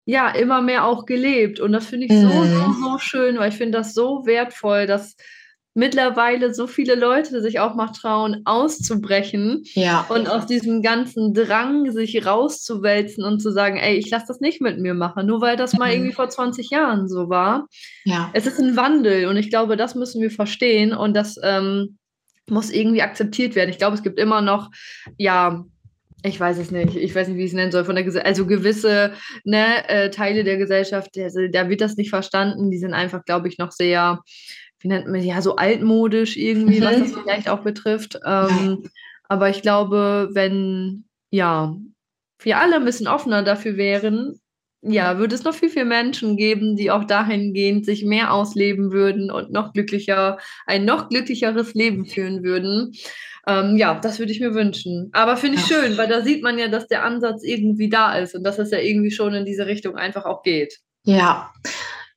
ja 0.05 0.31
immer 0.31 0.63
mehr 0.63 0.85
auch 0.85 1.07
gelebt. 1.07 1.61
Und 1.61 1.73
das 1.73 1.87
finde 1.87 2.07
ich 2.07 2.13
so, 2.13 2.29
so, 2.29 2.67
Mhm. 2.69 2.75
so 2.83 2.99
schön, 2.99 3.39
weil 3.39 3.51
ich 3.51 3.57
finde 3.57 3.79
das 3.79 3.95
so 3.95 4.27
wertvoll, 4.27 4.87
dass 4.87 5.17
mittlerweile 5.75 6.53
so 6.53 6.67
viele 6.67 6.95
Leute 6.95 7.41
sich 7.41 7.61
auch 7.61 7.75
mal 7.75 7.89
trauen, 7.89 8.43
auszubrechen 8.45 9.63
ja. 9.75 10.07
und 10.09 10.29
aus 10.29 10.47
diesem 10.47 10.83
ganzen 10.83 11.33
Drang, 11.35 11.91
sich 11.91 12.27
rauszuwälzen 12.27 13.25
und 13.25 13.41
zu 13.41 13.51
sagen, 13.51 13.77
ey, 13.79 13.97
ich 13.97 14.11
lasse 14.11 14.27
das 14.29 14.41
nicht 14.41 14.61
mit 14.61 14.79
mir 14.79 14.95
machen, 14.95 15.27
nur 15.27 15.41
weil 15.41 15.57
das 15.57 15.73
mal 15.75 15.89
Mhm. 15.89 15.95
irgendwie 15.95 16.13
vor 16.15 16.29
20 16.29 16.71
Jahren 16.71 17.09
so 17.09 17.29
war. 17.29 17.67
Ja. 18.05 18.31
Es 18.35 18.47
ist 18.47 18.59
ein 18.59 18.77
Wandel 18.77 19.27
und 19.27 19.37
ich 19.37 19.51
glaube, 19.51 19.77
das 19.77 19.95
müssen 19.95 20.21
wir 20.21 20.31
verstehen 20.31 20.93
und 20.93 21.15
das 21.15 21.37
ähm, 21.43 21.99
muss 22.49 22.71
irgendwie 22.71 23.03
akzeptiert 23.03 23.55
werden. 23.55 23.71
Ich 23.71 23.79
glaube, 23.79 23.95
es 23.95 24.03
gibt 24.03 24.19
immer 24.19 24.41
noch, 24.41 24.71
ja, 25.17 25.65
ich 26.25 26.39
weiß 26.39 26.59
es 26.59 26.71
nicht, 26.71 26.95
ich 26.97 27.15
weiß 27.15 27.29
nicht, 27.29 27.37
wie 27.37 27.43
ich 27.43 27.51
es 27.51 27.55
nennen 27.55 27.73
soll, 27.73 27.85
von 27.85 27.97
der 27.97 28.05
Gese 28.05 28.25
also 28.25 28.47
gewisse 28.47 29.13
ne, 29.45 29.89
äh, 29.89 30.11
Teile 30.11 30.45
der 30.45 30.57
Gesellschaft, 30.57 31.11
da 31.17 31.69
wird 31.69 31.81
das 31.81 31.97
nicht 31.97 32.11
verstanden, 32.11 32.71
die 32.71 32.79
sind 32.79 32.95
einfach, 32.95 33.25
glaube 33.25 33.49
ich, 33.49 33.59
noch 33.59 33.73
sehr, 33.73 34.21
wie 34.83 34.89
nennt 34.89 35.07
man, 35.07 35.23
ja, 35.23 35.41
so 35.41 35.57
altmodisch 35.57 36.37
irgendwie, 36.37 36.81
mhm. 36.81 36.85
was 36.85 36.99
das 36.99 37.13
vielleicht 37.13 37.49
auch 37.49 37.61
betrifft. 37.61 38.19
Ähm, 38.25 38.91
aber 39.29 39.49
ich 39.49 39.63
glaube, 39.63 40.29
wenn, 40.33 41.05
ja, 41.31 41.77
wir 42.41 42.59
alle 42.59 42.77
ein 42.77 42.85
bisschen 42.85 43.07
offener 43.07 43.43
dafür 43.43 43.77
wären, 43.77 44.41
ja, 44.83 45.19
würde 45.19 45.37
es 45.37 45.45
noch 45.45 45.55
viel, 45.55 45.71
viel 45.71 45.85
Menschen 45.85 46.37
geben, 46.37 46.75
die 46.77 46.91
auch 46.91 47.05
dahingehend 47.05 47.87
sich 47.87 48.05
mehr 48.05 48.33
ausleben 48.33 48.91
würden 48.91 49.31
und 49.31 49.53
noch 49.53 49.73
glücklicher, 49.73 50.39
ein 50.67 50.85
noch 50.85 51.09
glücklicheres 51.09 51.75
Leben 51.75 52.05
führen 52.05 52.43
würden. 52.43 52.93
Ähm, 53.47 53.77
ja, 53.77 53.99
das 54.01 54.19
würde 54.19 54.33
ich 54.33 54.41
mir 54.41 54.55
wünschen. 54.55 55.09
Aber 55.13 55.37
finde 55.37 55.59
ich 55.59 55.67
schön, 55.67 55.97
weil 55.97 56.09
da 56.09 56.23
sieht 56.23 56.43
man 56.43 56.59
ja, 56.59 56.67
dass 56.67 56.89
der 56.89 57.05
Ansatz 57.05 57.45
irgendwie 57.45 57.89
da 57.89 58.17
ist 58.19 58.35
und 58.35 58.43
dass 58.43 58.59
es 58.59 58.73
ja 58.73 58.79
irgendwie 58.79 59.13
schon 59.13 59.35
in 59.35 59.45
diese 59.45 59.67
Richtung 59.67 59.97
einfach 59.97 60.25
auch 60.25 60.43
geht. 60.43 60.79
Ja. 61.05 61.53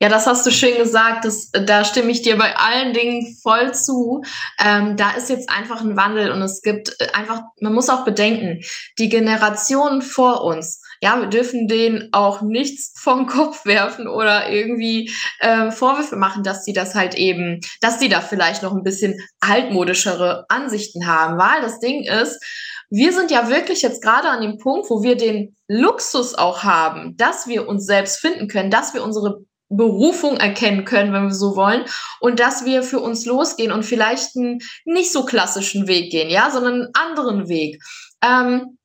Ja, 0.02 0.10
das 0.10 0.28
hast 0.28 0.46
du 0.46 0.52
schön 0.52 0.78
gesagt. 0.78 1.26
Das, 1.26 1.52
da 1.52 1.86
stimme 1.86 2.12
ich 2.12 2.22
dir 2.22 2.38
bei 2.38 2.56
allen 2.58 2.94
Dingen 2.94 3.38
voll 3.42 3.74
zu. 3.74 4.24
Ähm, 4.60 4.98
da 4.98 5.12
ist 5.12 5.30
jetzt 5.30 5.50
einfach 5.50 5.82
ein 5.82 5.96
Wandel 5.96 6.32
und 6.32 6.42
es 6.42 6.62
gibt 6.62 6.98
einfach, 7.16 7.44
man 7.62 7.74
muss 7.74 7.90
auch 7.90 8.04
bedenken, 8.04 8.62
die 9.00 9.10
Generationen 9.10 10.02
vor 10.02 10.44
uns, 10.44 10.82
ja, 11.02 11.20
wir 11.20 11.28
dürfen 11.28 11.68
denen 11.68 12.10
auch 12.14 12.42
nichts 12.42 12.94
vom 13.00 13.28
Kopf 13.28 13.66
werfen 13.66 14.08
oder 14.08 14.50
irgendwie 14.50 15.12
äh, 15.40 15.72
Vorwürfe 15.72 16.16
machen, 16.16 16.44
dass 16.44 16.66
sie 16.66 16.74
das 16.74 16.96
halt 16.96 17.16
eben, 17.16 17.60
dass 17.82 18.00
sie 18.00 18.10
da 18.10 18.22
vielleicht 18.22 18.64
noch 18.64 18.74
ein 18.74 18.84
bisschen 18.84 19.20
altmodischere 19.40 20.46
Ansichten 20.50 21.08
haben, 21.08 21.38
weil 21.38 21.62
das 21.62 21.80
Ding 21.80 22.04
ist, 22.04 22.44
wir 22.90 23.14
sind 23.14 23.32
ja 23.32 23.50
wirklich 23.50 23.82
jetzt 23.82 24.02
gerade 24.02 24.30
an 24.30 24.42
dem 24.42 24.58
Punkt, 24.58 24.90
wo 24.90 25.04
wir 25.04 25.18
den 25.18 25.56
Luxus 25.68 26.36
auch 26.36 26.64
haben, 26.64 27.18
dass 27.18 27.48
wir 27.48 27.68
uns 27.68 27.86
selbst 27.86 28.18
finden 28.18 28.48
können, 28.48 28.70
dass 28.70 28.94
wir 28.94 29.04
unsere 29.04 29.44
Berufung 29.70 30.38
erkennen 30.38 30.86
können, 30.86 31.14
wenn 31.14 31.28
wir 31.28 31.34
so 31.34 31.56
wollen, 31.56 31.86
und 32.20 32.40
dass 32.40 32.66
wir 32.66 32.84
für 32.84 33.00
uns 33.00 33.26
losgehen 33.26 33.72
und 33.72 33.84
vielleicht 33.84 34.36
einen 34.36 34.60
nicht 34.86 35.12
so 35.12 35.26
klassischen 35.26 35.88
Weg 35.88 36.12
gehen, 36.12 36.30
ja, 36.30 36.52
sondern 36.52 36.74
einen 36.74 36.90
anderen 36.94 37.48
Weg. 37.48 37.82
Ähm, 38.24 38.78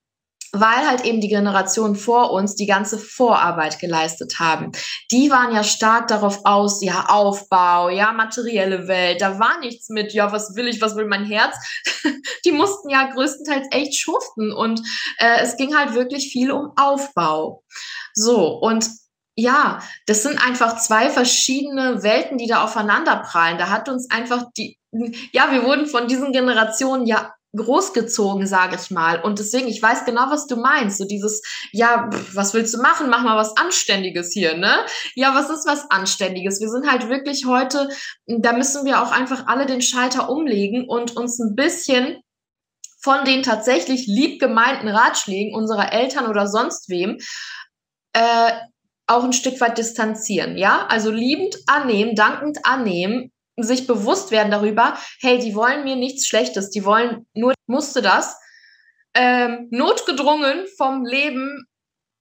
weil 0.52 0.88
halt 0.88 1.04
eben 1.04 1.20
die 1.20 1.28
Generationen 1.28 1.94
vor 1.94 2.32
uns 2.32 2.56
die 2.56 2.66
ganze 2.66 2.98
Vorarbeit 2.98 3.78
geleistet 3.78 4.40
haben. 4.40 4.72
Die 5.12 5.30
waren 5.30 5.54
ja 5.54 5.62
stark 5.62 6.08
darauf 6.08 6.40
aus, 6.44 6.82
ja, 6.82 7.06
Aufbau, 7.08 7.88
ja, 7.88 8.12
materielle 8.12 8.88
Welt, 8.88 9.20
da 9.20 9.38
war 9.38 9.60
nichts 9.60 9.88
mit, 9.90 10.12
ja, 10.12 10.32
was 10.32 10.56
will 10.56 10.66
ich, 10.66 10.80
was 10.80 10.96
will 10.96 11.06
mein 11.06 11.24
Herz. 11.24 11.54
die 12.44 12.52
mussten 12.52 12.88
ja 12.88 13.10
größtenteils 13.12 13.68
echt 13.70 13.96
schuften 13.96 14.52
und 14.52 14.80
äh, 15.18 15.40
es 15.40 15.56
ging 15.56 15.76
halt 15.76 15.94
wirklich 15.94 16.32
viel 16.32 16.50
um 16.50 16.72
Aufbau. 16.76 17.62
So, 18.14 18.58
und 18.58 18.88
ja, 19.40 19.80
das 20.06 20.22
sind 20.22 20.44
einfach 20.44 20.78
zwei 20.78 21.10
verschiedene 21.10 22.02
Welten, 22.02 22.38
die 22.38 22.46
da 22.46 22.62
aufeinander 22.62 23.16
prallen. 23.16 23.58
Da 23.58 23.70
hat 23.70 23.88
uns 23.88 24.10
einfach 24.10 24.44
die, 24.56 24.78
ja, 25.32 25.50
wir 25.50 25.64
wurden 25.64 25.86
von 25.86 26.06
diesen 26.08 26.32
Generationen 26.32 27.06
ja 27.06 27.32
großgezogen, 27.56 28.46
sage 28.46 28.76
ich 28.80 28.90
mal. 28.90 29.20
Und 29.20 29.40
deswegen, 29.40 29.66
ich 29.66 29.82
weiß 29.82 30.04
genau, 30.04 30.30
was 30.30 30.46
du 30.46 30.56
meinst. 30.56 30.98
So 30.98 31.04
dieses, 31.04 31.42
ja, 31.72 32.08
pff, 32.08 32.36
was 32.36 32.54
willst 32.54 32.74
du 32.74 32.80
machen? 32.80 33.10
Mach 33.10 33.22
mal 33.22 33.36
was 33.36 33.56
Anständiges 33.56 34.32
hier, 34.32 34.56
ne? 34.56 34.84
Ja, 35.14 35.34
was 35.34 35.50
ist 35.50 35.66
was 35.66 35.90
Anständiges? 35.90 36.60
Wir 36.60 36.68
sind 36.68 36.88
halt 36.88 37.08
wirklich 37.08 37.46
heute, 37.46 37.88
da 38.26 38.52
müssen 38.52 38.84
wir 38.84 39.02
auch 39.02 39.10
einfach 39.10 39.46
alle 39.48 39.66
den 39.66 39.82
Schalter 39.82 40.30
umlegen 40.30 40.88
und 40.88 41.16
uns 41.16 41.40
ein 41.40 41.56
bisschen 41.56 42.20
von 43.02 43.24
den 43.24 43.42
tatsächlich 43.42 44.06
lieb 44.06 44.38
gemeinten 44.38 44.88
Ratschlägen 44.88 45.54
unserer 45.54 45.92
Eltern 45.92 46.28
oder 46.28 46.46
sonst 46.46 46.88
wem 46.88 47.18
äh, 48.12 48.52
auch 49.10 49.24
ein 49.24 49.32
Stück 49.32 49.60
weit 49.60 49.76
distanzieren, 49.76 50.56
ja? 50.56 50.86
Also 50.88 51.10
liebend 51.10 51.56
annehmen, 51.66 52.14
dankend 52.14 52.64
annehmen, 52.64 53.32
sich 53.56 53.86
bewusst 53.86 54.30
werden 54.30 54.50
darüber, 54.50 54.96
hey, 55.20 55.38
die 55.38 55.54
wollen 55.54 55.84
mir 55.84 55.96
nichts 55.96 56.26
Schlechtes, 56.26 56.70
die 56.70 56.84
wollen 56.84 57.26
nur, 57.34 57.52
musste 57.66 58.02
das, 58.02 58.38
ähm, 59.14 59.66
notgedrungen 59.70 60.66
vom 60.76 61.04
Leben, 61.04 61.66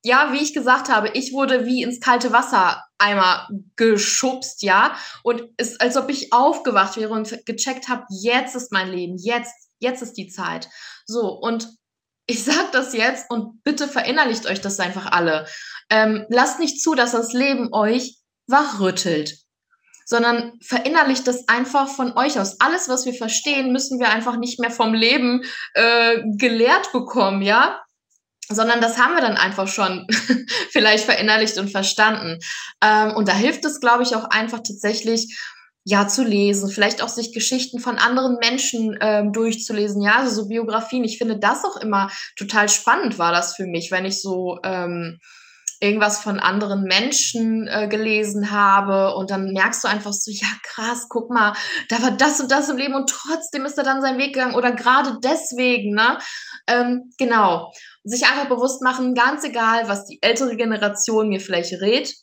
ja, 0.04 0.34
wie 0.34 0.42
ich 0.42 0.54
gesagt 0.54 0.90
habe, 0.90 1.10
ich 1.14 1.32
wurde 1.34 1.66
wie 1.66 1.84
ins 1.84 2.00
kalte 2.00 2.34
Wasser 2.34 2.84
einmal 2.98 3.48
geschubst, 3.76 4.64
ja, 4.64 4.96
und 5.24 5.44
es 5.58 5.72
ist, 5.72 5.82
als 5.82 5.96
ob 5.96 6.10
ich 6.10 6.34
aufgewacht 6.34 6.98
wäre 6.98 7.14
und 7.14 7.46
gecheckt 7.46 7.88
habe, 7.88 8.06
jetzt 8.10 8.56
ist 8.56 8.72
mein 8.72 8.90
Leben, 8.90 9.18
jetzt, 9.18 9.54
jetzt 9.80 10.02
ist 10.02 10.14
die 10.14 10.28
Zeit. 10.28 10.70
So, 11.06 11.30
und 11.30 11.70
ich 12.30 12.44
sage 12.44 12.70
das 12.72 12.94
jetzt 12.94 13.30
und 13.32 13.64
bitte 13.64 13.88
verinnerlicht 13.88 14.46
euch 14.46 14.62
das 14.62 14.80
einfach 14.80 15.12
alle. 15.12 15.48
Ähm, 15.90 16.26
lasst 16.30 16.60
nicht 16.60 16.82
zu, 16.82 16.96
dass 16.96 17.12
das 17.12 17.34
Leben 17.34 17.74
euch 17.74 18.18
wachrüttelt 18.48 19.38
sondern 20.10 20.54
verinnerlicht 20.64 21.28
das 21.28 21.48
einfach 21.48 21.88
von 21.88 22.18
euch 22.18 22.40
aus. 22.40 22.60
Alles, 22.60 22.90
was 22.90 23.06
wir 23.06 23.14
verstehen, 23.14 23.72
müssen 23.72 24.00
wir 24.00 24.10
einfach 24.10 24.38
nicht 24.38 24.60
mehr 24.60 24.72
vom 24.72 24.96
Leben 24.96 25.44
äh, 25.76 26.24
gelehrt 26.36 26.92
bekommen, 26.92 27.44
ja? 27.44 27.80
sondern 28.52 28.82
das 28.82 28.98
haben 28.98 29.14
wir 29.14 29.22
dann 29.22 29.38
einfach 29.38 29.68
schon 29.68 30.08
vielleicht 30.72 31.06
verinnerlicht 31.06 31.58
und 31.60 31.70
verstanden. 31.70 32.40
Ähm, 32.82 33.16
und 33.16 33.28
da 33.28 33.34
hilft 33.34 33.64
es, 33.66 33.80
glaube 33.80 34.04
ich, 34.04 34.16
auch 34.16 34.26
einfach 34.26 34.60
tatsächlich, 34.60 35.40
ja, 35.86 36.08
zu 36.08 36.24
lesen, 36.24 36.70
vielleicht 36.70 37.02
auch 37.02 37.10
sich 37.10 37.32
Geschichten 37.32 37.80
von 37.80 37.98
anderen 37.98 38.38
Menschen 38.40 38.98
ähm, 39.02 39.32
durchzulesen, 39.32 40.02
ja, 40.02 40.18
also 40.18 40.42
so 40.42 40.48
Biografien. 40.48 41.04
Ich 41.04 41.18
finde 41.18 41.38
das 41.38 41.64
auch 41.64 41.78
immer 41.78 42.10
total 42.36 42.68
spannend 42.68 43.18
war 43.18 43.32
das 43.32 43.56
für 43.56 43.66
mich, 43.66 43.92
wenn 43.92 44.06
ich 44.06 44.22
so 44.22 44.60
ähm, 44.64 45.20
irgendwas 45.80 46.22
von 46.22 46.40
anderen 46.40 46.84
Menschen 46.84 47.68
äh, 47.68 47.88
gelesen 47.88 48.52
habe 48.52 49.16
und 49.16 49.32
dann 49.32 49.54
merkst 49.54 49.84
du 49.84 49.88
einfach 49.88 50.12
so, 50.12 50.30
ja 50.32 50.48
krass, 50.64 51.08
guck 51.10 51.30
mal, 51.30 51.54
da 51.88 52.02
war 52.02 52.12
das 52.12 52.42
und 52.42 52.52
das 52.52 52.70
im 52.70 52.78
Leben 52.78 52.96
und 52.96 53.10
trotzdem 53.10 53.66
ist 53.66 53.78
er 53.78 53.84
dann 53.84 54.02
seinen 54.02 54.18
Weg 54.18 54.34
gegangen 54.34 54.56
oder 54.56 54.72
gerade 54.72 55.20
deswegen, 55.24 55.96
ne? 55.96 56.18
Ähm, 56.68 57.12
genau. 57.18 57.72
Sich 58.04 58.26
einfach 58.26 58.50
bewusst 58.50 58.82
machen, 58.82 59.16
ganz 59.16 59.44
egal, 59.44 59.88
was 59.88 60.06
die 60.06 60.20
ältere 60.22 60.56
Generation 60.56 61.30
mir 61.30 61.40
vielleicht 61.40 61.74
rät. 61.82 62.14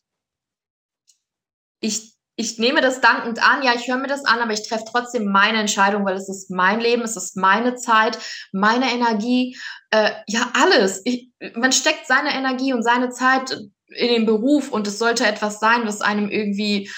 Ich 1.81 2.17
ich 2.39 2.59
nehme 2.59 2.83
das 2.83 3.01
dankend 3.01 3.43
an, 3.43 3.63
ja, 3.63 3.73
ich 3.75 3.89
höre 3.89 3.97
mir 3.97 4.09
das 4.09 4.27
an, 4.27 4.41
aber 4.41 4.53
ich 4.53 4.69
treffe 4.69 4.85
trotzdem 4.91 5.25
meine 5.25 5.59
Entscheidung, 5.59 6.05
weil 6.05 6.17
es 6.17 6.29
ist 6.29 6.51
mein 6.51 6.81
Leben, 6.81 7.03
es 7.03 7.17
ist 7.17 7.37
meine 7.37 7.77
Zeit, 7.77 8.19
meine 8.53 8.93
Energie, 8.93 9.59
äh, 9.91 10.11
ja, 10.29 10.53
alles. 10.53 11.01
Ich, 11.07 11.31
man 11.55 11.73
steckt 11.73 12.07
seine 12.07 12.35
Energie 12.35 12.73
und 12.73 12.83
seine 12.83 13.11
Zeit 13.11 13.53
in 13.89 14.09
den 14.09 14.27
Beruf 14.27 14.71
und 14.71 14.87
es 14.87 14.99
sollte 14.99 15.27
etwas 15.27 15.61
sein, 15.61 15.87
was 15.87 16.01
einem 16.01 16.29
irgendwie, 16.29 16.91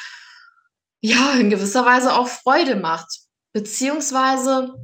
ja, 1.01 1.33
in 1.33 1.51
gewisser 1.51 1.85
Weise 1.85 2.15
auch 2.15 2.29
Freude 2.29 2.77
macht. 2.77 3.09
Beziehungsweise 3.53 4.75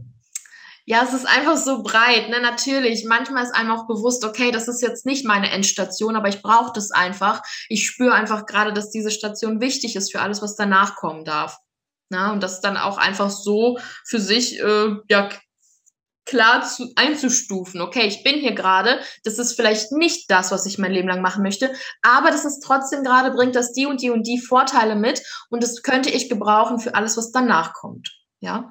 ja, 0.87 1.03
es 1.03 1.15
ist 1.15 1.27
einfach 1.27 1.57
so 1.57 1.83
breit. 1.83 2.29
Ne? 2.29 2.41
Natürlich, 2.41 3.05
manchmal 3.07 3.43
ist 3.43 3.55
einem 3.55 3.71
auch 3.71 3.87
bewusst, 3.87 4.23
okay, 4.25 4.51
das 4.51 4.69
ist 4.69 4.83
jetzt 4.83 5.07
nicht 5.07 5.25
meine 5.25 5.51
Endstation, 5.51 6.15
aber 6.15 6.29
ich 6.29 6.43
brauche 6.43 6.73
das 6.75 6.91
einfach. 6.91 7.43
Ich 7.69 7.87
spüre 7.87 8.13
einfach 8.13 8.45
gerade, 8.45 8.73
dass 8.73 8.91
diese 8.91 9.11
Station 9.11 9.61
wichtig 9.61 9.97
ist 9.97 10.13
für 10.13 10.21
alles, 10.21 10.43
was 10.43 10.57
danach 10.57 10.97
kommen 10.97 11.25
darf. 11.25 11.59
Na, 12.11 12.27
ne? 12.27 12.33
und 12.35 12.43
das 12.43 12.61
dann 12.61 12.77
auch 12.77 12.99
einfach 12.99 13.31
so 13.31 13.79
für 14.05 14.21
sich 14.21 14.61
äh, 14.61 14.91
ja, 15.09 15.31
klar 16.25 16.63
zu, 16.63 16.93
einzustufen. 16.97 17.81
Okay, 17.81 18.07
ich 18.07 18.23
bin 18.23 18.37
hier 18.37 18.55
gerade, 18.55 19.01
das 19.25 19.39
ist 19.39 19.55
vielleicht 19.55 19.93
nicht 19.93 20.31
das, 20.31 20.51
was 20.51 20.67
ich 20.67 20.79
mein 20.79 20.93
Leben 20.93 21.09
lang 21.09 21.23
machen 21.23 21.43
möchte, 21.43 21.73
aber 22.03 22.31
das 22.31 22.45
ist 22.45 22.61
trotzdem 22.61 23.03
gerade, 23.03 23.31
bringt 23.31 23.55
das 23.55 23.73
die 23.73 23.87
und 23.87 24.01
die 24.01 24.11
und 24.11 24.27
die 24.27 24.41
Vorteile 24.41 24.97
mit 24.97 25.23
und 25.51 25.63
das 25.63 25.83
könnte 25.83 26.11
ich 26.11 26.29
gebrauchen 26.29 26.79
für 26.79 26.95
alles, 26.95 27.17
was 27.17 27.33
danach 27.33 27.73
kommt. 27.75 28.11
Ja. 28.41 28.71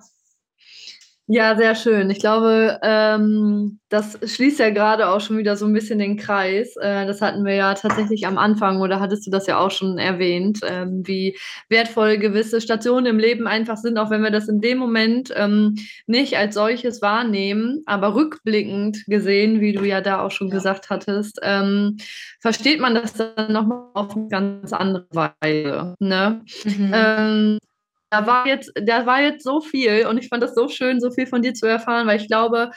Ja, 1.28 1.56
sehr 1.56 1.74
schön. 1.76 2.10
Ich 2.10 2.20
glaube, 2.20 2.80
ähm, 2.84 3.80
das 3.88 4.20
schließt 4.26 4.60
ja 4.60 4.72
gerade 4.72 5.08
auch 5.08 5.22
schon 5.22 5.38
wieder 5.38 5.56
so 5.56 5.66
ein 5.66 5.72
bisschen 5.72 6.00
den 6.00 6.18
Kreis. 6.18 6.76
Äh, 6.76 7.06
das 7.06 7.22
hatten 7.22 7.46
wir 7.46 7.56
ja 7.56 7.74
tatsächlich 7.76 8.28
am 8.28 8.38
Anfang 8.38 8.82
oder 8.82 9.00
hattest 9.00 9.26
du 9.26 9.32
das 9.32 9.48
ja 9.48 9.58
auch 9.58 9.72
schon 9.72 9.98
erwähnt, 9.98 10.60
ähm, 10.68 11.02
wie 11.06 11.38
wertvoll 11.70 12.18
gewisse 12.18 12.60
Stationen 12.60 13.06
im 13.06 13.20
Leben 13.20 13.48
einfach 13.48 13.78
sind, 13.78 13.98
auch 13.98 14.10
wenn 14.10 14.22
wir 14.22 14.32
das 14.32 14.50
in 14.50 14.60
dem 14.60 14.78
Moment 14.80 15.32
ähm, 15.34 15.76
nicht 16.08 16.38
als 16.38 16.56
solches 16.56 17.02
wahrnehmen, 17.02 17.84
aber 17.86 18.16
rückblickend 18.16 19.06
gesehen, 19.08 19.62
wie 19.62 19.72
du 19.72 19.86
ja 19.86 20.02
da 20.02 20.20
auch 20.20 20.32
schon 20.32 20.50
ja. 20.50 20.56
gesagt 20.56 20.90
hattest, 20.90 21.40
ähm, 21.42 21.96
versteht 22.42 22.82
man 22.82 22.96
das 22.96 23.14
dann 23.14 23.54
nochmal 23.54 23.88
auf 23.94 24.14
eine 24.14 24.28
ganz 24.28 24.74
andere 24.74 25.08
Weise. 25.12 25.96
Ne? 26.00 26.42
Mhm. 26.66 27.60
Da 28.14 28.28
war 28.28 28.46
jetzt, 28.48 28.72
da 28.80 29.08
war 29.08 29.24
jetzt 29.24 29.44
so 29.44 29.60
viel 29.60 30.06
und 30.06 30.20
ich 30.20 30.28
fand 30.28 30.44
das 30.44 30.54
so 30.54 30.68
schön, 30.68 31.00
so 31.00 31.10
viel 31.10 31.26
von 31.26 31.42
dir 31.42 31.56
zu 31.56 31.66
erfahren, 31.66 32.06
weil 32.06 32.22
ich 32.22 32.28
glaube, 32.28 32.70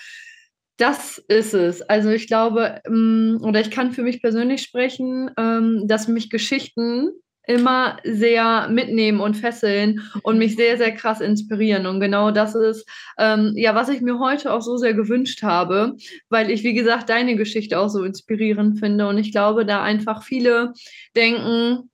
das 0.78 1.18
ist 1.28 1.52
es. 1.52 1.82
Also 1.82 2.08
ich 2.08 2.26
glaube, 2.26 2.80
ähm, 2.86 3.38
oder 3.42 3.60
ich 3.60 3.70
kann 3.70 3.92
für 3.92 4.02
mich 4.02 4.22
persönlich 4.22 4.62
sprechen, 4.62 5.30
ähm, 5.38 5.82
dass 5.88 6.08
mich 6.08 6.30
Geschichten 6.30 7.10
immer 7.46 7.98
sehr 8.02 8.68
mitnehmen 8.70 9.20
und 9.20 9.36
fesseln 9.36 10.00
und 10.22 10.38
mich 10.38 10.56
sehr, 10.56 10.78
sehr 10.78 10.92
krass 10.92 11.20
inspirieren. 11.20 11.86
Und 11.86 12.00
genau 12.00 12.30
das 12.30 12.54
ist, 12.54 12.88
ähm, 13.18 13.52
ja, 13.56 13.74
was 13.74 13.90
ich 13.90 14.00
mir 14.00 14.18
heute 14.18 14.54
auch 14.54 14.62
so 14.62 14.78
sehr 14.78 14.94
gewünscht 14.94 15.42
habe, 15.42 15.96
weil 16.30 16.50
ich, 16.50 16.64
wie 16.64 16.74
gesagt, 16.74 17.10
deine 17.10 17.36
Geschichte 17.36 17.78
auch 17.78 17.90
so 17.90 18.04
inspirierend 18.04 18.78
finde. 18.80 19.06
Und 19.06 19.18
ich 19.18 19.32
glaube, 19.32 19.66
da 19.66 19.82
einfach 19.82 20.22
viele 20.22 20.72
denken, 21.14 21.90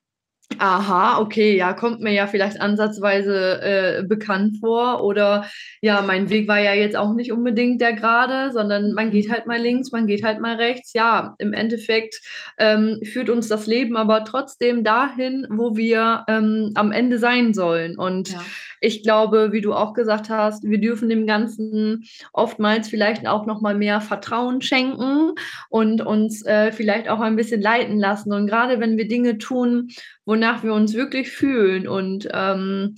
aha, 0.58 1.20
okay, 1.20 1.56
ja, 1.56 1.72
kommt 1.72 2.00
mir 2.00 2.12
ja 2.12 2.26
vielleicht 2.26 2.60
ansatzweise 2.60 3.60
äh, 3.62 4.02
bekannt 4.02 4.58
vor. 4.60 5.02
Oder 5.04 5.46
ja, 5.80 6.02
mein 6.02 6.30
Weg 6.30 6.48
war 6.48 6.58
ja 6.58 6.74
jetzt 6.74 6.96
auch 6.96 7.14
nicht 7.14 7.32
unbedingt 7.32 7.80
der 7.80 7.92
gerade, 7.92 8.52
sondern 8.52 8.92
man 8.92 9.10
geht 9.10 9.30
halt 9.30 9.46
mal 9.46 9.60
links, 9.60 9.92
man 9.92 10.06
geht 10.06 10.24
halt 10.24 10.40
mal 10.40 10.56
rechts. 10.56 10.92
Ja, 10.92 11.34
im 11.38 11.52
Endeffekt 11.52 12.20
ähm, 12.58 13.00
führt 13.04 13.30
uns 13.30 13.48
das 13.48 13.66
Leben 13.66 13.96
aber 13.96 14.24
trotzdem 14.24 14.84
dahin, 14.84 15.46
wo 15.50 15.76
wir 15.76 16.24
ähm, 16.28 16.72
am 16.74 16.92
Ende 16.92 17.18
sein 17.18 17.54
sollen. 17.54 17.98
Und 17.98 18.30
ja 18.30 18.40
ich 18.82 19.02
glaube, 19.04 19.52
wie 19.52 19.60
du 19.60 19.72
auch 19.72 19.94
gesagt 19.94 20.28
hast, 20.28 20.64
wir 20.64 20.80
dürfen 20.80 21.08
dem 21.08 21.24
Ganzen 21.26 22.04
oftmals 22.32 22.88
vielleicht 22.88 23.28
auch 23.28 23.46
noch 23.46 23.60
mal 23.60 23.76
mehr 23.76 24.00
Vertrauen 24.00 24.60
schenken 24.60 25.34
und 25.70 26.02
uns 26.02 26.44
äh, 26.44 26.72
vielleicht 26.72 27.08
auch 27.08 27.20
ein 27.20 27.36
bisschen 27.36 27.62
leiten 27.62 27.98
lassen. 27.98 28.32
Und 28.32 28.48
gerade 28.48 28.80
wenn 28.80 28.98
wir 28.98 29.06
Dinge 29.06 29.38
tun, 29.38 29.90
wonach 30.24 30.62
wir 30.62 30.74
uns 30.74 30.94
wirklich 30.94 31.30
fühlen 31.30 31.88
und 31.88 32.28
ähm, 32.32 32.96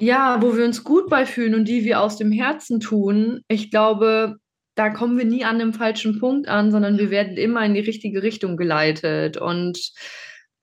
ja, 0.00 0.40
wo 0.40 0.56
wir 0.56 0.64
uns 0.64 0.84
gut 0.84 1.08
bei 1.10 1.26
fühlen 1.26 1.54
und 1.54 1.66
die 1.66 1.84
wir 1.84 2.00
aus 2.00 2.16
dem 2.16 2.30
Herzen 2.30 2.78
tun, 2.78 3.40
ich 3.48 3.70
glaube, 3.70 4.36
da 4.76 4.90
kommen 4.90 5.18
wir 5.18 5.24
nie 5.24 5.44
an 5.44 5.58
dem 5.58 5.72
falschen 5.72 6.20
Punkt 6.20 6.46
an, 6.46 6.70
sondern 6.70 6.98
wir 6.98 7.10
werden 7.10 7.36
immer 7.36 7.64
in 7.64 7.74
die 7.74 7.80
richtige 7.80 8.22
Richtung 8.22 8.56
geleitet. 8.56 9.36
Und 9.36 9.90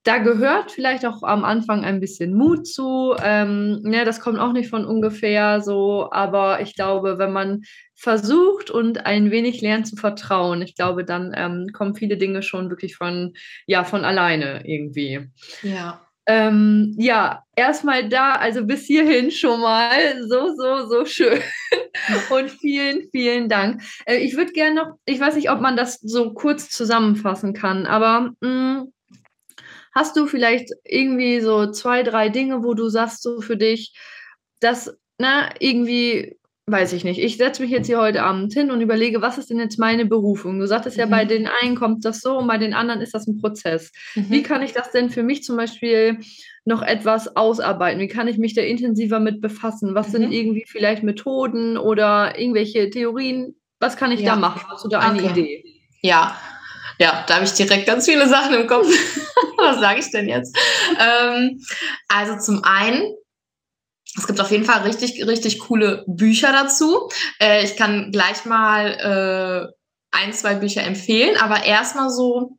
da 0.05 0.19
gehört 0.19 0.71
vielleicht 0.71 1.03
auch 1.05 1.23
am 1.23 1.43
Anfang 1.43 1.83
ein 1.83 1.99
bisschen 1.99 2.35
Mut 2.35 2.67
zu. 2.67 3.15
Ähm, 3.23 3.81
ne, 3.81 4.05
das 4.05 4.19
kommt 4.19 4.39
auch 4.39 4.53
nicht 4.53 4.69
von 4.69 4.85
ungefähr 4.85 5.61
so, 5.61 6.09
aber 6.11 6.61
ich 6.61 6.75
glaube, 6.75 7.17
wenn 7.17 7.33
man 7.33 7.63
versucht 7.95 8.69
und 8.69 9.07
ein 9.07 9.31
wenig 9.31 9.61
lernt 9.61 9.87
zu 9.87 9.95
vertrauen, 9.95 10.61
ich 10.61 10.75
glaube, 10.75 11.05
dann 11.05 11.33
ähm, 11.35 11.69
kommen 11.73 11.95
viele 11.95 12.17
Dinge 12.17 12.43
schon 12.43 12.69
wirklich 12.69 12.95
von, 12.95 13.33
ja, 13.65 13.83
von 13.83 14.05
alleine 14.05 14.61
irgendwie. 14.65 15.27
Ja. 15.63 16.01
Ähm, 16.27 16.95
ja, 16.97 17.43
erstmal 17.55 18.07
da, 18.07 18.33
also 18.33 18.63
bis 18.65 18.85
hierhin 18.85 19.31
schon 19.31 19.59
mal 19.59 20.21
so, 20.27 20.55
so, 20.55 20.87
so 20.87 21.05
schön. 21.05 21.39
Und 22.29 22.51
vielen, 22.51 23.09
vielen 23.11 23.49
Dank. 23.49 23.81
Äh, 24.05 24.17
ich 24.17 24.37
würde 24.37 24.51
gerne 24.51 24.75
noch, 24.75 24.87
ich 25.05 25.19
weiß 25.19 25.35
nicht, 25.35 25.49
ob 25.49 25.61
man 25.61 25.75
das 25.75 25.99
so 25.99 26.33
kurz 26.33 26.69
zusammenfassen 26.69 27.53
kann, 27.53 27.87
aber 27.87 28.31
mh, 28.41 28.49
mm, 28.49 28.91
Hast 29.95 30.17
du 30.17 30.27
vielleicht 30.27 30.69
irgendwie 30.83 31.39
so 31.39 31.71
zwei, 31.71 32.03
drei 32.03 32.27
Dinge, 32.27 32.63
wo 32.63 32.73
du 32.73 32.89
sagst, 32.89 33.23
so 33.23 33.39
für 33.39 33.55
dich, 33.55 33.93
dass, 34.59 34.93
na, 35.17 35.49
irgendwie, 35.59 36.37
weiß 36.67 36.91
ich 36.91 37.05
nicht, 37.05 37.21
ich 37.21 37.37
setze 37.37 37.61
mich 37.61 37.71
jetzt 37.71 37.87
hier 37.87 38.01
heute 38.01 38.23
Abend 38.23 38.51
hin 38.51 38.71
und 38.71 38.81
überlege, 38.81 39.21
was 39.21 39.37
ist 39.37 39.49
denn 39.49 39.59
jetzt 39.59 39.79
meine 39.79 40.05
Berufung? 40.05 40.59
Du 40.59 40.67
sagtest 40.67 40.97
mhm. 40.97 40.99
ja, 40.99 41.05
bei 41.05 41.23
mhm. 41.23 41.29
den 41.29 41.49
einen 41.61 41.75
kommt 41.75 42.03
das 42.03 42.19
so 42.19 42.37
und 42.39 42.47
bei 42.47 42.57
den 42.57 42.73
anderen 42.73 42.99
ist 42.99 43.13
das 43.13 43.25
ein 43.25 43.39
Prozess. 43.39 43.93
Mhm. 44.15 44.25
Wie 44.29 44.43
kann 44.43 44.61
ich 44.61 44.73
das 44.73 44.91
denn 44.91 45.09
für 45.09 45.23
mich 45.23 45.43
zum 45.43 45.55
Beispiel 45.55 46.19
noch 46.65 46.81
etwas 46.81 47.37
ausarbeiten? 47.37 48.01
Wie 48.01 48.09
kann 48.09 48.27
ich 48.27 48.37
mich 48.37 48.53
da 48.53 48.63
intensiver 48.63 49.21
mit 49.21 49.39
befassen? 49.39 49.95
Was 49.95 50.09
mhm. 50.09 50.11
sind 50.11 50.31
irgendwie 50.33 50.65
vielleicht 50.67 51.03
Methoden 51.03 51.77
oder 51.77 52.37
irgendwelche 52.37 52.89
Theorien? 52.89 53.55
Was 53.79 53.95
kann 53.95 54.11
ich 54.11 54.19
ja. 54.19 54.33
da 54.33 54.39
machen? 54.41 54.61
Hast 54.69 54.83
du 54.83 54.89
da 54.89 54.99
eine 54.99 55.23
okay. 55.23 55.31
Idee? 55.31 55.63
Ja, 56.01 56.35
ja, 56.99 57.23
da 57.27 57.35
habe 57.35 57.45
ich 57.45 57.53
direkt 57.53 57.85
ganz 57.85 58.05
viele 58.05 58.27
Sachen 58.27 58.53
im 58.53 58.67
Kopf. 58.67 58.87
Was 59.57 59.79
sage 59.79 59.99
ich 59.99 60.11
denn 60.11 60.27
jetzt? 60.27 60.57
Ähm, 60.99 61.61
also 62.07 62.37
zum 62.37 62.63
einen, 62.63 63.13
es 64.17 64.27
gibt 64.27 64.39
auf 64.39 64.51
jeden 64.51 64.65
Fall 64.65 64.81
richtig, 64.81 65.25
richtig 65.25 65.59
coole 65.59 66.03
Bücher 66.07 66.51
dazu. 66.51 67.09
Äh, 67.39 67.63
ich 67.63 67.75
kann 67.75 68.11
gleich 68.11 68.45
mal 68.45 69.71
äh, 69.71 70.17
ein, 70.17 70.33
zwei 70.33 70.55
Bücher 70.55 70.83
empfehlen, 70.83 71.37
aber 71.37 71.63
erstmal 71.63 72.09
so 72.09 72.57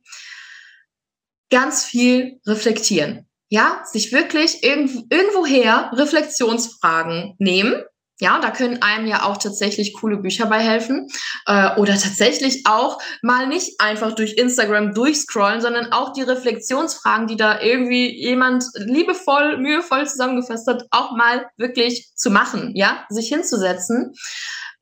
ganz 1.51 1.85
viel 1.85 2.41
reflektieren. 2.47 3.27
Ja, 3.49 3.83
sich 3.85 4.13
wirklich 4.13 4.65
irgendwo, 4.65 5.05
irgendwoher 5.09 5.93
Reflexionsfragen 5.95 7.37
nehmen 7.39 7.83
ja, 8.19 8.39
da 8.41 8.51
können 8.51 8.83
einem 8.83 9.07
ja 9.07 9.25
auch 9.25 9.37
tatsächlich 9.37 9.93
coole 9.95 10.17
Bücher 10.17 10.47
bei 10.47 10.61
helfen. 10.61 11.09
Äh, 11.47 11.77
oder 11.77 11.95
tatsächlich 11.95 12.63
auch 12.67 12.99
mal 13.23 13.47
nicht 13.47 13.81
einfach 13.81 14.15
durch 14.15 14.35
Instagram 14.35 14.95
durchscrollen, 14.95 15.61
sondern 15.61 15.93
auch 15.93 16.13
die 16.13 16.23
Reflexionsfragen, 16.23 17.27
die 17.27 17.37
da 17.37 17.61
irgendwie 17.61 18.11
jemand 18.19 18.65
liebevoll, 18.75 19.59
mühevoll 19.59 20.07
zusammengefasst 20.07 20.67
hat, 20.67 20.85
auch 20.91 21.13
mal 21.17 21.47
wirklich 21.57 22.11
zu 22.15 22.31
machen, 22.31 22.73
ja, 22.75 23.05
sich 23.11 23.29
hinzusetzen. 23.29 24.15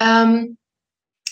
Ähm, 0.01 0.57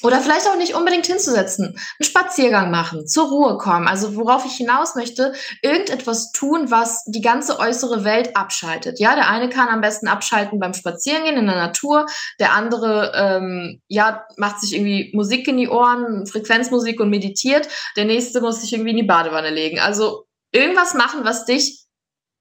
oder 0.03 0.21
vielleicht 0.21 0.49
auch 0.49 0.57
nicht 0.57 0.75
unbedingt 0.75 1.07
hinzusetzen, 1.07 1.67
einen 1.67 1.77
Spaziergang 2.01 2.71
machen, 2.71 3.07
zur 3.07 3.29
Ruhe 3.29 3.59
kommen. 3.59 3.89
Also 3.89 4.17
worauf 4.17 4.45
ich 4.45 4.53
hinaus 4.53 4.95
möchte, 4.95 5.33
irgendetwas 5.63 6.33
tun, 6.33 6.71
was 6.71 7.05
die 7.07 7.21
ganze 7.21 7.59
äußere 7.59 8.05
Welt 8.05 8.37
abschaltet. 8.37 8.99
Ja, 8.99 9.15
der 9.15 9.29
eine 9.29 9.49
kann 9.49 9.69
am 9.69 9.81
besten 9.81 10.09
abschalten 10.09 10.59
beim 10.59 10.75
Spazierengehen 10.75 11.37
in 11.37 11.47
der 11.47 11.57
Natur, 11.57 12.07
der 12.41 12.53
andere 12.53 13.13
ähm, 13.15 13.81
ja 13.89 14.25
macht 14.37 14.61
sich 14.61 14.75
irgendwie 14.75 15.11
Musik 15.15 15.47
in 15.49 15.57
die 15.57 15.69
Ohren, 15.69 16.27
Frequenzmusik 16.27 17.01
und 17.01 17.11
meditiert. 17.11 17.69
Der 17.97 18.05
nächste 18.05 18.41
muss 18.41 18.61
sich 18.61 18.73
irgendwie 18.73 18.91
in 18.91 18.97
die 18.97 19.03
Badewanne 19.03 19.51
legen. 19.51 19.79
Also 19.81 20.27
irgendwas 20.53 20.95
machen, 20.95 21.25
was 21.25 21.45
dich 21.45 21.82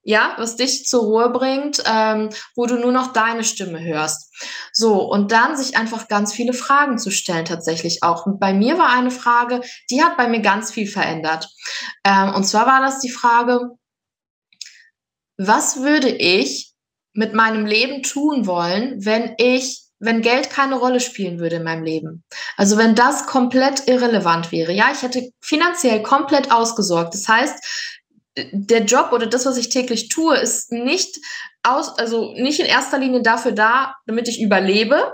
ja, 0.03 0.33
was 0.37 0.55
dich 0.55 0.85
zur 0.87 1.03
Ruhe 1.03 1.29
bringt, 1.29 1.83
ähm, 1.85 2.29
wo 2.55 2.65
du 2.65 2.75
nur 2.75 2.91
noch 2.91 3.13
deine 3.13 3.43
Stimme 3.43 3.81
hörst. 3.81 4.33
So, 4.73 5.03
und 5.03 5.31
dann 5.31 5.55
sich 5.55 5.77
einfach 5.77 6.07
ganz 6.07 6.33
viele 6.33 6.53
Fragen 6.53 6.97
zu 6.97 7.11
stellen, 7.11 7.45
tatsächlich 7.45 8.03
auch. 8.03 8.25
Und 8.25 8.39
bei 8.39 8.53
mir 8.53 8.77
war 8.77 8.89
eine 8.89 9.11
Frage, 9.11 9.61
die 9.89 10.03
hat 10.03 10.17
bei 10.17 10.27
mir 10.27 10.41
ganz 10.41 10.71
viel 10.71 10.87
verändert. 10.87 11.49
Ähm, 12.03 12.33
und 12.33 12.45
zwar 12.45 12.65
war 12.65 12.81
das 12.81 12.99
die 12.99 13.11
Frage, 13.11 13.69
was 15.37 15.81
würde 15.81 16.09
ich 16.09 16.73
mit 17.13 17.33
meinem 17.33 17.65
Leben 17.65 18.03
tun 18.03 18.47
wollen, 18.47 19.05
wenn 19.05 19.35
ich 19.37 19.81
wenn 20.03 20.23
Geld 20.23 20.49
keine 20.49 20.79
Rolle 20.79 20.99
spielen 20.99 21.39
würde 21.39 21.57
in 21.57 21.63
meinem 21.63 21.83
Leben. 21.83 22.23
Also 22.57 22.75
wenn 22.77 22.95
das 22.95 23.27
komplett 23.27 23.87
irrelevant 23.87 24.51
wäre. 24.51 24.71
Ja, 24.71 24.89
ich 24.91 25.03
hätte 25.03 25.29
finanziell 25.41 26.01
komplett 26.01 26.51
ausgesorgt. 26.51 27.13
Das 27.13 27.27
heißt, 27.27 28.00
der 28.37 28.83
Job 28.85 29.11
oder 29.11 29.27
das, 29.27 29.45
was 29.45 29.57
ich 29.57 29.69
täglich 29.69 30.09
tue, 30.09 30.37
ist 30.37 30.71
nicht 30.71 31.17
aus, 31.63 31.97
also 31.97 32.33
nicht 32.33 32.59
in 32.59 32.65
erster 32.65 32.97
Linie 32.97 33.21
dafür 33.21 33.51
da, 33.51 33.95
damit 34.05 34.27
ich 34.27 34.41
überlebe, 34.41 35.13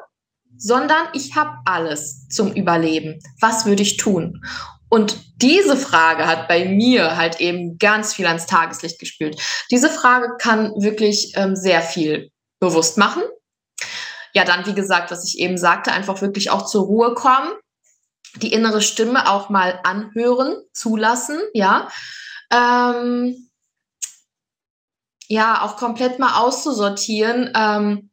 sondern 0.58 1.08
ich 1.14 1.36
habe 1.36 1.58
alles 1.66 2.28
zum 2.30 2.54
Überleben. 2.54 3.20
Was 3.40 3.66
würde 3.66 3.84
ich 3.84 3.98
tun? 3.98 4.42
Und 4.90 5.18
diese 5.42 5.76
Frage 5.76 6.28
hat 6.28 6.48
bei 6.48 6.66
mir 6.66 7.18
halt 7.18 7.42
eben 7.42 7.78
ganz 7.78 8.14
viel 8.14 8.26
ans 8.26 8.46
Tageslicht 8.46 9.00
gespült. 9.00 9.40
Diese 9.70 9.90
Frage 9.90 10.38
kann 10.40 10.72
wirklich 10.78 11.34
ähm, 11.36 11.56
sehr 11.56 11.82
viel 11.82 12.32
bewusst 12.60 12.98
machen. 12.98 13.24
Ja, 14.34 14.46
dann, 14.46 14.66
wie 14.66 14.74
gesagt, 14.74 15.12
was 15.12 15.26
ich 15.26 15.40
eben 15.40 15.58
sagte, 15.58 15.92
einfach 15.92 16.22
wirklich 16.22 16.52
auch 16.52 16.66
zur 16.66 16.86
Ruhe 16.86 17.14
kommen, 17.16 17.52
die 18.38 18.54
innere 18.54 18.82
Stimme 18.82 19.30
auch 19.30 19.50
mal 19.50 19.80
anhören, 19.84 20.56
zulassen, 20.72 21.40
ja 21.54 21.90
ähm, 22.52 23.50
ja, 25.28 25.62
auch 25.64 25.78
komplett 25.78 26.20
mal 26.20 26.40
auszusortieren. 26.40 27.52
Ähm, 27.56 28.12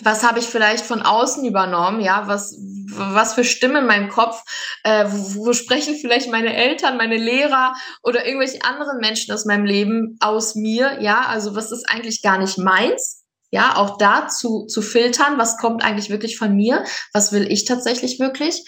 was 0.00 0.22
habe 0.22 0.38
ich 0.38 0.46
vielleicht 0.46 0.84
von 0.84 1.02
außen 1.02 1.44
übernommen? 1.44 2.00
Ja, 2.00 2.28
was, 2.28 2.56
was 2.90 3.34
für 3.34 3.44
Stimmen 3.44 3.76
in 3.76 3.86
meinem 3.86 4.08
Kopf? 4.08 4.42
Äh, 4.84 5.06
wo, 5.08 5.46
wo 5.46 5.52
sprechen 5.52 5.96
vielleicht 5.96 6.30
meine 6.30 6.54
Eltern, 6.54 6.96
meine 6.96 7.16
Lehrer 7.16 7.74
oder 8.02 8.24
irgendwelche 8.24 8.62
anderen 8.64 8.98
Menschen 8.98 9.34
aus 9.34 9.44
meinem 9.44 9.64
Leben 9.64 10.16
aus 10.20 10.54
mir? 10.54 11.00
Ja, 11.00 11.22
also 11.26 11.56
was 11.56 11.72
ist 11.72 11.88
eigentlich 11.88 12.22
gar 12.22 12.38
nicht 12.38 12.58
meins? 12.58 13.24
Ja, 13.50 13.76
auch 13.76 13.96
da 13.96 14.28
zu, 14.28 14.66
zu 14.66 14.82
filtern, 14.82 15.38
was 15.38 15.56
kommt 15.56 15.82
eigentlich 15.82 16.10
wirklich 16.10 16.36
von 16.36 16.54
mir? 16.54 16.84
Was 17.12 17.32
will 17.32 17.50
ich 17.50 17.64
tatsächlich 17.64 18.20
wirklich? 18.20 18.62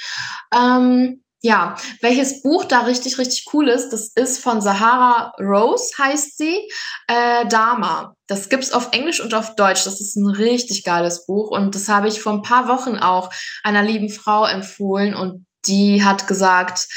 Ähm, 0.55 1.23
ja, 1.43 1.75
welches 2.03 2.43
Buch 2.43 2.65
da 2.65 2.81
richtig, 2.81 3.19
richtig 3.19 3.47
cool 3.55 3.69
ist, 3.69 3.91
das 3.91 4.09
ist 4.15 4.43
von 4.43 4.61
Sahara 4.61 5.33
Rose, 5.41 5.91
heißt 5.99 6.37
sie, 6.37 6.69
äh, 7.09 7.47
Dharma. 7.49 8.15
Das 8.27 8.49
gibt's 8.49 8.73
auf 8.73 8.91
Englisch 8.93 9.21
und 9.21 9.33
auf 9.35 9.55
Deutsch. 9.57 9.85
Das 9.85 10.01
ist 10.01 10.17
ein 10.17 10.29
richtig 10.29 10.85
geiles 10.85 11.27
Buch 11.27 11.51
und 11.51 11.75
das 11.75 11.89
habe 11.89 12.09
ich 12.09 12.21
vor 12.21 12.33
ein 12.33 12.43
paar 12.43 12.69
Wochen 12.69 12.97
auch 12.99 13.31
einer 13.63 13.83
lieben 13.83 14.11
Frau 14.11 14.45
empfohlen 14.45 15.15
und 15.15 15.47
die 15.67 16.05
hat 16.05 16.27
gesagt, 16.27 16.89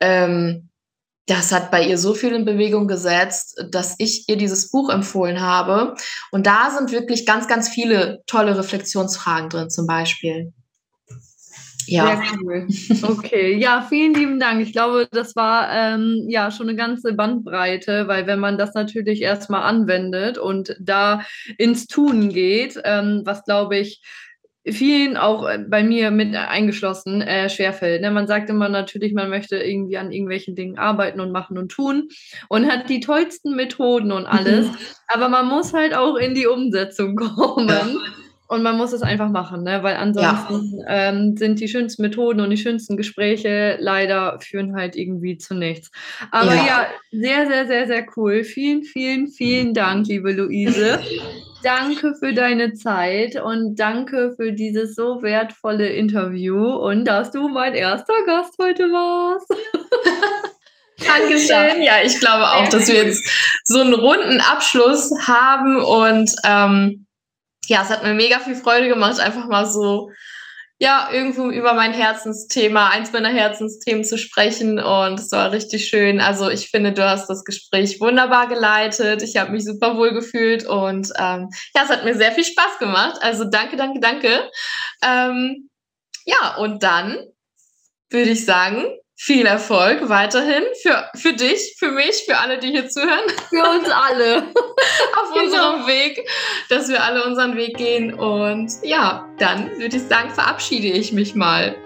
ähm, 0.00 0.70
das 1.26 1.52
hat 1.52 1.70
bei 1.70 1.86
ihr 1.86 1.96
so 1.96 2.14
viel 2.14 2.32
in 2.32 2.44
Bewegung 2.44 2.88
gesetzt, 2.88 3.62
dass 3.70 3.94
ich 3.98 4.28
ihr 4.28 4.36
dieses 4.36 4.70
Buch 4.70 4.90
empfohlen 4.90 5.40
habe. 5.40 5.94
Und 6.32 6.46
da 6.46 6.70
sind 6.76 6.90
wirklich 6.90 7.24
ganz, 7.24 7.46
ganz 7.46 7.68
viele 7.68 8.22
tolle 8.26 8.58
Reflexionsfragen 8.58 9.48
drin, 9.48 9.70
zum 9.70 9.86
Beispiel. 9.86 10.52
Ja. 11.90 12.16
Sehr 12.16 12.38
cool. 12.42 12.66
Okay, 13.02 13.56
ja, 13.56 13.84
vielen 13.88 14.14
lieben 14.14 14.38
Dank. 14.38 14.60
Ich 14.60 14.72
glaube, 14.72 15.08
das 15.10 15.34
war 15.34 15.68
ähm, 15.72 16.26
ja 16.28 16.50
schon 16.50 16.68
eine 16.68 16.76
ganze 16.76 17.14
Bandbreite, 17.14 18.06
weil 18.06 18.26
wenn 18.26 18.38
man 18.38 18.58
das 18.58 18.74
natürlich 18.74 19.22
erstmal 19.22 19.62
anwendet 19.62 20.38
und 20.38 20.76
da 20.80 21.22
ins 21.58 21.86
Tun 21.86 22.28
geht, 22.28 22.80
ähm, 22.84 23.22
was 23.24 23.44
glaube 23.44 23.78
ich 23.78 24.02
vielen 24.64 25.16
auch 25.16 25.48
äh, 25.48 25.58
bei 25.58 25.82
mir 25.82 26.10
mit 26.10 26.34
eingeschlossen 26.36 27.22
äh, 27.22 27.48
schwerfällt. 27.48 28.02
Ne? 28.02 28.10
Man 28.10 28.26
sagt 28.26 28.50
immer 28.50 28.68
natürlich, 28.68 29.14
man 29.14 29.30
möchte 29.30 29.56
irgendwie 29.56 29.96
an 29.96 30.12
irgendwelchen 30.12 30.54
Dingen 30.54 30.78
arbeiten 30.78 31.20
und 31.20 31.32
machen 31.32 31.58
und 31.58 31.72
tun 31.72 32.08
und 32.48 32.70
hat 32.70 32.88
die 32.88 33.00
tollsten 33.00 33.56
Methoden 33.56 34.12
und 34.12 34.26
alles, 34.26 34.66
mhm. 34.66 34.76
aber 35.08 35.28
man 35.28 35.46
muss 35.46 35.72
halt 35.72 35.94
auch 35.94 36.16
in 36.16 36.34
die 36.34 36.46
Umsetzung 36.46 37.16
kommen. 37.16 37.68
Ja. 37.68 38.19
Und 38.50 38.64
man 38.64 38.76
muss 38.76 38.92
es 38.92 39.02
einfach 39.02 39.28
machen, 39.28 39.62
ne? 39.62 39.84
weil 39.84 39.94
ansonsten 39.94 40.80
ja. 40.80 41.10
ähm, 41.10 41.36
sind 41.36 41.60
die 41.60 41.68
schönsten 41.68 42.02
Methoden 42.02 42.40
und 42.40 42.50
die 42.50 42.56
schönsten 42.56 42.96
Gespräche 42.96 43.76
leider 43.78 44.40
führen 44.40 44.74
halt 44.74 44.96
irgendwie 44.96 45.38
zu 45.38 45.54
nichts. 45.54 45.92
Aber 46.32 46.56
ja. 46.56 46.66
ja, 46.66 46.86
sehr, 47.12 47.46
sehr, 47.46 47.66
sehr, 47.68 47.86
sehr 47.86 48.06
cool. 48.16 48.42
Vielen, 48.42 48.82
vielen, 48.82 49.28
vielen 49.28 49.72
Dank, 49.72 50.08
liebe 50.08 50.32
Luise. 50.32 50.98
danke 51.62 52.16
für 52.18 52.34
deine 52.34 52.74
Zeit 52.74 53.40
und 53.40 53.78
danke 53.78 54.34
für 54.34 54.50
dieses 54.50 54.96
so 54.96 55.22
wertvolle 55.22 55.88
Interview 55.90 56.74
und 56.74 57.04
dass 57.04 57.30
du 57.30 57.46
mein 57.46 57.74
erster 57.74 58.14
Gast 58.26 58.56
heute 58.60 58.82
warst. 58.84 59.46
Dankeschön. 60.98 61.82
Ja, 61.82 62.02
ich 62.02 62.18
glaube 62.18 62.44
auch, 62.44 62.68
dass 62.68 62.88
wir 62.88 62.96
jetzt 62.96 63.30
so 63.64 63.80
einen 63.80 63.94
runden 63.94 64.40
Abschluss 64.40 65.12
haben 65.24 65.76
und 65.76 66.34
ähm, 66.44 66.99
ja, 67.70 67.82
es 67.82 67.88
hat 67.88 68.02
mir 68.02 68.14
mega 68.14 68.40
viel 68.40 68.56
Freude 68.56 68.88
gemacht, 68.88 69.20
einfach 69.20 69.46
mal 69.46 69.64
so, 69.64 70.10
ja, 70.80 71.08
irgendwo 71.12 71.50
über 71.50 71.74
mein 71.74 71.92
Herzensthema, 71.92 72.88
eins 72.88 73.12
meiner 73.12 73.28
Herzensthemen 73.28 74.02
zu 74.02 74.18
sprechen. 74.18 74.80
Und 74.80 75.20
es 75.20 75.30
war 75.30 75.52
richtig 75.52 75.86
schön. 75.86 76.20
Also 76.20 76.50
ich 76.50 76.70
finde, 76.70 76.92
du 76.92 77.08
hast 77.08 77.28
das 77.28 77.44
Gespräch 77.44 78.00
wunderbar 78.00 78.48
geleitet. 78.48 79.22
Ich 79.22 79.36
habe 79.36 79.52
mich 79.52 79.64
super 79.64 79.96
wohl 79.96 80.12
gefühlt 80.12 80.66
und 80.66 81.12
ähm, 81.16 81.48
ja, 81.74 81.82
es 81.84 81.90
hat 81.90 82.04
mir 82.04 82.16
sehr 82.16 82.32
viel 82.32 82.44
Spaß 82.44 82.78
gemacht. 82.80 83.18
Also 83.20 83.44
danke, 83.44 83.76
danke, 83.76 84.00
danke. 84.00 84.50
Ähm, 85.04 85.68
ja, 86.24 86.56
und 86.56 86.82
dann 86.82 87.18
würde 88.10 88.30
ich 88.30 88.44
sagen, 88.44 88.84
viel 89.22 89.44
Erfolg 89.44 90.08
weiterhin 90.08 90.62
für, 90.80 91.10
für 91.14 91.34
dich, 91.34 91.76
für 91.78 91.90
mich, 91.90 92.24
für 92.26 92.38
alle, 92.38 92.58
die 92.58 92.68
hier 92.68 92.88
zuhören. 92.88 93.28
Für 93.50 93.68
uns 93.68 93.90
alle. 93.90 94.38
Auf 95.20 95.34
genau. 95.34 95.44
unserem 95.44 95.86
Weg, 95.86 96.26
dass 96.70 96.88
wir 96.88 97.04
alle 97.04 97.22
unseren 97.24 97.54
Weg 97.54 97.76
gehen. 97.76 98.14
Und 98.14 98.72
ja, 98.82 99.28
dann 99.38 99.70
würde 99.78 99.98
ich 99.98 100.02
sagen, 100.04 100.30
verabschiede 100.30 100.88
ich 100.88 101.12
mich 101.12 101.34
mal. 101.34 101.76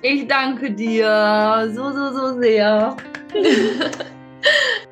Ich 0.00 0.26
danke 0.26 0.70
dir 0.70 1.70
so, 1.74 1.92
so, 1.92 2.12
so 2.12 2.40
sehr. 2.40 2.96